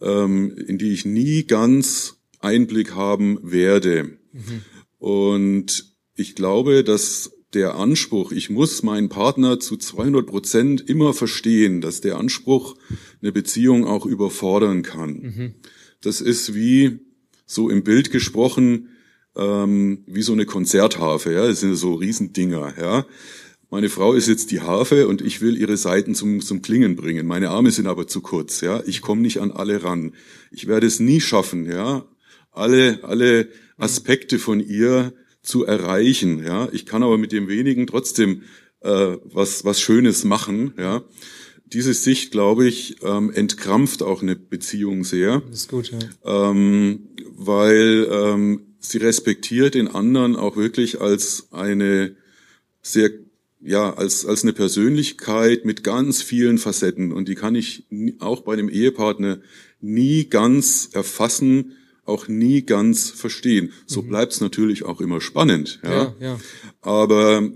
ähm, 0.00 0.54
in 0.56 0.78
die 0.78 0.92
ich 0.92 1.04
nie 1.04 1.44
ganz 1.44 2.20
Einblick 2.40 2.94
haben 2.94 3.38
werde. 3.42 4.18
Mhm. 4.32 4.62
Und 4.98 5.96
ich 6.14 6.34
glaube, 6.34 6.84
dass 6.84 7.32
der 7.54 7.74
Anspruch, 7.74 8.32
ich 8.32 8.48
muss 8.48 8.82
meinen 8.82 9.08
Partner 9.08 9.58
zu 9.58 9.76
200 9.76 10.26
Prozent 10.26 10.88
immer 10.88 11.12
verstehen, 11.12 11.80
dass 11.80 12.00
der 12.00 12.16
Anspruch 12.16 12.76
eine 13.20 13.32
Beziehung 13.32 13.84
auch 13.84 14.06
überfordern 14.06 14.82
kann. 14.82 15.12
Mhm. 15.12 15.54
Das 16.00 16.20
ist 16.20 16.54
wie 16.54 17.00
so 17.46 17.68
im 17.68 17.82
Bild 17.82 18.12
gesprochen, 18.12 18.90
ähm, 19.36 20.04
wie 20.06 20.22
so 20.22 20.32
eine 20.32 20.46
Konzertharfe. 20.46 21.32
Ja, 21.32 21.46
das 21.46 21.60
sind 21.60 21.74
so 21.74 21.94
Riesendinger. 21.94 22.74
Ja, 22.80 23.06
meine 23.70 23.88
Frau 23.88 24.14
ist 24.14 24.28
jetzt 24.28 24.50
die 24.50 24.60
Harfe 24.60 25.06
und 25.06 25.22
ich 25.22 25.40
will 25.40 25.56
ihre 25.56 25.76
Seiten 25.76 26.14
zum, 26.14 26.40
zum 26.40 26.60
Klingen 26.60 26.96
bringen. 26.96 27.26
Meine 27.26 27.50
Arme 27.50 27.70
sind 27.70 27.86
aber 27.86 28.08
zu 28.08 28.20
kurz. 28.20 28.60
Ja, 28.60 28.82
ich 28.84 29.00
komme 29.00 29.22
nicht 29.22 29.40
an 29.40 29.52
alle 29.52 29.84
ran. 29.84 30.14
Ich 30.50 30.66
werde 30.66 30.88
es 30.88 30.98
nie 30.98 31.20
schaffen. 31.20 31.66
Ja, 31.66 32.04
alle 32.50 32.98
alle 33.04 33.48
Aspekte 33.76 34.40
von 34.40 34.60
ihr 34.60 35.12
zu 35.42 35.64
erreichen. 35.64 36.44
Ja, 36.44 36.68
ich 36.72 36.84
kann 36.84 37.04
aber 37.04 37.16
mit 37.16 37.30
dem 37.30 37.48
wenigen 37.48 37.86
trotzdem 37.86 38.42
äh, 38.80 39.16
was 39.24 39.64
was 39.64 39.80
Schönes 39.80 40.24
machen. 40.24 40.74
Ja, 40.76 41.04
diese 41.64 41.94
Sicht, 41.94 42.32
glaube 42.32 42.66
ich, 42.66 42.96
ähm, 43.04 43.30
entkrampft 43.30 44.02
auch 44.02 44.22
eine 44.22 44.34
Beziehung 44.34 45.04
sehr. 45.04 45.42
Das 45.48 45.60
ist 45.60 45.70
gut, 45.70 45.92
ja. 45.92 46.50
Ähm, 46.50 47.08
weil 47.36 48.08
ähm, 48.10 48.74
sie 48.80 48.98
respektiert 48.98 49.74
den 49.74 49.86
anderen 49.86 50.34
auch 50.34 50.56
wirklich 50.56 51.00
als 51.00 51.48
eine 51.52 52.16
sehr 52.82 53.10
ja, 53.62 53.94
als, 53.94 54.24
als 54.24 54.42
eine 54.42 54.52
Persönlichkeit 54.52 55.64
mit 55.64 55.84
ganz 55.84 56.22
vielen 56.22 56.58
Facetten. 56.58 57.12
Und 57.12 57.28
die 57.28 57.34
kann 57.34 57.54
ich 57.54 57.84
auch 58.18 58.40
bei 58.42 58.54
einem 58.54 58.68
Ehepartner 58.68 59.40
nie 59.80 60.24
ganz 60.24 60.90
erfassen, 60.92 61.72
auch 62.04 62.26
nie 62.26 62.62
ganz 62.62 63.10
verstehen. 63.10 63.72
So 63.86 64.02
mhm. 64.02 64.08
bleibt's 64.08 64.40
natürlich 64.40 64.84
auch 64.84 65.00
immer 65.00 65.20
spannend. 65.20 65.80
Ja, 65.84 65.90
ja, 65.90 66.14
ja. 66.20 66.40
Aber 66.80 67.48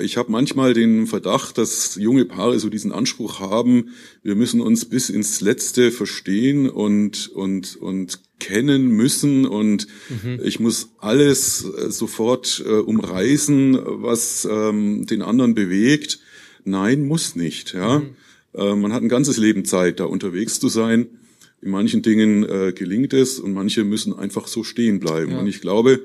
ich 0.00 0.16
habe 0.16 0.32
manchmal 0.32 0.74
den 0.74 1.06
Verdacht, 1.06 1.58
dass 1.58 1.94
junge 1.96 2.24
Paare 2.24 2.58
so 2.58 2.68
diesen 2.70 2.92
Anspruch 2.92 3.40
haben, 3.40 3.90
wir 4.22 4.34
müssen 4.34 4.60
uns 4.60 4.86
bis 4.86 5.10
ins 5.10 5.40
Letzte 5.40 5.92
verstehen 5.92 6.68
und, 6.68 7.28
und, 7.28 7.76
und 7.76 8.20
kennen 8.40 8.88
müssen 8.88 9.46
und 9.46 9.86
mhm. 10.08 10.40
ich 10.42 10.58
muss 10.58 10.90
alles 10.98 11.64
äh, 11.64 11.90
sofort 11.90 12.62
äh, 12.66 12.70
umreißen, 12.70 13.78
was 13.84 14.48
ähm, 14.50 15.06
den 15.06 15.22
anderen 15.22 15.54
bewegt. 15.54 16.18
Nein, 16.64 17.06
muss 17.06 17.36
nicht. 17.36 17.72
Ja, 17.74 18.00
mhm. 18.00 18.16
äh, 18.54 18.74
man 18.74 18.92
hat 18.92 19.02
ein 19.02 19.08
ganzes 19.08 19.36
Leben 19.36 19.64
Zeit, 19.64 20.00
da 20.00 20.04
unterwegs 20.04 20.58
zu 20.58 20.68
sein 20.68 21.06
in 21.62 21.70
manchen 21.70 22.02
Dingen 22.02 22.44
äh, 22.44 22.72
gelingt 22.72 23.12
es 23.12 23.38
und 23.38 23.52
manche 23.52 23.84
müssen 23.84 24.18
einfach 24.18 24.46
so 24.46 24.64
stehen 24.64 24.98
bleiben. 24.98 25.32
Ja. 25.32 25.38
Und 25.38 25.46
ich 25.46 25.60
glaube, 25.60 26.00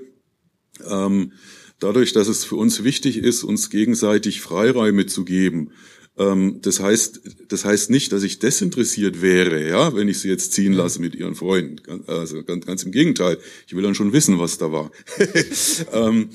ähm, 0.90 1.32
dadurch, 1.80 2.14
dass 2.14 2.28
es 2.28 2.44
für 2.44 2.56
uns 2.56 2.84
wichtig 2.84 3.18
ist, 3.18 3.44
uns 3.44 3.70
gegenseitig 3.70 4.42
Freiräume 4.42 5.06
zu 5.06 5.24
geben, 5.24 5.72
das 6.18 6.80
heißt, 6.80 7.22
das 7.50 7.66
heißt 7.66 7.90
nicht, 7.90 8.14
dass 8.14 8.24
ich 8.24 8.40
desinteressiert 8.40 9.22
wäre, 9.22 9.68
ja, 9.68 9.94
wenn 9.96 10.08
ich 10.08 10.20
sie 10.20 10.30
jetzt 10.30 10.54
ziehen 10.54 10.72
lasse 10.72 11.02
mit 11.02 11.14
ihren 11.14 11.36
Freunden. 11.36 11.82
Also 12.08 12.42
ganz, 12.44 12.66
ganz 12.66 12.84
im 12.84 12.94
Gegenteil. 12.94 13.38
Ich 13.68 13.76
will 13.76 13.84
dann 13.84 13.96
schon 13.96 14.14
wissen, 14.14 14.40
was 14.40 14.58
da 14.58 14.72
war. 14.72 14.92
ähm, 15.94 16.30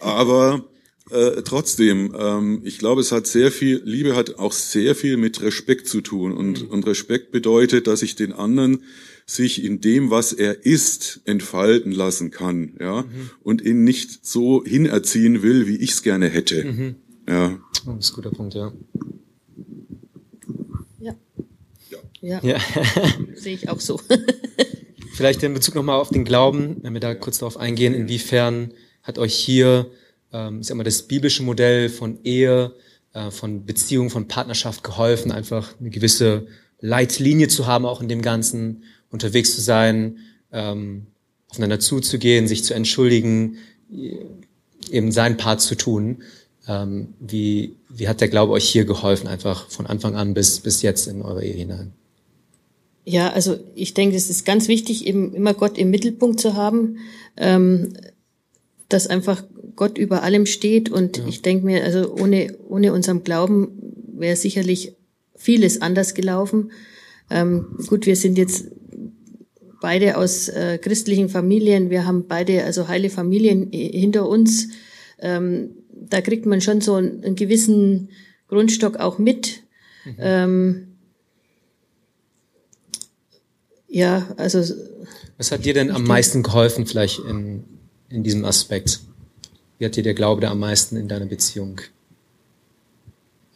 aber 0.00 0.64
äh, 1.10 1.42
trotzdem, 1.42 2.14
ähm, 2.18 2.60
ich 2.64 2.78
glaube, 2.78 3.00
es 3.00 3.12
hat 3.12 3.26
sehr 3.26 3.50
viel, 3.50 3.82
Liebe 3.84 4.16
hat 4.16 4.38
auch 4.38 4.52
sehr 4.52 4.94
viel 4.94 5.16
mit 5.16 5.40
Respekt 5.42 5.88
zu 5.88 6.00
tun. 6.00 6.32
Und, 6.32 6.62
mhm. 6.62 6.68
und 6.70 6.86
Respekt 6.86 7.30
bedeutet, 7.30 7.86
dass 7.86 8.02
ich 8.02 8.16
den 8.16 8.32
anderen 8.32 8.82
sich 9.26 9.62
in 9.62 9.80
dem, 9.82 10.10
was 10.10 10.32
er 10.32 10.64
ist, 10.64 11.20
entfalten 11.26 11.92
lassen 11.92 12.30
kann, 12.30 12.76
ja, 12.80 13.02
mhm. 13.02 13.30
und 13.42 13.60
ihn 13.60 13.84
nicht 13.84 14.24
so 14.24 14.64
hinerziehen 14.64 15.42
will, 15.42 15.66
wie 15.66 15.76
ich 15.76 15.90
es 15.90 16.02
gerne 16.02 16.28
hätte. 16.28 16.64
Mhm. 16.64 16.94
Ja. 17.28 17.58
Oh, 17.86 17.92
das 17.92 18.06
ist 18.06 18.12
ein 18.12 18.14
guter 18.14 18.30
Punkt, 18.30 18.54
ja. 18.54 18.72
Ja. 20.98 21.14
Ja. 22.20 22.40
ja. 22.42 22.58
Sehe 23.34 23.54
ich 23.54 23.68
auch 23.68 23.80
so. 23.80 24.00
Vielleicht 25.14 25.42
in 25.42 25.54
Bezug 25.54 25.74
nochmal 25.74 26.00
auf 26.00 26.10
den 26.10 26.24
Glauben, 26.24 26.76
wenn 26.82 26.94
wir 26.94 27.00
da 27.00 27.14
kurz 27.14 27.38
darauf 27.38 27.56
eingehen, 27.56 27.94
inwiefern 27.94 28.72
hat 29.02 29.18
euch 29.18 29.34
hier 29.34 29.90
ähm, 30.32 30.60
ich 30.60 30.66
sag 30.66 30.76
mal, 30.76 30.84
das 30.84 31.02
biblische 31.02 31.42
Modell 31.42 31.88
von 31.88 32.18
Ehe, 32.24 32.74
äh, 33.12 33.30
von 33.30 33.64
Beziehung, 33.64 34.10
von 34.10 34.28
Partnerschaft 34.28 34.84
geholfen, 34.84 35.32
einfach 35.32 35.74
eine 35.80 35.90
gewisse 35.90 36.46
Leitlinie 36.80 37.48
zu 37.48 37.66
haben, 37.66 37.86
auch 37.86 38.00
in 38.00 38.08
dem 38.08 38.22
Ganzen, 38.22 38.84
unterwegs 39.10 39.54
zu 39.54 39.60
sein, 39.60 40.18
ähm, 40.52 41.06
aufeinander 41.48 41.80
zuzugehen, 41.80 42.46
sich 42.46 42.62
zu 42.62 42.74
entschuldigen, 42.74 43.56
eben 44.90 45.12
seinen 45.12 45.38
Part 45.38 45.62
zu 45.62 45.76
tun. 45.76 46.22
Ähm, 46.68 47.14
wie, 47.18 47.76
wie 47.88 48.08
hat 48.08 48.20
der 48.20 48.28
Glaube 48.28 48.52
euch 48.52 48.68
hier 48.68 48.84
geholfen, 48.84 49.26
einfach 49.26 49.70
von 49.70 49.86
Anfang 49.86 50.14
an 50.14 50.34
bis, 50.34 50.60
bis 50.60 50.82
jetzt 50.82 51.06
in 51.06 51.22
eure 51.22 51.42
Ehe 51.42 51.54
hinein? 51.54 51.92
Ja, 53.04 53.30
also 53.30 53.56
ich 53.74 53.94
denke, 53.94 54.16
es 54.16 54.28
ist 54.28 54.44
ganz 54.44 54.68
wichtig, 54.68 55.06
eben 55.06 55.34
immer 55.34 55.54
Gott 55.54 55.78
im 55.78 55.88
Mittelpunkt 55.88 56.40
zu 56.40 56.54
haben, 56.54 56.98
ähm, 57.38 57.94
dass 58.90 59.06
einfach 59.06 59.42
Gott 59.76 59.96
über 59.96 60.22
allem 60.22 60.44
steht. 60.44 60.90
Und 60.90 61.16
ja. 61.16 61.26
ich 61.26 61.40
denke 61.40 61.64
mir, 61.64 61.82
also 61.84 62.14
ohne, 62.14 62.54
ohne 62.68 62.92
unserem 62.92 63.24
Glauben 63.24 63.70
wäre 64.12 64.36
sicherlich 64.36 64.94
vieles 65.36 65.80
anders 65.80 66.12
gelaufen. 66.12 66.70
Ähm, 67.30 67.78
gut, 67.86 68.04
wir 68.04 68.16
sind 68.16 68.36
jetzt 68.36 68.66
beide 69.80 70.18
aus 70.18 70.48
äh, 70.48 70.76
christlichen 70.76 71.30
Familien. 71.30 71.88
Wir 71.88 72.04
haben 72.04 72.26
beide 72.28 72.64
also 72.64 72.88
heile 72.88 73.08
Familien 73.08 73.70
hinter 73.72 74.28
uns. 74.28 74.68
Ähm, 75.20 75.70
da 76.08 76.20
kriegt 76.20 76.46
man 76.46 76.60
schon 76.60 76.80
so 76.80 76.94
einen, 76.94 77.24
einen 77.24 77.36
gewissen 77.36 78.08
Grundstock 78.48 78.96
auch 78.96 79.18
mit. 79.18 79.62
Mhm. 80.04 80.14
Ähm, 80.18 80.88
ja, 83.88 84.28
also. 84.36 84.62
Was 85.38 85.50
hat 85.50 85.64
dir 85.64 85.74
denn 85.74 85.90
am 85.90 86.04
meisten 86.04 86.42
geholfen, 86.42 86.86
vielleicht 86.86 87.20
in, 87.20 87.64
in 88.08 88.22
diesem 88.22 88.44
Aspekt? 88.44 89.00
Wie 89.78 89.84
hat 89.84 89.96
dir 89.96 90.02
der 90.02 90.14
Glaube 90.14 90.40
da 90.40 90.50
am 90.50 90.58
meisten 90.58 90.96
in 90.96 91.08
deiner 91.08 91.26
Beziehung? 91.26 91.80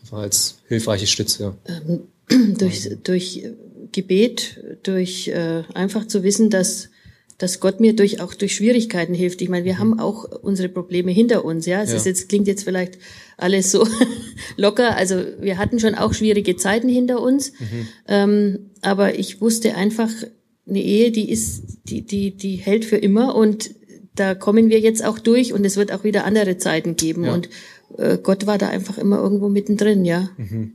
Einfach 0.01 0.19
als 0.19 0.59
hilfreiche 0.69 1.07
Stütze. 1.07 1.57
Ähm, 1.67 2.09
durch, 2.59 2.89
durch 3.03 3.45
Gebet, 3.91 4.63
durch 4.85 5.29
äh, 5.29 5.65
einfach 5.75 6.07
zu 6.07 6.23
wissen, 6.23 6.51
dass 6.51 6.89
dass 7.43 7.59
Gott 7.59 7.81
mir 7.81 7.97
durch 7.97 8.21
auch 8.21 8.35
durch 8.35 8.55
Schwierigkeiten 8.55 9.15
hilft. 9.15 9.43
Ich 9.43 9.49
meine, 9.49 9.65
wir 9.65 9.75
mhm. 9.75 9.79
haben 9.79 9.99
auch 9.99 10.25
unsere 10.43 10.69
Probleme 10.69 11.11
hinter 11.11 11.45
uns, 11.45 11.67
ja. 11.67 11.83
Es 11.83 11.91
ja. 11.91 11.97
ist 11.97 12.07
jetzt 12.07 12.29
klingt 12.29 12.47
jetzt 12.47 12.63
vielleicht 12.63 12.99
alles 13.37 13.73
so 13.73 13.85
locker. 14.57 14.97
Also 14.97 15.17
wir 15.41 15.59
hatten 15.59 15.81
schon 15.81 15.97
auch 15.97 16.15
schwierige 16.15 16.55
Zeiten 16.55 16.89
hinter 16.89 17.21
uns, 17.21 17.53
mhm. 17.59 17.89
ähm, 18.07 18.59
aber 18.81 19.19
ich 19.19 19.41
wusste 19.41 19.75
einfach, 19.75 20.09
eine 20.69 20.81
Ehe, 20.81 21.11
die 21.11 21.29
ist, 21.29 21.65
die 21.89 22.03
die 22.03 22.37
die 22.37 22.55
hält 22.55 22.85
für 22.85 22.97
immer 22.97 23.35
und 23.35 23.75
da 24.15 24.37
kommen 24.37 24.71
wir 24.71 24.79
jetzt 24.79 25.05
auch 25.05 25.19
durch 25.19 25.53
und 25.53 25.65
es 25.65 25.77
wird 25.77 25.91
auch 25.91 26.05
wieder 26.05 26.25
andere 26.25 26.59
Zeiten 26.59 26.95
geben. 26.95 27.25
Ja. 27.25 27.35
Und 27.35 27.49
äh, 27.99 28.19
Gott 28.23 28.47
war 28.47 28.59
da 28.59 28.69
einfach 28.69 28.99
immer 28.99 29.19
irgendwo 29.19 29.49
mittendrin, 29.49 30.05
ja. 30.05 30.31
Mhm. 30.37 30.75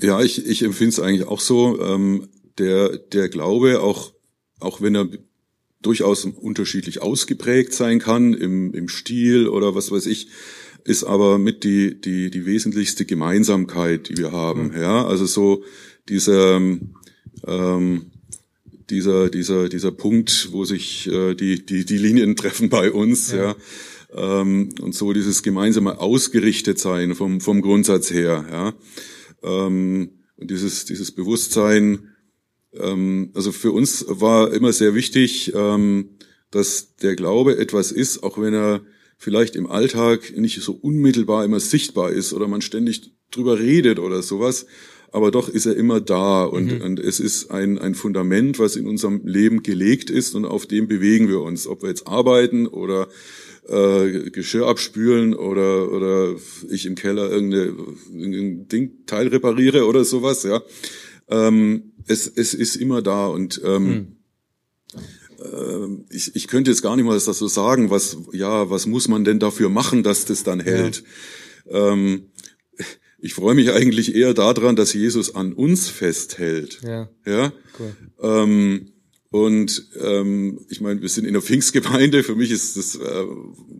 Ja, 0.00 0.22
ich, 0.22 0.46
ich 0.46 0.62
empfinde 0.62 0.90
es 0.90 1.00
eigentlich 1.00 1.28
auch 1.28 1.40
so. 1.40 1.78
Ähm, 1.80 2.28
der, 2.58 2.96
der 2.98 3.28
Glaube, 3.28 3.80
auch, 3.80 4.13
auch 4.64 4.80
wenn 4.80 4.96
er 4.96 5.08
durchaus 5.82 6.24
unterschiedlich 6.24 7.02
ausgeprägt 7.02 7.72
sein 7.72 7.98
kann 7.98 8.34
im, 8.34 8.72
im 8.72 8.88
Stil 8.88 9.48
oder 9.48 9.74
was 9.74 9.90
weiß 9.90 10.06
ich, 10.06 10.28
ist 10.84 11.04
aber 11.04 11.38
mit 11.38 11.64
die, 11.64 12.00
die, 12.00 12.30
die 12.30 12.46
wesentlichste 12.46 13.04
Gemeinsamkeit, 13.04 14.08
die 14.08 14.16
wir 14.16 14.32
haben. 14.32 14.68
Mhm. 14.68 14.80
Ja, 14.80 15.06
also 15.06 15.26
so 15.26 15.64
dieser, 16.08 16.56
ähm, 17.46 18.10
dieser, 18.90 19.30
dieser, 19.30 19.68
dieser 19.68 19.92
Punkt, 19.92 20.50
wo 20.52 20.64
sich 20.64 21.06
äh, 21.10 21.34
die, 21.34 21.64
die, 21.64 21.84
die 21.84 21.98
Linien 21.98 22.36
treffen 22.36 22.68
bei 22.68 22.90
uns, 22.90 23.32
ja. 23.32 23.54
ja. 24.14 24.40
Ähm, 24.40 24.70
und 24.80 24.94
so 24.94 25.12
dieses 25.12 25.42
gemeinsame 25.42 25.98
ausgerichtet 26.00 26.78
sein 26.78 27.14
vom, 27.14 27.40
vom 27.40 27.62
Grundsatz 27.62 28.10
her, 28.10 28.44
ja. 28.50 28.74
Ähm, 29.42 30.10
und 30.36 30.50
dieses, 30.50 30.84
dieses 30.84 31.12
Bewusstsein, 31.12 32.13
ähm, 32.78 33.30
also 33.34 33.52
für 33.52 33.72
uns 33.72 34.04
war 34.08 34.52
immer 34.52 34.72
sehr 34.72 34.94
wichtig, 34.94 35.52
ähm, 35.54 36.10
dass 36.50 36.96
der 36.96 37.16
Glaube 37.16 37.58
etwas 37.58 37.92
ist, 37.92 38.22
auch 38.22 38.40
wenn 38.40 38.54
er 38.54 38.82
vielleicht 39.18 39.56
im 39.56 39.66
Alltag 39.66 40.36
nicht 40.36 40.60
so 40.62 40.72
unmittelbar 40.72 41.44
immer 41.44 41.60
sichtbar 41.60 42.10
ist 42.10 42.32
oder 42.32 42.48
man 42.48 42.62
ständig 42.62 43.12
drüber 43.30 43.58
redet 43.58 43.98
oder 43.98 44.22
sowas, 44.22 44.66
aber 45.10 45.30
doch 45.30 45.48
ist 45.48 45.66
er 45.66 45.76
immer 45.76 46.00
da 46.00 46.44
und, 46.44 46.78
mhm. 46.78 46.80
und 46.82 47.00
es 47.00 47.20
ist 47.20 47.50
ein, 47.50 47.78
ein 47.78 47.94
Fundament, 47.94 48.58
was 48.58 48.76
in 48.76 48.86
unserem 48.86 49.20
Leben 49.24 49.62
gelegt 49.62 50.10
ist 50.10 50.34
und 50.34 50.44
auf 50.44 50.66
dem 50.66 50.88
bewegen 50.88 51.28
wir 51.28 51.40
uns, 51.40 51.66
ob 51.66 51.82
wir 51.82 51.88
jetzt 51.88 52.06
arbeiten 52.06 52.66
oder 52.66 53.08
äh, 53.68 54.30
Geschirr 54.30 54.66
abspülen 54.66 55.34
oder 55.34 55.90
oder 55.92 56.34
ich 56.68 56.86
im 56.86 56.96
Keller 56.96 57.30
irgendein 57.30 58.68
Ding 58.68 59.06
Teil 59.06 59.28
repariere 59.28 59.86
oder 59.86 60.04
sowas, 60.04 60.42
ja. 60.42 60.62
Ähm, 61.28 61.93
es, 62.06 62.26
es 62.26 62.54
ist 62.54 62.76
immer 62.76 63.02
da 63.02 63.26
und 63.26 63.60
ähm, 63.64 64.16
mhm. 65.38 66.06
ich, 66.10 66.34
ich 66.34 66.48
könnte 66.48 66.70
jetzt 66.70 66.82
gar 66.82 66.96
nicht 66.96 67.04
mal 67.04 67.18
das 67.18 67.24
so 67.24 67.48
sagen, 67.48 67.90
was 67.90 68.16
ja, 68.32 68.70
was 68.70 68.86
muss 68.86 69.08
man 69.08 69.24
denn 69.24 69.38
dafür 69.38 69.68
machen, 69.68 70.02
dass 70.02 70.24
das 70.24 70.42
dann 70.42 70.60
hält. 70.60 71.04
Ja. 71.70 71.92
Ähm, 71.92 72.30
ich 73.18 73.32
freue 73.32 73.54
mich 73.54 73.70
eigentlich 73.70 74.14
eher 74.14 74.34
daran, 74.34 74.76
dass 74.76 74.92
Jesus 74.92 75.34
an 75.34 75.54
uns 75.54 75.88
festhält. 75.88 76.80
Ja. 76.82 77.08
Ja. 77.24 77.52
Cool. 77.78 77.96
Ähm, 78.20 78.92
und 79.34 79.88
ähm, 80.00 80.60
ich 80.68 80.80
meine, 80.80 81.00
wir 81.02 81.08
sind 81.08 81.24
in 81.24 81.32
der 81.32 81.42
Pfingstgemeinde. 81.42 82.22
Für 82.22 82.36
mich 82.36 82.52
ist 82.52 82.76
das 82.76 82.94
äh, 82.94 83.24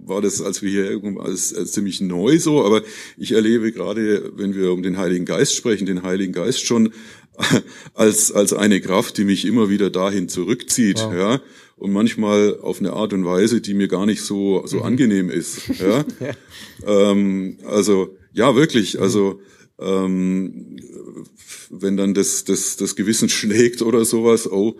war 0.04 0.20
das, 0.20 0.42
als 0.42 0.62
wir 0.62 0.70
hier 0.70 1.00
alles 1.20 1.52
äh, 1.52 1.64
ziemlich 1.64 2.00
neu 2.00 2.40
so. 2.40 2.64
Aber 2.64 2.82
ich 3.16 3.32
erlebe 3.32 3.70
gerade, 3.70 4.32
wenn 4.34 4.56
wir 4.56 4.72
um 4.72 4.82
den 4.82 4.96
Heiligen 4.96 5.26
Geist 5.26 5.54
sprechen, 5.54 5.86
den 5.86 6.02
Heiligen 6.02 6.32
Geist 6.32 6.64
schon 6.64 6.92
als 7.94 8.32
als 8.32 8.52
eine 8.52 8.80
Kraft, 8.80 9.18
die 9.18 9.24
mich 9.24 9.44
immer 9.44 9.68
wieder 9.68 9.90
dahin 9.90 10.28
zurückzieht. 10.28 10.98
Wow. 10.98 11.14
Ja. 11.14 11.40
Und 11.76 11.92
manchmal 11.92 12.58
auf 12.60 12.78
eine 12.78 12.92
Art 12.92 13.12
und 13.12 13.24
Weise, 13.24 13.60
die 13.60 13.74
mir 13.74 13.88
gar 13.88 14.06
nicht 14.06 14.22
so 14.22 14.66
so 14.66 14.78
mhm. 14.78 14.82
angenehm 14.84 15.30
ist. 15.30 15.62
Ja. 15.80 16.04
ja. 16.20 17.10
Ähm, 17.10 17.58
also 17.66 18.16
ja, 18.32 18.54
wirklich. 18.56 19.00
Also 19.00 19.40
ähm, 19.78 20.76
wenn 21.70 21.96
dann 21.96 22.14
das, 22.14 22.44
das, 22.44 22.76
das 22.76 22.96
Gewissen 22.96 23.28
schlägt 23.30 23.82
oder 23.82 24.04
sowas, 24.04 24.50
oh, 24.50 24.76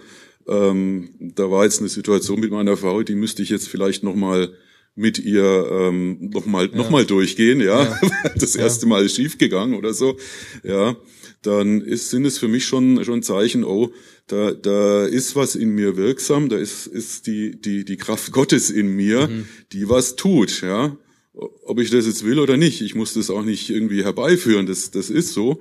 ähm, 0.46 1.10
da 1.18 1.50
war 1.50 1.64
jetzt 1.64 1.80
eine 1.80 1.88
Situation 1.88 2.40
mit 2.40 2.50
meiner 2.50 2.76
Frau, 2.76 3.02
die 3.02 3.14
müsste 3.14 3.42
ich 3.42 3.48
jetzt 3.48 3.68
vielleicht 3.68 4.02
noch 4.02 4.14
mal 4.14 4.52
mit 4.94 5.18
ihr 5.18 5.68
ähm, 5.70 6.30
noch 6.32 6.46
mal 6.46 6.68
ja. 6.70 6.76
noch 6.76 6.90
mal 6.90 7.04
durchgehen, 7.04 7.60
ja, 7.60 7.84
ja. 7.84 8.00
das 8.36 8.56
erste 8.56 8.86
Mal 8.86 9.04
ist 9.04 9.16
schief 9.16 9.38
gegangen 9.38 9.74
oder 9.74 9.92
so, 9.92 10.16
ja, 10.62 10.96
dann 11.42 11.80
ist, 11.80 12.10
sind 12.10 12.24
es 12.24 12.38
für 12.38 12.48
mich 12.48 12.64
schon 12.64 13.04
schon 13.04 13.22
Zeichen, 13.22 13.64
oh, 13.64 13.90
da 14.26 14.52
da 14.52 15.04
ist 15.04 15.36
was 15.36 15.56
in 15.56 15.70
mir 15.70 15.96
wirksam, 15.96 16.48
da 16.48 16.56
ist 16.56 16.86
ist 16.86 17.26
die 17.26 17.60
die 17.60 17.84
die 17.84 17.96
Kraft 17.96 18.32
Gottes 18.32 18.70
in 18.70 18.94
mir, 18.94 19.28
mhm. 19.28 19.48
die 19.72 19.88
was 19.88 20.16
tut, 20.16 20.62
ja, 20.62 20.96
ob 21.34 21.80
ich 21.80 21.90
das 21.90 22.06
jetzt 22.06 22.24
will 22.24 22.38
oder 22.38 22.56
nicht. 22.56 22.80
Ich 22.80 22.94
muss 22.94 23.14
das 23.14 23.30
auch 23.30 23.42
nicht 23.42 23.70
irgendwie 23.70 24.04
herbeiführen. 24.04 24.66
Das, 24.66 24.90
das 24.90 25.10
ist 25.10 25.32
so. 25.32 25.60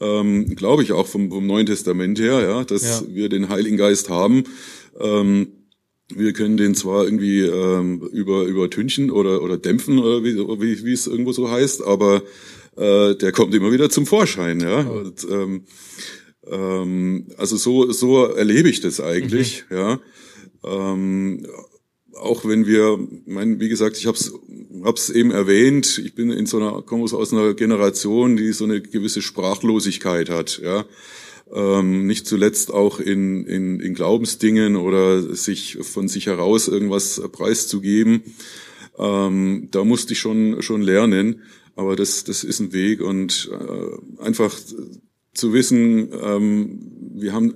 Ähm, 0.00 0.54
Glaube 0.54 0.84
ich 0.84 0.92
auch 0.92 1.06
vom, 1.08 1.30
vom 1.30 1.46
Neuen 1.46 1.66
Testament 1.66 2.20
her, 2.20 2.40
ja, 2.40 2.64
dass 2.64 2.82
ja. 2.82 3.02
wir 3.08 3.28
den 3.28 3.48
Heiligen 3.48 3.76
Geist 3.76 4.08
haben. 4.08 4.44
Ähm, 5.00 5.48
wir 6.14 6.32
können 6.32 6.56
den 6.56 6.74
zwar 6.74 7.04
irgendwie 7.04 7.42
ähm, 7.42 8.00
über 8.12 8.44
übertünchen 8.44 9.10
oder 9.10 9.42
oder 9.42 9.58
dämpfen 9.58 9.98
oder 9.98 10.24
wie, 10.24 10.36
wie, 10.36 10.84
wie 10.84 10.92
es 10.92 11.06
irgendwo 11.06 11.32
so 11.32 11.50
heißt, 11.50 11.84
aber 11.84 12.22
äh, 12.76 13.14
der 13.14 13.32
kommt 13.32 13.54
immer 13.54 13.72
wieder 13.72 13.90
zum 13.90 14.06
Vorschein, 14.06 14.60
ja. 14.60 14.88
Oh. 14.88 14.98
Und, 15.00 15.26
ähm, 15.30 15.64
ähm, 16.46 17.26
also 17.36 17.56
so 17.56 17.90
so 17.92 18.24
erlebe 18.24 18.68
ich 18.68 18.80
das 18.80 19.00
eigentlich, 19.00 19.64
mhm. 19.68 19.76
ja. 19.76 20.00
Ähm, 20.64 21.46
auch 22.14 22.44
wenn 22.44 22.66
wir, 22.66 22.98
mein, 23.26 23.60
wie 23.60 23.68
gesagt, 23.68 23.96
ich 23.96 24.06
habe 24.06 24.16
es 24.16 24.32
hab's 24.84 25.10
eben 25.10 25.30
erwähnt, 25.30 25.98
ich 26.04 26.14
bin 26.14 26.30
in 26.30 26.46
so 26.46 26.58
einer, 26.58 26.82
komme 26.82 27.04
aus 27.04 27.32
einer 27.32 27.54
Generation, 27.54 28.36
die 28.36 28.52
so 28.52 28.64
eine 28.64 28.80
gewisse 28.80 29.22
Sprachlosigkeit 29.22 30.30
hat, 30.30 30.60
ja. 30.62 30.84
Ähm, 31.54 32.06
nicht 32.06 32.26
zuletzt 32.26 32.72
auch 32.72 33.00
in, 33.00 33.44
in, 33.46 33.80
in 33.80 33.94
Glaubensdingen 33.94 34.76
oder 34.76 35.22
sich 35.34 35.78
von 35.80 36.08
sich 36.08 36.26
heraus 36.26 36.68
irgendwas 36.68 37.22
preiszugeben. 37.32 38.22
Ähm, 38.98 39.68
da 39.70 39.84
musste 39.84 40.12
ich 40.12 40.18
schon, 40.18 40.60
schon 40.60 40.82
lernen, 40.82 41.42
aber 41.76 41.96
das, 41.96 42.24
das 42.24 42.44
ist 42.44 42.60
ein 42.60 42.72
Weg 42.72 43.00
und 43.00 43.50
äh, 43.52 44.22
einfach 44.22 44.54
zu 45.32 45.52
wissen, 45.52 46.10
ähm, 46.20 46.80
wir 47.14 47.32
haben, 47.32 47.54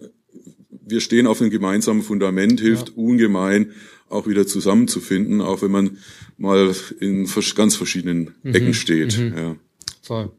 wir 0.70 1.00
stehen 1.00 1.26
auf 1.26 1.40
einem 1.40 1.50
gemeinsamen 1.50 2.02
Fundament, 2.02 2.60
hilft 2.60 2.90
ja. 2.90 2.94
ungemein, 2.94 3.72
auch 4.08 4.26
wieder 4.26 4.46
zusammenzufinden, 4.46 5.40
auch 5.40 5.62
wenn 5.62 5.70
man 5.70 5.98
mal 6.38 6.74
in 7.00 7.28
ganz 7.56 7.76
verschiedenen 7.76 8.34
mhm. 8.42 8.54
Ecken 8.54 8.74
steht. 8.74 9.18
Mhm. 9.18 9.36
Ja. 9.36 9.56
Voll. 10.02 10.30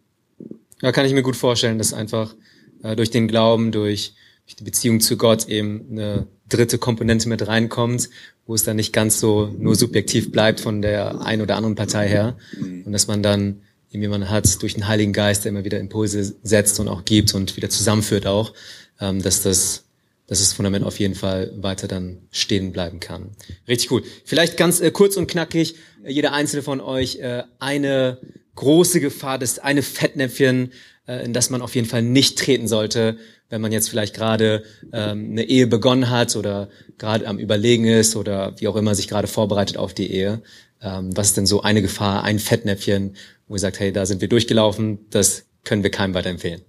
Ja, 0.82 0.92
kann 0.92 1.06
ich 1.06 1.14
mir 1.14 1.24
gut 1.24 1.36
vorstellen, 1.36 1.78
dass 1.78 1.94
einfach 1.94 2.36
äh, 2.84 2.96
durch 2.96 3.10
den 3.10 3.28
Glauben, 3.28 3.72
durch, 3.72 4.14
durch 4.46 4.56
die 4.56 4.64
Beziehung 4.64 5.00
zu 5.00 5.18
Gott 5.18 5.48
eben 5.50 5.88
eine 5.92 6.28
dritte 6.50 6.78
Komponente 6.78 7.28
mit 7.28 7.48
reinkommt, 7.48 8.10
wo 8.46 8.54
es 8.54 8.64
dann 8.64 8.76
nicht 8.76 8.94
ganz 8.94 9.20
so 9.20 9.54
nur 9.58 9.76
subjektiv 9.76 10.32
bleibt 10.32 10.60
von 10.60 10.82
der 10.82 11.22
einen 11.22 11.42
oder 11.42 11.56
anderen 11.56 11.76
Partei 11.76 12.08
her 12.08 12.38
mhm. 12.60 12.84
und 12.86 12.92
dass 12.92 13.08
man 13.08 13.24
dann 13.24 13.62
irgendwie 13.90 14.10
man 14.10 14.30
hat 14.30 14.62
durch 14.62 14.74
den 14.74 14.88
Heiligen 14.88 15.14
Geist, 15.14 15.46
der 15.46 15.52
immer 15.52 15.64
wieder 15.64 15.80
Impulse 15.80 16.36
setzt 16.44 16.80
und 16.80 16.88
auch 16.88 17.06
gibt 17.06 17.34
und 17.34 17.56
wieder 17.56 17.70
zusammenführt 17.70 18.28
auch, 18.28 18.54
ähm, 19.00 19.22
dass 19.22 19.42
das 19.42 19.84
dass 20.28 20.40
das 20.40 20.54
Fundament 20.54 20.86
auf 20.86 21.00
jeden 21.00 21.16
Fall 21.16 21.52
weiter 21.58 21.88
dann 21.88 22.18
stehen 22.32 22.72
bleiben 22.72 23.00
kann. 23.00 23.32
Richtig 23.68 23.92
cool. 23.92 24.04
Vielleicht 24.24 24.56
ganz 24.58 24.80
äh, 24.80 24.90
kurz 24.90 25.18
und 25.18 25.28
knackig, 25.28 25.76
äh, 26.04 26.12
jeder 26.12 26.34
einzelne 26.34 26.64
von 26.64 26.80
euch 26.80 27.18
äh, 27.18 27.44
eine 27.60 28.20
große 28.56 29.00
Gefahr, 29.00 29.38
das 29.38 29.60
eine 29.60 29.82
Fettnäpfchen, 29.82 30.72
äh, 31.08 31.26
in 31.26 31.34
das 31.34 31.50
man 31.50 31.62
auf 31.62 31.76
jeden 31.76 31.88
Fall 31.88 32.02
nicht 32.02 32.38
treten 32.38 32.68
sollte, 32.68 33.18
wenn 33.50 33.62
man 33.62 33.72
jetzt 33.72 33.90
vielleicht 33.90 34.16
gerade 34.16 34.64
ähm, 34.92 35.32
eine 35.32 35.44
Ehe 35.44 35.68
begonnen 35.68 36.10
hat 36.10 36.36
oder 36.36 36.70
gerade 36.98 37.28
am 37.28 37.40
Überlegen 37.40 37.86
ist 37.86 38.16
oder 38.16 38.56
wie 38.60 38.68
auch 38.68 38.76
immer 38.76 38.96
sich 38.96 39.08
gerade 39.08 39.28
vorbereitet 39.28 39.78
auf 39.78 39.94
die 39.94 40.12
Ehe. 40.12 40.42
Ähm, 40.82 41.16
was 41.16 41.28
ist 41.28 41.38
denn 41.38 41.46
so 41.46 41.62
eine 41.62 41.82
Gefahr, 41.82 42.24
ein 42.24 42.40
Fettnäpfchen, 42.40 43.16
wo 43.48 43.56
ihr 43.56 43.60
sagt, 43.60 43.80
hey, 43.80 43.92
da 43.92 44.06
sind 44.06 44.22
wir 44.22 44.30
durchgelaufen, 44.30 45.00
das 45.10 45.46
können 45.64 45.84
wir 45.84 45.92
keinem 45.92 46.14
weiterempfehlen? 46.14 46.62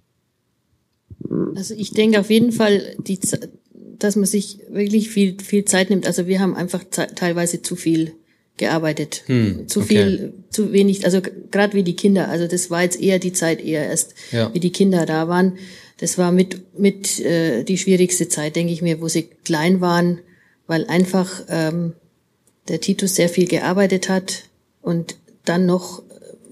Also 1.54 1.74
ich 1.74 1.92
denke 1.92 2.20
auf 2.20 2.30
jeden 2.30 2.52
Fall, 2.52 2.96
die, 2.98 3.18
dass 3.98 4.16
man 4.16 4.26
sich 4.26 4.58
wirklich 4.68 5.10
viel, 5.10 5.40
viel 5.40 5.64
Zeit 5.64 5.90
nimmt. 5.90 6.06
Also 6.06 6.26
wir 6.26 6.40
haben 6.40 6.54
einfach 6.56 6.84
teilweise 6.90 7.62
zu 7.62 7.76
viel 7.76 8.14
gearbeitet. 8.56 9.22
Hm, 9.26 9.68
zu 9.68 9.82
viel, 9.82 10.32
zu 10.50 10.72
wenig, 10.72 11.04
also 11.04 11.20
gerade 11.50 11.74
wie 11.74 11.82
die 11.82 11.96
Kinder. 11.96 12.28
Also 12.28 12.46
das 12.46 12.70
war 12.70 12.82
jetzt 12.82 13.00
eher 13.00 13.18
die 13.18 13.32
Zeit, 13.32 13.60
eher 13.60 13.86
erst, 13.86 14.14
ja. 14.30 14.52
wie 14.54 14.60
die 14.60 14.72
Kinder 14.72 15.06
da 15.06 15.28
waren. 15.28 15.58
Das 15.98 16.18
war 16.18 16.32
mit, 16.32 16.78
mit 16.78 17.20
äh, 17.20 17.64
die 17.64 17.78
schwierigste 17.78 18.28
Zeit, 18.28 18.56
denke 18.56 18.72
ich 18.72 18.82
mir, 18.82 19.00
wo 19.00 19.08
sie 19.08 19.28
klein 19.44 19.80
waren, 19.80 20.20
weil 20.66 20.86
einfach 20.86 21.44
ähm, 21.48 21.94
der 22.68 22.80
Titus 22.80 23.14
sehr 23.14 23.28
viel 23.28 23.46
gearbeitet 23.46 24.08
hat 24.08 24.44
und 24.82 25.16
dann 25.44 25.66
noch 25.66 26.02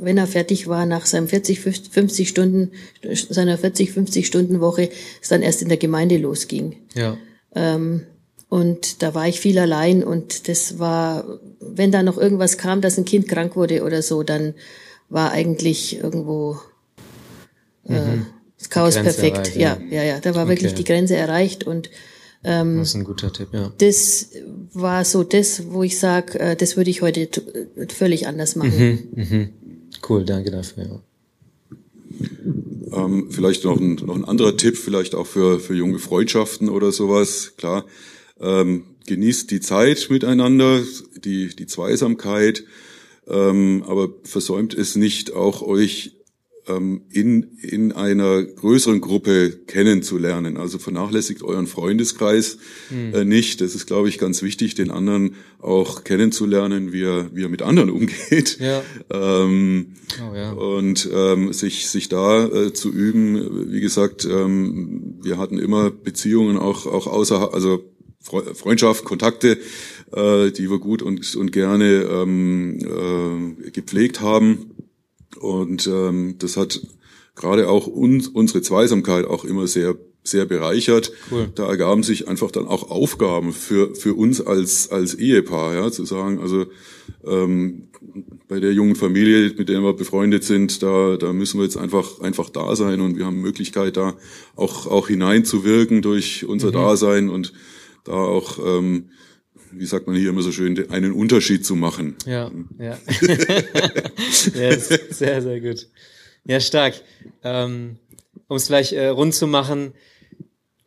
wenn 0.02 0.18
er 0.18 0.26
fertig 0.26 0.66
war 0.66 0.84
nach 0.84 1.06
seinem 1.06 1.28
40, 1.28 1.60
50 1.60 2.28
Stunden, 2.28 2.72
seiner 3.14 3.56
40, 3.56 3.92
50 3.92 4.26
Stunden 4.26 4.60
Woche, 4.60 4.90
es 5.22 5.28
dann 5.28 5.42
erst 5.42 5.62
in 5.62 5.68
der 5.68 5.78
Gemeinde 5.78 6.16
losging. 6.18 6.76
Ja. 6.94 7.16
Ähm, 7.54 8.02
und 8.52 9.02
da 9.02 9.14
war 9.14 9.26
ich 9.26 9.40
viel 9.40 9.58
allein 9.58 10.04
und 10.04 10.46
das 10.46 10.78
war, 10.78 11.40
wenn 11.58 11.90
da 11.90 12.02
noch 12.02 12.18
irgendwas 12.18 12.58
kam, 12.58 12.82
dass 12.82 12.98
ein 12.98 13.06
Kind 13.06 13.26
krank 13.26 13.56
wurde 13.56 13.82
oder 13.82 14.02
so, 14.02 14.22
dann 14.22 14.52
war 15.08 15.30
eigentlich 15.30 15.98
irgendwo 15.98 16.58
äh, 17.88 17.94
mhm. 17.94 18.26
das 18.58 18.68
Chaos 18.68 18.96
perfekt. 18.96 19.38
Erreicht, 19.38 19.56
ja. 19.56 19.78
ja, 19.88 19.96
ja, 19.96 20.02
ja. 20.02 20.20
Da 20.20 20.34
war 20.34 20.42
okay. 20.42 20.52
wirklich 20.52 20.74
die 20.74 20.84
Grenze 20.84 21.16
erreicht 21.16 21.64
und 21.64 21.88
ähm, 22.44 22.76
das 22.76 22.88
ist 22.88 22.96
ein 22.96 23.04
guter 23.04 23.32
Tipp, 23.32 23.48
ja. 23.52 23.72
Das 23.78 24.28
war 24.74 25.06
so 25.06 25.24
das, 25.24 25.70
wo 25.70 25.82
ich 25.82 25.98
sage, 25.98 26.38
äh, 26.38 26.54
das 26.54 26.76
würde 26.76 26.90
ich 26.90 27.00
heute 27.00 27.30
völlig 27.88 28.26
anders 28.26 28.54
machen. 28.54 29.08
Mhm, 29.14 29.24
mhm. 29.30 29.48
Cool, 30.06 30.26
danke 30.26 30.50
dafür. 30.50 31.00
Ja. 32.90 33.06
Ähm, 33.06 33.28
vielleicht 33.30 33.64
noch 33.64 33.80
ein, 33.80 33.94
noch 33.94 34.14
ein 34.14 34.26
anderer 34.26 34.58
Tipp, 34.58 34.76
vielleicht 34.76 35.14
auch 35.14 35.26
für, 35.26 35.58
für 35.58 35.74
junge 35.74 35.98
Freundschaften 35.98 36.68
oder 36.68 36.92
sowas. 36.92 37.54
Klar, 37.56 37.86
ähm, 38.42 38.84
genießt 39.06 39.50
die 39.50 39.60
Zeit 39.60 40.08
miteinander, 40.10 40.82
die, 41.24 41.48
die 41.54 41.66
Zweisamkeit, 41.66 42.64
ähm, 43.28 43.84
aber 43.86 44.10
versäumt 44.24 44.74
es 44.74 44.96
nicht, 44.96 45.32
auch 45.32 45.62
euch 45.62 46.16
ähm, 46.68 47.02
in, 47.10 47.58
in 47.60 47.92
einer 47.92 48.42
größeren 48.42 49.00
Gruppe 49.00 49.50
kennenzulernen. 49.66 50.56
Also 50.56 50.78
vernachlässigt 50.78 51.42
euren 51.42 51.66
Freundeskreis 51.66 52.58
mhm. 52.90 53.14
äh, 53.14 53.24
nicht. 53.24 53.60
Das 53.60 53.74
ist, 53.74 53.86
glaube 53.86 54.08
ich, 54.08 54.18
ganz 54.18 54.42
wichtig, 54.42 54.74
den 54.74 54.90
anderen 54.90 55.34
auch 55.58 56.04
kennenzulernen, 56.04 56.92
wie 56.92 57.02
er, 57.02 57.34
wie 57.34 57.42
er 57.42 57.48
mit 57.48 57.62
anderen 57.62 57.90
umgeht. 57.90 58.58
Ja. 58.60 58.82
Ähm, 59.10 59.94
oh, 60.20 60.34
ja. 60.34 60.52
Und 60.52 61.08
ähm, 61.12 61.52
sich, 61.52 61.88
sich 61.88 62.08
da 62.08 62.46
äh, 62.46 62.72
zu 62.72 62.92
üben. 62.92 63.72
Wie 63.72 63.80
gesagt, 63.80 64.24
ähm, 64.24 65.18
wir 65.22 65.38
hatten 65.38 65.58
immer 65.58 65.90
Beziehungen 65.90 66.56
auch, 66.56 66.86
auch 66.86 67.06
außerhalb, 67.06 67.54
also 67.54 67.82
Freundschaft, 68.22 69.04
Kontakte, 69.04 69.58
äh, 70.12 70.50
die 70.50 70.70
wir 70.70 70.78
gut 70.78 71.02
und, 71.02 71.34
und 71.34 71.52
gerne 71.52 72.02
ähm, 72.10 72.78
äh, 73.66 73.70
gepflegt 73.70 74.20
haben. 74.20 74.70
Und 75.40 75.86
ähm, 75.86 76.36
das 76.38 76.56
hat 76.56 76.80
gerade 77.34 77.68
auch 77.68 77.86
uns, 77.86 78.28
unsere 78.28 78.62
Zweisamkeit 78.62 79.24
auch 79.26 79.44
immer 79.44 79.66
sehr 79.66 79.96
sehr 80.24 80.44
bereichert. 80.44 81.12
Cool. 81.30 81.50
Da 81.54 81.66
ergaben 81.66 82.02
sich 82.02 82.28
einfach 82.28 82.50
dann 82.50 82.66
auch 82.66 82.90
Aufgaben 82.90 83.52
für 83.52 83.94
für 83.94 84.14
uns 84.14 84.40
als 84.40 84.90
als 84.90 85.14
Ehepaar, 85.14 85.74
ja, 85.74 85.90
zu 85.90 86.04
sagen, 86.04 86.40
also 86.40 86.66
ähm, 87.26 87.88
bei 88.48 88.60
der 88.60 88.72
jungen 88.72 88.94
Familie, 88.94 89.52
mit 89.56 89.68
der 89.68 89.80
wir 89.80 89.94
befreundet 89.94 90.44
sind, 90.44 90.82
da 90.82 91.16
da 91.16 91.32
müssen 91.32 91.58
wir 91.58 91.64
jetzt 91.64 91.76
einfach 91.76 92.20
einfach 92.20 92.50
da 92.50 92.76
sein 92.76 93.00
und 93.00 93.16
wir 93.16 93.26
haben 93.26 93.40
Möglichkeit 93.40 93.96
da 93.96 94.14
auch 94.54 94.86
auch 94.86 95.08
hineinzuwirken 95.08 96.02
durch 96.02 96.44
unser 96.44 96.68
mhm. 96.68 96.72
Dasein 96.72 97.28
und 97.28 97.52
da 98.04 98.12
auch 98.12 98.58
ähm, 98.58 99.10
wie 99.72 99.86
sagt 99.86 100.06
man 100.06 100.16
hier 100.16 100.30
immer 100.30 100.42
so 100.42 100.52
schön, 100.52 100.90
einen 100.90 101.12
Unterschied 101.12 101.64
zu 101.64 101.74
machen. 101.76 102.16
Ja, 102.26 102.50
ja. 102.78 102.98
ja 104.54 104.78
sehr, 104.78 105.42
sehr 105.42 105.60
gut. 105.60 105.88
Ja, 106.44 106.60
stark. 106.60 106.94
Ähm, 107.42 107.96
um 108.48 108.56
es 108.56 108.66
vielleicht 108.66 108.92
äh, 108.92 109.08
rund 109.08 109.34
zu 109.34 109.46
machen, 109.46 109.94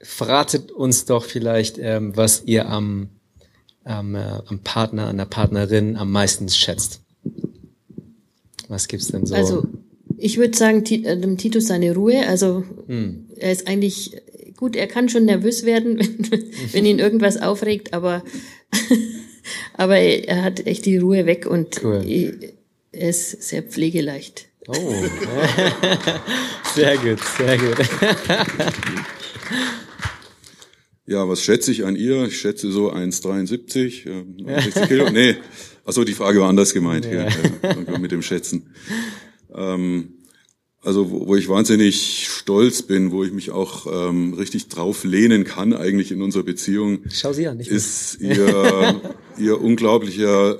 verratet 0.01 0.72
uns 0.72 1.05
doch 1.05 1.26
vielleicht, 1.26 1.78
ähm, 1.80 2.16
was 2.16 2.43
ihr 2.45 2.70
am, 2.70 3.09
am, 3.84 4.16
äh, 4.16 4.41
am 4.45 4.59
Partner, 4.59 5.07
an 5.07 5.18
der 5.18 5.26
Partnerin 5.26 5.95
am 5.95 6.11
meisten 6.11 6.47
schätzt. 6.49 7.01
Was 8.68 8.88
gibt's 8.88 9.07
denn 9.07 9.26
so? 9.26 9.36
Also, 9.36 9.68
ich 10.18 10.38
würde 10.38 10.57
sagen, 10.57 10.84
äh, 10.86 11.20
dem 11.20 11.38
Titus 11.38 11.68
seine 11.68 11.93
Ruhe. 11.95 12.28
Also, 12.28 12.63
hm. 12.88 13.30
er 13.38 13.51
ist 13.51 13.68
eigentlich 13.68 14.16
gut, 14.58 14.76
er 14.76 14.88
kann 14.88 15.10
schon 15.10 15.26
nervös 15.26 15.66
werden, 15.66 15.99
wenn, 15.99 16.51
wenn 16.72 16.86
ihn 16.86 16.99
irgendwas 16.99 17.38
aufregt, 17.38 17.93
aber, 17.93 18.24
aber 19.74 19.97
er 19.97 20.43
hat 20.43 20.66
echt 20.66 20.86
die 20.86 20.97
Ruhe 20.97 21.26
weg 21.26 21.45
und 21.45 21.84
cool. 21.84 22.03
er 22.91 23.10
ist 23.10 23.43
sehr 23.43 23.64
pflegeleicht. 23.64 24.47
Oh, 24.68 24.74
sehr 26.74 26.97
gut, 26.97 27.20
sehr 27.38 27.58
gut. 27.58 27.78
Ja, 31.06 31.30
was 31.30 31.43
schätze 31.43 31.72
ich 31.72 31.86
an 31.86 31.95
ihr? 31.95 32.26
Ich 32.26 32.39
schätze 32.39 32.72
so 32.72 32.91
1,73, 32.91 34.10
äh, 34.10 34.88
Kilo. 34.88 35.12
Nee, 35.12 35.36
achso, 35.86 36.03
die 36.03 36.16
Frage 36.16 36.41
war 36.41 36.49
anders 36.49 36.74
gemeint, 36.74 37.06
ja. 37.06 37.28
Ja, 37.28 37.99
mit 37.99 38.12
dem 38.12 38.24
Schätzen. 38.24 38.74
Ähm, 39.53 40.14
also 40.86 41.09
wo, 41.09 41.27
wo 41.27 41.36
ich 41.36 41.49
wahnsinnig 41.49 42.27
stolz 42.29 42.83
bin, 42.83 43.11
wo 43.11 43.23
ich 43.23 43.31
mich 43.31 43.51
auch 43.51 43.88
ähm, 44.09 44.33
richtig 44.33 44.67
drauf 44.67 45.03
lehnen 45.03 45.43
kann, 45.43 45.73
eigentlich 45.73 46.11
in 46.11 46.21
unserer 46.21 46.43
Beziehung, 46.43 46.99
Schau 47.09 47.33
sie 47.33 47.47
an, 47.47 47.57
nicht 47.57 47.69
ist 47.69 48.21
ihr, 48.21 49.01
ihr 49.38 49.61
unglaublicher, 49.61 50.59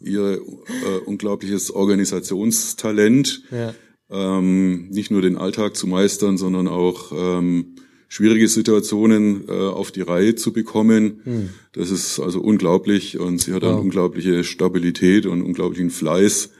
ihr 0.00 0.34
äh, 0.34 0.98
unglaubliches 1.04 1.72
Organisationstalent, 1.72 3.42
ja. 3.50 3.74
ähm, 4.10 4.88
nicht 4.90 5.10
nur 5.10 5.22
den 5.22 5.36
Alltag 5.36 5.76
zu 5.76 5.86
meistern, 5.86 6.38
sondern 6.38 6.68
auch 6.68 7.12
ähm, 7.12 7.74
schwierige 8.08 8.48
Situationen 8.48 9.48
äh, 9.48 9.52
auf 9.52 9.90
die 9.90 10.02
Reihe 10.02 10.34
zu 10.34 10.52
bekommen. 10.52 11.20
Hm. 11.24 11.48
Das 11.72 11.90
ist 11.90 12.20
also 12.20 12.40
unglaublich 12.40 13.18
und 13.18 13.40
sie 13.40 13.52
hat 13.52 13.62
wow. 13.62 13.72
eine 13.72 13.80
unglaubliche 13.80 14.44
Stabilität 14.44 15.26
und 15.26 15.42
unglaublichen 15.42 15.90
Fleiß. 15.90 16.50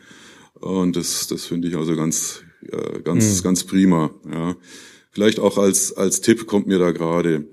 Und 0.54 0.96
das, 0.96 1.28
das 1.28 1.44
finde 1.44 1.68
ich 1.68 1.76
also 1.76 1.94
ganz, 1.94 2.42
äh, 2.62 3.00
ganz, 3.02 3.38
mhm. 3.38 3.42
ganz 3.44 3.64
prima. 3.64 4.10
Ja. 4.30 4.56
Vielleicht 5.10 5.40
auch 5.40 5.58
als, 5.58 5.92
als 5.92 6.20
Tipp 6.20 6.46
kommt 6.46 6.66
mir 6.66 6.78
da 6.78 6.92
gerade, 6.92 7.46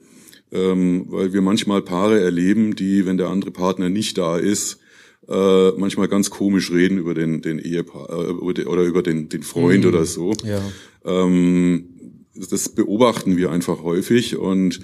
ähm, 0.52 1.06
weil 1.10 1.34
wir 1.34 1.42
manchmal 1.42 1.82
Paare 1.82 2.20
erleben, 2.20 2.76
die, 2.76 3.06
wenn 3.06 3.18
der 3.18 3.30
andere 3.30 3.52
Partner 3.52 3.90
nicht 3.90 4.18
da 4.18 4.38
ist, 4.38 4.80
äh, 5.28 5.72
manchmal 5.72 6.08
ganz 6.08 6.30
komisch 6.30 6.72
reden 6.72 6.98
über 6.98 7.14
den, 7.14 7.42
den 7.42 7.60
Ehepaar 7.60 8.10
äh, 8.10 8.64
oder 8.64 8.84
über 8.84 9.02
den, 9.02 9.30
den 9.30 9.44
Freund 9.44 9.84
mhm. 9.84 9.90
oder 9.90 10.06
so. 10.06 10.34
Ja. 10.44 10.62
Ähm, 11.04 11.90
das 12.36 12.70
beobachten 12.70 13.38
wir 13.38 13.52
einfach 13.52 13.82
häufig 13.82 14.36
und 14.38 14.82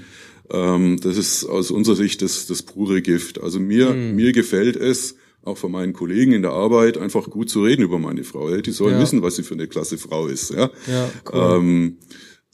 ähm, 0.49 0.99
das 1.01 1.17
ist 1.17 1.45
aus 1.45 1.71
unserer 1.71 1.95
Sicht 1.95 2.21
das, 2.21 2.47
das 2.47 2.63
pure 2.63 3.01
Gift. 3.01 3.41
Also 3.41 3.59
mir, 3.59 3.91
mhm. 3.91 4.15
mir 4.15 4.31
gefällt 4.31 4.75
es, 4.75 5.15
auch 5.43 5.57
von 5.57 5.71
meinen 5.71 5.93
Kollegen 5.93 6.33
in 6.33 6.41
der 6.41 6.51
Arbeit, 6.51 6.97
einfach 6.97 7.29
gut 7.29 7.49
zu 7.49 7.63
reden 7.63 7.81
über 7.81 7.99
meine 7.99 8.23
Frau. 8.23 8.55
Die 8.57 8.71
sollen 8.71 8.95
ja. 8.95 9.01
wissen, 9.01 9.21
was 9.21 9.35
sie 9.35 9.43
für 9.43 9.55
eine 9.55 9.67
klasse 9.67 9.97
Frau 9.97 10.27
ist. 10.27 10.51
Ja, 10.51 10.69
ja 10.87 11.09
cool. 11.33 11.57
Ähm, 11.59 11.97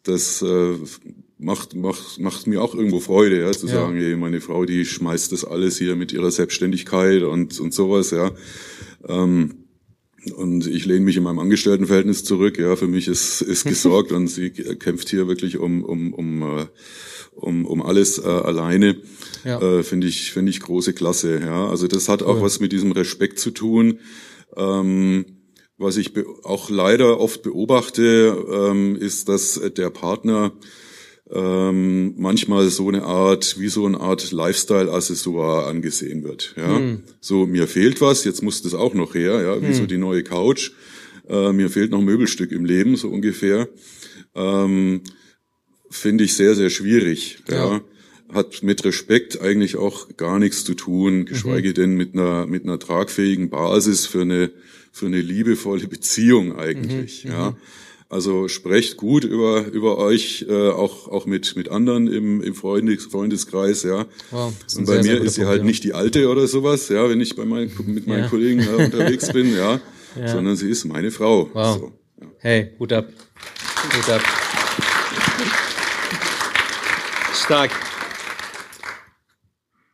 das 0.03 0.41
äh, 0.41 0.75
macht, 1.37 1.75
macht, 1.75 2.19
macht 2.19 2.47
mir 2.47 2.61
auch 2.61 2.73
irgendwo 2.73 2.99
Freude, 2.99 3.41
ja, 3.41 3.51
zu 3.51 3.67
ja. 3.67 3.73
sagen, 3.73 3.97
hey, 3.97 4.15
meine 4.15 4.41
Frau, 4.41 4.65
die 4.65 4.85
schmeißt 4.85 5.31
das 5.31 5.43
alles 5.43 5.77
hier 5.77 5.95
mit 5.95 6.13
ihrer 6.13 6.31
Selbstständigkeit 6.31 7.23
und, 7.23 7.59
und 7.59 7.73
sowas, 7.73 8.11
ja. 8.11 8.31
Ähm, 9.07 9.66
und 10.35 10.67
ich 10.67 10.85
lehne 10.85 11.05
mich 11.05 11.17
in 11.17 11.23
meinem 11.23 11.39
Angestelltenverhältnis 11.39 12.23
zurück. 12.23 12.57
Ja, 12.57 12.75
für 12.75 12.87
mich 12.87 13.07
ist, 13.07 13.41
ist 13.41 13.63
gesorgt 13.67 14.11
und 14.11 14.27
sie 14.27 14.49
kämpft 14.49 15.09
hier 15.09 15.27
wirklich 15.27 15.57
um, 15.57 15.83
um, 15.83 16.13
um, 16.13 16.41
äh, 16.41 16.65
um, 17.35 17.65
um 17.65 17.81
alles 17.81 18.19
äh, 18.19 18.27
alleine. 18.27 18.97
Ja. 19.43 19.61
Äh, 19.61 19.83
finde 19.83 20.07
ich, 20.07 20.31
finde 20.31 20.49
ich 20.49 20.59
große 20.59 20.93
Klasse. 20.93 21.39
Ja, 21.39 21.69
also 21.69 21.87
das 21.87 22.09
hat 22.09 22.23
auch 22.23 22.41
was 22.41 22.59
mit 22.59 22.71
diesem 22.71 22.91
Respekt 22.91 23.39
zu 23.39 23.51
tun. 23.51 23.99
Ähm, 24.55 25.25
was 25.77 25.97
ich 25.97 26.11
auch 26.43 26.71
leider 26.71 27.19
oft 27.19 27.43
beobachte, 27.43 28.45
ähm, 28.51 28.95
ist, 28.95 29.29
dass 29.29 29.61
der 29.77 29.91
Partner 29.91 30.53
ähm, 31.31 32.13
manchmal 32.17 32.69
so 32.69 32.87
eine 32.87 33.03
Art, 33.03 33.59
wie 33.59 33.67
so 33.67 33.85
eine 33.85 33.99
Art 33.99 34.31
Lifestyle-Accessoire 34.31 35.65
angesehen 35.67 36.23
wird. 36.23 36.53
Ja, 36.55 36.77
hm. 36.77 37.03
so 37.19 37.45
mir 37.45 37.67
fehlt 37.67 37.99
was, 37.99 38.23
jetzt 38.23 38.43
muss 38.43 38.61
das 38.61 38.73
auch 38.73 38.93
noch 38.93 39.13
her. 39.13 39.41
Ja, 39.41 39.61
wie 39.61 39.67
hm. 39.67 39.73
so 39.73 39.85
die 39.85 39.97
neue 39.97 40.23
Couch. 40.23 40.71
Äh, 41.27 41.51
mir 41.51 41.69
fehlt 41.69 41.91
noch 41.91 41.99
ein 41.99 42.05
Möbelstück 42.05 42.51
im 42.51 42.63
Leben, 42.63 42.95
so 42.95 43.09
ungefähr. 43.09 43.67
Ähm, 44.35 45.01
Finde 45.89 46.23
ich 46.23 46.35
sehr, 46.35 46.55
sehr 46.55 46.69
schwierig. 46.69 47.39
Ja. 47.49 47.73
ja. 47.73 47.81
Hat 48.33 48.61
mit 48.61 48.83
Respekt 48.83 49.41
eigentlich 49.41 49.77
auch 49.77 50.17
gar 50.17 50.37
nichts 50.37 50.65
zu 50.65 50.73
tun, 50.73 51.25
geschweige 51.25 51.69
mhm. 51.69 51.73
denn 51.73 51.95
mit 51.95 52.13
einer, 52.13 52.45
mit 52.45 52.63
einer 52.63 52.77
tragfähigen 52.77 53.49
Basis 53.49 54.05
für 54.05 54.21
eine, 54.21 54.51
für 54.91 55.05
eine 55.05 55.21
liebevolle 55.21 55.87
Beziehung 55.87 56.57
eigentlich. 56.57 57.25
Mhm. 57.25 57.31
Ja. 57.31 57.51
Mhm. 57.51 57.57
Also 58.09 58.47
sprecht 58.47 58.95
gut 58.95 59.25
über 59.25 59.65
über 59.65 59.97
euch, 59.97 60.45
äh, 60.47 60.69
auch 60.69 61.09
auch 61.09 61.25
mit 61.25 61.57
mit 61.57 61.69
anderen 61.69 62.07
im 62.07 62.41
im 62.41 62.55
Freundes, 62.55 63.05
Freundeskreis, 63.05 63.83
ja. 63.83 64.05
Wow, 64.31 64.53
und 64.77 64.85
bei 64.85 64.93
sehr, 64.93 65.03
mir 65.03 65.17
sehr 65.17 65.21
ist 65.23 65.35
sie 65.35 65.45
halt 65.45 65.65
nicht 65.65 65.83
die 65.83 65.93
alte 65.93 66.29
oder 66.29 66.47
sowas, 66.47 66.87
ja, 66.87 67.09
wenn 67.09 67.19
ich 67.19 67.35
bei 67.35 67.43
meinen 67.43 67.69
mit 67.85 68.07
meinen 68.07 68.23
ja. 68.23 68.29
Kollegen 68.29 68.61
äh, 68.61 68.85
unterwegs 68.85 69.29
bin, 69.33 69.53
ja, 69.53 69.81
ja, 70.15 70.27
sondern 70.29 70.55
sie 70.55 70.69
ist 70.69 70.85
meine 70.85 71.11
Frau. 71.11 71.49
Wow. 71.53 71.79
So. 71.79 71.91
Hey, 72.39 72.71
Hut 72.79 72.93
ab, 72.93 73.07
Hut 73.93 74.09
ab. 74.09 74.21
Stark. 77.33 77.71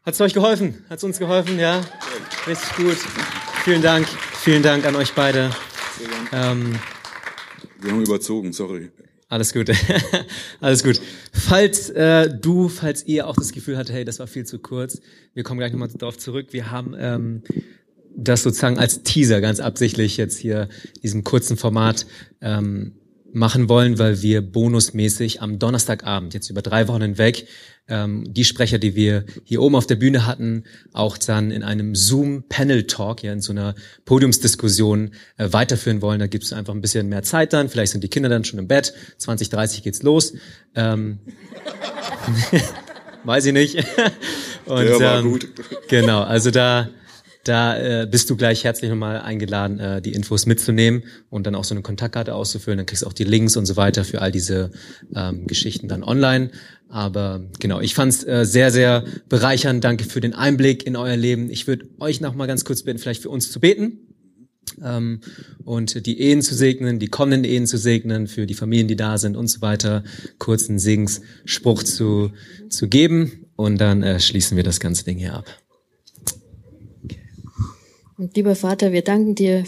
Hat's 0.06 0.22
euch 0.22 0.36
geholfen? 0.36 0.86
Hat's 0.88 1.04
uns 1.04 1.18
geholfen? 1.18 1.58
Ja, 1.58 1.82
richtig 2.46 2.76
gut. 2.76 2.98
Vielen 3.64 3.82
Dank, 3.82 4.08
vielen 4.40 4.62
Dank 4.62 4.86
an 4.86 4.96
euch 4.98 5.14
beide. 5.14 5.50
Ähm, 6.32 6.78
wir 7.84 7.92
haben 7.92 8.02
überzogen, 8.02 8.54
sorry. 8.54 8.90
Alles 9.30 9.54
gut. 9.54 9.72
Alles 10.62 10.84
gut. 10.84 11.02
Falls 11.32 11.90
äh, 11.90 12.30
du, 12.30 12.70
falls 12.70 13.06
ihr 13.08 13.28
auch 13.28 13.36
das 13.36 13.52
Gefühl 13.52 13.78
hattet, 13.78 13.96
hey, 13.96 14.06
das 14.06 14.20
war 14.20 14.28
viel 14.28 14.46
zu 14.46 14.60
kurz, 14.60 15.02
wir 15.34 15.44
kommen 15.44 15.60
gleich 15.60 15.72
nochmal 15.72 15.90
darauf 15.90 16.18
zurück. 16.18 16.48
Wir 16.52 16.70
haben 16.70 16.96
ähm, 16.98 17.42
das 18.16 18.44
sozusagen 18.44 18.78
als 18.78 19.04
Teaser 19.04 19.42
ganz 19.42 19.60
absichtlich 19.60 20.18
jetzt 20.18 20.38
hier 20.38 20.70
diesem 21.02 21.24
kurzen 21.24 21.58
Format 21.58 22.06
ähm, 22.42 22.94
machen 23.34 23.68
wollen, 23.68 24.00
weil 24.00 24.22
wir 24.22 24.42
bonusmäßig 24.42 25.42
am 25.42 25.60
Donnerstagabend, 25.60 26.34
jetzt 26.34 26.50
über 26.50 26.62
drei 26.62 26.88
Wochen 26.88 27.02
hinweg, 27.02 27.48
ähm, 27.88 28.34
die 28.34 28.46
Sprecher, 28.46 28.78
die 28.78 28.96
wir 28.96 29.26
hier 29.44 29.62
oben 29.62 29.76
auf 29.76 29.88
der 29.88 29.96
Bühne 29.96 30.26
hatten, 30.26 30.64
auch 30.94 31.18
dann 31.18 31.52
in 31.52 31.64
einem 31.64 31.96
Zoom-Panel-Talk, 31.96 33.24
ja, 33.24 33.34
in 33.34 33.42
so 33.42 33.52
einer 33.52 33.76
Podiumsdiskussion 34.06 35.12
äh, 35.38 35.50
weiterführen 35.52 36.02
wollen. 36.02 36.20
Da 36.20 36.28
gibt 36.28 36.46
es 36.46 36.54
einfach 36.54 36.74
ein 36.74 36.82
bisschen 36.82 37.10
mehr 37.10 37.24
Zeit 37.24 37.52
dann. 37.52 37.70
Vielleicht 37.70 37.92
sind 37.92 38.04
die 38.04 38.10
Kinder 38.10 38.30
dann 38.30 38.46
schon 38.46 38.60
im 38.60 38.68
Bett. 38.68 38.94
20, 39.18 39.50
30 39.50 39.84
geht's 39.84 40.04
los. 40.04 40.34
Ähm, 40.76 41.20
weiß 43.26 43.46
ich 43.48 43.54
nicht. 43.54 43.76
Und, 44.66 44.86
Der 44.86 45.00
war 45.00 45.20
ähm, 45.20 45.32
gut. 45.32 45.48
Genau, 45.90 46.22
also 46.22 46.52
da 46.52 46.90
Da 47.44 47.78
äh, 47.78 48.08
bist 48.10 48.30
du 48.30 48.38
gleich 48.38 48.64
herzlich 48.64 48.90
nochmal 48.90 49.20
eingeladen, 49.20 49.80
äh, 49.80 50.02
die 50.02 50.14
Infos 50.14 50.46
mitzunehmen 50.46 51.04
und 51.30 51.46
dann 51.46 51.56
auch 51.56 51.66
so 51.66 51.76
eine 51.76 51.82
Kontaktkarte 51.82 52.34
auszufüllen. 52.34 52.78
Dann 52.78 52.86
kriegst 52.86 53.04
du 53.04 53.08
auch 53.08 53.14
die 53.14 53.26
Links 53.26 53.58
und 53.58 53.66
so 53.66 53.76
weiter 53.76 54.06
für 54.06 54.22
all 54.22 54.32
diese 54.32 54.72
ähm, 55.14 55.46
Geschichten 55.46 55.90
dann 55.90 56.04
online. 56.04 56.52
Aber 56.88 57.44
genau, 57.60 57.82
ich 57.82 57.96
fand 57.96 58.14
es 58.14 58.26
äh, 58.26 58.46
sehr, 58.46 58.72
sehr 58.72 59.04
bereichernd. 59.28 59.84
Danke 59.84 60.06
für 60.06 60.22
den 60.22 60.34
Einblick 60.34 60.86
in 60.86 60.96
euer 60.96 61.18
Leben. 61.18 61.50
Ich 61.50 61.68
würde 61.68 61.88
euch 62.00 62.22
noch 62.22 62.34
mal 62.34 62.46
ganz 62.46 62.64
kurz 62.64 62.84
bitten, 62.84 63.00
vielleicht 63.00 63.22
für 63.22 63.30
uns 63.30 63.52
zu 63.52 63.60
beten 63.60 64.00
ähm, 64.82 65.20
und 65.66 66.06
die 66.06 66.20
Ehen 66.20 66.42
zu 66.42 66.56
segnen, 66.56 67.00
die 67.00 67.08
kommenden 67.08 67.44
Ehen 67.44 67.68
zu 67.68 67.78
segnen, 67.78 68.28
für 68.28 68.46
die 68.46 68.54
Familien, 68.54 68.88
die 68.88 68.96
da 68.96 69.18
sind 69.18 69.36
und 69.36 69.48
so 69.48 69.62
weiter, 69.62 70.04
kurzen 70.38 70.80
Segensspruch 70.80 71.84
zu, 71.84 72.32
zu 72.70 72.88
geben 72.88 73.48
und 73.56 73.80
dann 73.80 74.04
äh, 74.04 74.20
schließen 74.20 74.58
wir 74.58 74.64
das 74.64 74.80
ganze 74.80 75.04
Ding 75.06 75.18
hier 75.18 75.34
ab. 75.34 75.46
Und 78.18 78.36
lieber 78.36 78.56
Vater, 78.56 78.92
wir 78.92 79.02
danken 79.02 79.36
dir 79.36 79.64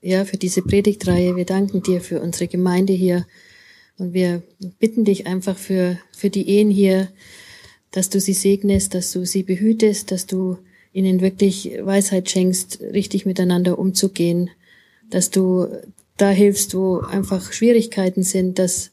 ja, 0.00 0.24
für 0.24 0.36
diese 0.36 0.62
Predigtreihe, 0.62 1.36
wir 1.36 1.44
danken 1.44 1.82
dir 1.82 2.00
für 2.00 2.20
unsere 2.20 2.48
Gemeinde 2.48 2.92
hier. 2.92 3.26
Und 3.98 4.14
wir 4.14 4.42
bitten 4.78 5.04
dich 5.04 5.26
einfach 5.26 5.58
für, 5.58 5.98
für 6.12 6.30
die 6.30 6.48
Ehen 6.48 6.70
hier, 6.70 7.08
dass 7.90 8.10
du 8.10 8.20
sie 8.20 8.34
segnest, 8.34 8.94
dass 8.94 9.12
du 9.12 9.24
sie 9.26 9.42
behütest, 9.42 10.12
dass 10.12 10.26
du 10.26 10.58
ihnen 10.92 11.20
wirklich 11.20 11.72
Weisheit 11.82 12.30
schenkst, 12.30 12.80
richtig 12.80 13.26
miteinander 13.26 13.78
umzugehen, 13.78 14.50
dass 15.10 15.30
du 15.30 15.66
da 16.16 16.30
hilfst, 16.30 16.74
wo 16.74 16.98
einfach 16.98 17.52
Schwierigkeiten 17.52 18.22
sind, 18.22 18.58
dass 18.58 18.90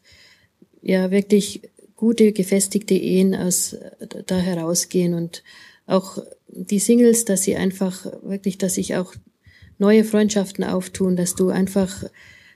ja 0.81 1.11
wirklich 1.11 1.61
gute, 1.95 2.31
gefestigte 2.31 2.95
Ehen 2.95 3.35
aus 3.35 3.75
da 4.27 4.37
herausgehen 4.37 5.13
und 5.13 5.43
auch 5.87 6.17
die 6.47 6.79
Singles, 6.79 7.25
dass 7.25 7.43
sie 7.43 7.55
einfach 7.55 8.05
wirklich, 8.23 8.57
dass 8.57 8.75
sich 8.75 8.95
auch 8.95 9.13
neue 9.77 10.03
Freundschaften 10.03 10.63
auftun, 10.63 11.15
dass 11.15 11.35
du 11.35 11.49
einfach 11.49 12.03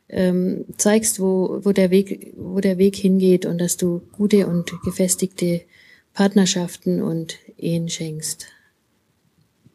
ähm, 0.07 0.65
zeigst, 0.77 1.19
wo, 1.19 1.59
wo 1.63 1.71
der 1.71 1.91
Weg, 1.91 2.33
wo 2.37 2.59
der 2.59 2.77
Weg 2.77 2.95
hingeht 2.95 3.45
und 3.45 3.59
dass 3.59 3.77
du 3.77 4.01
gute 4.11 4.47
und 4.47 4.71
gefestigte 4.83 5.61
Partnerschaften 6.13 7.01
und 7.01 7.37
Ehen 7.57 7.89
schenkst. 7.89 8.47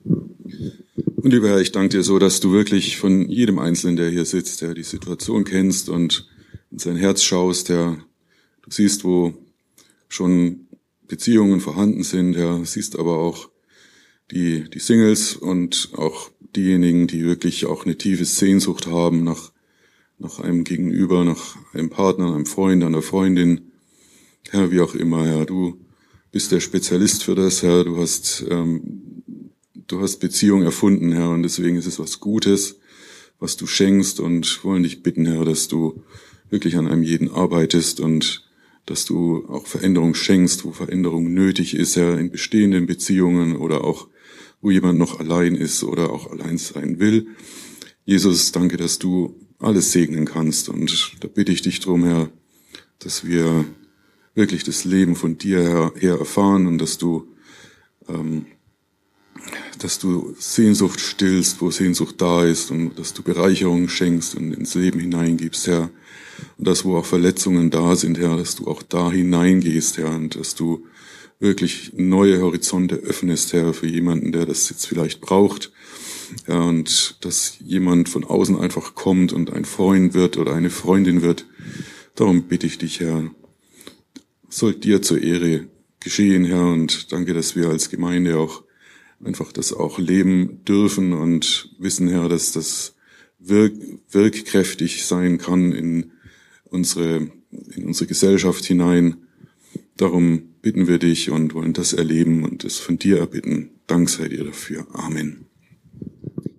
Und 0.04 1.30
lieber 1.30 1.48
Herr, 1.48 1.60
ich 1.60 1.72
danke 1.72 1.96
dir 1.96 2.02
so, 2.02 2.18
dass 2.18 2.40
du 2.40 2.52
wirklich 2.52 2.98
von 2.98 3.28
jedem 3.28 3.58
Einzelnen, 3.58 3.96
der 3.96 4.10
hier 4.10 4.24
sitzt, 4.24 4.60
der 4.60 4.74
die 4.74 4.82
Situation 4.82 5.44
kennst 5.44 5.88
und 5.88 6.28
in 6.70 6.78
sein 6.78 6.96
Herz 6.96 7.22
schaust, 7.22 7.68
der 7.68 7.96
du 8.62 8.70
siehst, 8.70 9.04
wo 9.04 9.32
schon 10.08 10.66
Beziehungen 11.06 11.60
vorhanden 11.60 12.02
sind, 12.02 12.36
Herr, 12.36 12.64
siehst 12.64 12.98
aber 12.98 13.18
auch 13.18 13.48
die, 14.34 14.68
die 14.68 14.78
Singles 14.78 15.36
und 15.36 15.90
auch 15.96 16.30
diejenigen, 16.56 17.06
die 17.06 17.24
wirklich 17.24 17.66
auch 17.66 17.84
eine 17.84 17.96
tiefe 17.96 18.24
Sehnsucht 18.24 18.86
haben 18.86 19.24
nach, 19.24 19.52
nach 20.18 20.40
einem 20.40 20.64
Gegenüber, 20.64 21.24
nach 21.24 21.56
einem 21.72 21.90
Partner, 21.90 22.34
einem 22.34 22.46
Freund, 22.46 22.84
einer 22.84 23.02
Freundin. 23.02 23.72
Herr, 24.50 24.70
wie 24.70 24.80
auch 24.80 24.94
immer, 24.94 25.26
Herr, 25.26 25.46
du 25.46 25.78
bist 26.32 26.52
der 26.52 26.60
Spezialist 26.60 27.24
für 27.24 27.34
das, 27.34 27.62
Herr. 27.62 27.84
Du 27.84 27.96
hast 27.96 28.44
ähm, 28.50 29.04
du 29.86 30.00
hast 30.00 30.18
Beziehung 30.18 30.62
erfunden, 30.62 31.12
Herr, 31.12 31.30
und 31.30 31.42
deswegen 31.42 31.76
ist 31.76 31.86
es 31.86 31.98
was 31.98 32.20
Gutes, 32.20 32.78
was 33.38 33.56
du 33.56 33.66
schenkst 33.66 34.20
und 34.20 34.64
wollen 34.64 34.82
dich 34.82 35.02
bitten, 35.02 35.26
Herr, 35.26 35.44
dass 35.44 35.68
du 35.68 36.02
wirklich 36.50 36.76
an 36.76 36.86
einem 36.86 37.02
jeden 37.02 37.30
arbeitest 37.30 38.00
und 38.00 38.48
dass 38.86 39.04
du 39.04 39.46
auch 39.48 39.66
Veränderung 39.66 40.14
schenkst, 40.14 40.64
wo 40.64 40.72
Veränderung 40.72 41.32
nötig 41.32 41.74
ist, 41.74 41.96
Herr, 41.96 42.18
in 42.18 42.30
bestehenden 42.30 42.86
Beziehungen 42.86 43.56
oder 43.56 43.84
auch 43.84 44.08
wo 44.64 44.70
jemand 44.70 44.98
noch 44.98 45.20
allein 45.20 45.54
ist 45.54 45.84
oder 45.84 46.10
auch 46.10 46.30
allein 46.30 46.56
sein 46.56 46.98
will. 46.98 47.26
Jesus, 48.06 48.50
danke, 48.50 48.78
dass 48.78 48.98
du 48.98 49.38
alles 49.58 49.92
segnen 49.92 50.24
kannst 50.24 50.70
und 50.70 51.16
da 51.20 51.28
bitte 51.28 51.52
ich 51.52 51.60
dich 51.60 51.80
drum, 51.80 52.02
Herr, 52.04 52.30
dass 52.98 53.26
wir 53.26 53.66
wirklich 54.34 54.64
das 54.64 54.86
Leben 54.86 55.16
von 55.16 55.36
dir 55.36 55.60
her, 55.60 55.92
her 55.96 56.18
erfahren 56.18 56.66
und 56.66 56.78
dass 56.78 56.96
du 56.96 57.28
ähm, 58.08 58.46
dass 59.78 59.98
du 59.98 60.34
Sehnsucht 60.38 60.98
stillst, 60.98 61.60
wo 61.60 61.70
Sehnsucht 61.70 62.14
da 62.18 62.44
ist 62.44 62.70
und 62.70 62.98
dass 62.98 63.12
du 63.12 63.22
Bereicherung 63.22 63.88
schenkst 63.88 64.34
und 64.34 64.54
ins 64.54 64.74
Leben 64.74 64.98
hineingibst, 64.98 65.66
Herr. 65.66 65.90
Und 66.56 66.66
dass, 66.66 66.86
wo 66.86 66.96
auch 66.96 67.04
Verletzungen 67.04 67.70
da 67.70 67.94
sind, 67.94 68.18
Herr, 68.18 68.38
dass 68.38 68.56
du 68.56 68.66
auch 68.66 68.82
da 68.82 69.10
hineingehst, 69.10 69.98
Herr, 69.98 70.14
und 70.14 70.36
dass 70.36 70.54
du 70.54 70.86
wirklich 71.38 71.92
neue 71.94 72.40
Horizonte 72.40 72.96
öffnest, 72.96 73.52
Herr, 73.52 73.74
für 73.74 73.86
jemanden, 73.86 74.32
der 74.32 74.46
das 74.46 74.68
jetzt 74.70 74.86
vielleicht 74.86 75.20
braucht. 75.20 75.72
Und 76.46 77.16
dass 77.20 77.58
jemand 77.60 78.08
von 78.08 78.24
außen 78.24 78.58
einfach 78.58 78.94
kommt 78.94 79.32
und 79.32 79.52
ein 79.52 79.64
Freund 79.64 80.14
wird 80.14 80.36
oder 80.36 80.54
eine 80.54 80.70
Freundin 80.70 81.22
wird. 81.22 81.46
Darum 82.14 82.44
bitte 82.44 82.66
ich 82.66 82.78
dich, 82.78 83.00
Herr, 83.00 83.30
soll 84.48 84.74
dir 84.74 85.02
zur 85.02 85.20
Ehre 85.20 85.68
geschehen, 86.00 86.44
Herr, 86.44 86.66
und 86.66 87.12
danke, 87.12 87.34
dass 87.34 87.56
wir 87.56 87.68
als 87.68 87.90
Gemeinde 87.90 88.38
auch 88.38 88.62
einfach 89.22 89.52
das 89.52 89.72
auch 89.72 89.98
leben 89.98 90.64
dürfen 90.64 91.12
und 91.12 91.70
wissen, 91.78 92.08
Herr, 92.08 92.28
dass 92.28 92.52
das 92.52 92.94
wirk 93.38 93.74
wirkkräftig 94.10 95.04
sein 95.04 95.38
kann 95.38 95.72
in 95.72 96.12
unsere, 96.64 97.30
in 97.74 97.84
unsere 97.84 98.06
Gesellschaft 98.06 98.64
hinein. 98.64 99.16
Darum 99.96 100.53
bitten 100.64 100.88
wir 100.88 100.98
dich 100.98 101.30
und 101.30 101.52
wollen 101.52 101.74
das 101.74 101.92
erleben 101.92 102.42
und 102.42 102.64
es 102.64 102.78
von 102.78 102.98
dir 102.98 103.18
erbitten. 103.18 103.68
Dank 103.86 104.08
sei 104.08 104.28
dir 104.28 104.44
dafür. 104.44 104.86
Amen. 104.94 105.44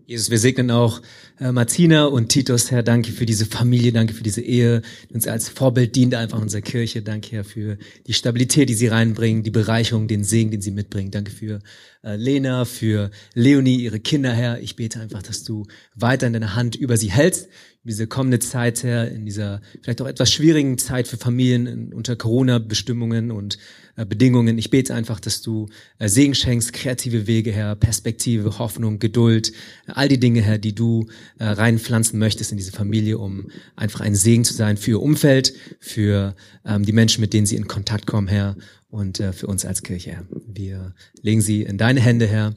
Jesus, 0.06 0.30
wir 0.30 0.38
segnen 0.38 0.70
auch 0.70 1.02
äh, 1.40 1.52
Martina 1.52 2.06
und 2.06 2.30
Titus, 2.30 2.70
Herr, 2.70 2.84
danke 2.84 3.12
für 3.12 3.26
diese 3.26 3.48
Familie, 3.48 3.92
danke 3.92 4.14
für 4.14 4.22
diese 4.22 4.42
Ehe, 4.42 4.84
die 5.10 5.16
uns 5.16 5.28
als 5.28 5.50
Vorbild 5.50 5.96
dient 5.96 6.14
einfach 6.14 6.40
unserer 6.40 6.62
Kirche. 6.62 7.02
Danke, 7.02 7.32
Herr, 7.32 7.44
für 7.44 7.80
die 8.06 8.14
Stabilität, 8.14 8.70
die 8.70 8.76
sie 8.76 8.86
reinbringen, 8.86 9.42
die 9.42 9.50
Bereicherung, 9.50 10.08
den 10.08 10.24
Segen, 10.24 10.52
den 10.52 10.62
sie 10.62 10.70
mitbringen. 10.70 11.10
Danke 11.10 11.32
für 11.32 11.60
äh, 12.04 12.16
Lena, 12.16 12.66
für 12.66 13.10
Leonie, 13.34 13.78
ihre 13.78 14.00
Kinder, 14.00 14.32
Herr. 14.32 14.62
Ich 14.62 14.76
bete 14.76 15.00
einfach, 15.00 15.24
dass 15.24 15.44
du 15.44 15.66
weiter 15.96 16.28
in 16.28 16.34
deiner 16.34 16.54
Hand 16.54 16.76
über 16.76 16.98
sie 16.98 17.12
hältst, 17.12 17.50
diese 17.86 18.08
kommende 18.08 18.40
Zeit, 18.40 18.84
Herr, 18.84 19.10
in 19.10 19.26
dieser 19.26 19.62
vielleicht 19.82 20.02
auch 20.02 20.08
etwas 20.08 20.32
schwierigen 20.32 20.78
Zeit 20.78 21.08
für 21.08 21.18
Familien 21.18 21.94
unter 21.94 22.16
Corona-Bestimmungen 22.16 23.32
und 23.32 23.60
äh, 23.96 24.06
Bedingungen. 24.06 24.58
Ich 24.58 24.72
bete 24.72 24.94
einfach, 24.94 25.20
dass 25.20 25.42
du 25.42 25.68
äh, 26.00 26.10
Segen 26.10 26.34
schenkst, 26.34 26.74
kreative 26.74 27.28
Wege, 27.28 27.52
Herr, 27.52 27.76
Perspektive, 27.76 28.58
Hoffnung, 28.58 28.98
Geduld, 28.98 29.52
äh, 29.88 29.92
all 29.94 30.08
die 30.08 30.20
Dinge, 30.20 30.42
Herr, 30.42 30.58
die 30.58 30.74
du 30.74 31.08
äh, 31.38 31.46
reinpflanzen 31.46 32.18
möchtest 32.18 32.52
in 32.52 32.58
diese 32.58 32.72
Familie, 32.72 33.20
um 33.20 33.50
einfach 33.76 34.02
ein 34.02 34.16
Segen 34.16 34.44
zu 34.44 34.56
sein 34.56 34.78
für 34.78 34.92
ihr 34.92 35.02
Umfeld, 35.02 35.54
für 35.80 36.36
ähm, 36.66 36.86
die 36.86 36.94
Menschen, 36.94 37.22
mit 37.22 37.34
denen 37.34 37.46
sie 37.46 37.56
in 37.56 37.68
Kontakt 37.68 38.08
kommen, 38.08 38.28
Herr, 38.28 38.58
und 38.90 39.20
äh, 39.20 39.32
für 39.32 39.48
uns 39.48 39.64
als 39.64 39.84
Kirche, 39.84 40.12
Herr. 40.12 40.26
Wir 40.48 40.96
legen 41.22 41.42
sie 41.42 41.62
in 41.62 41.78
deine 41.78 42.02
Hände, 42.02 42.26
Herr, 42.26 42.56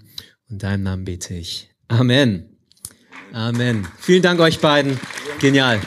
und 0.48 0.54
in 0.54 0.58
deinem 0.58 0.84
Namen 0.84 1.04
bete 1.04 1.34
ich. 1.34 1.70
Amen. 1.88 2.57
Amen. 3.32 3.86
Vielen 4.00 4.22
Dank 4.22 4.40
euch 4.40 4.60
beiden. 4.60 4.98
Genial. 5.40 5.80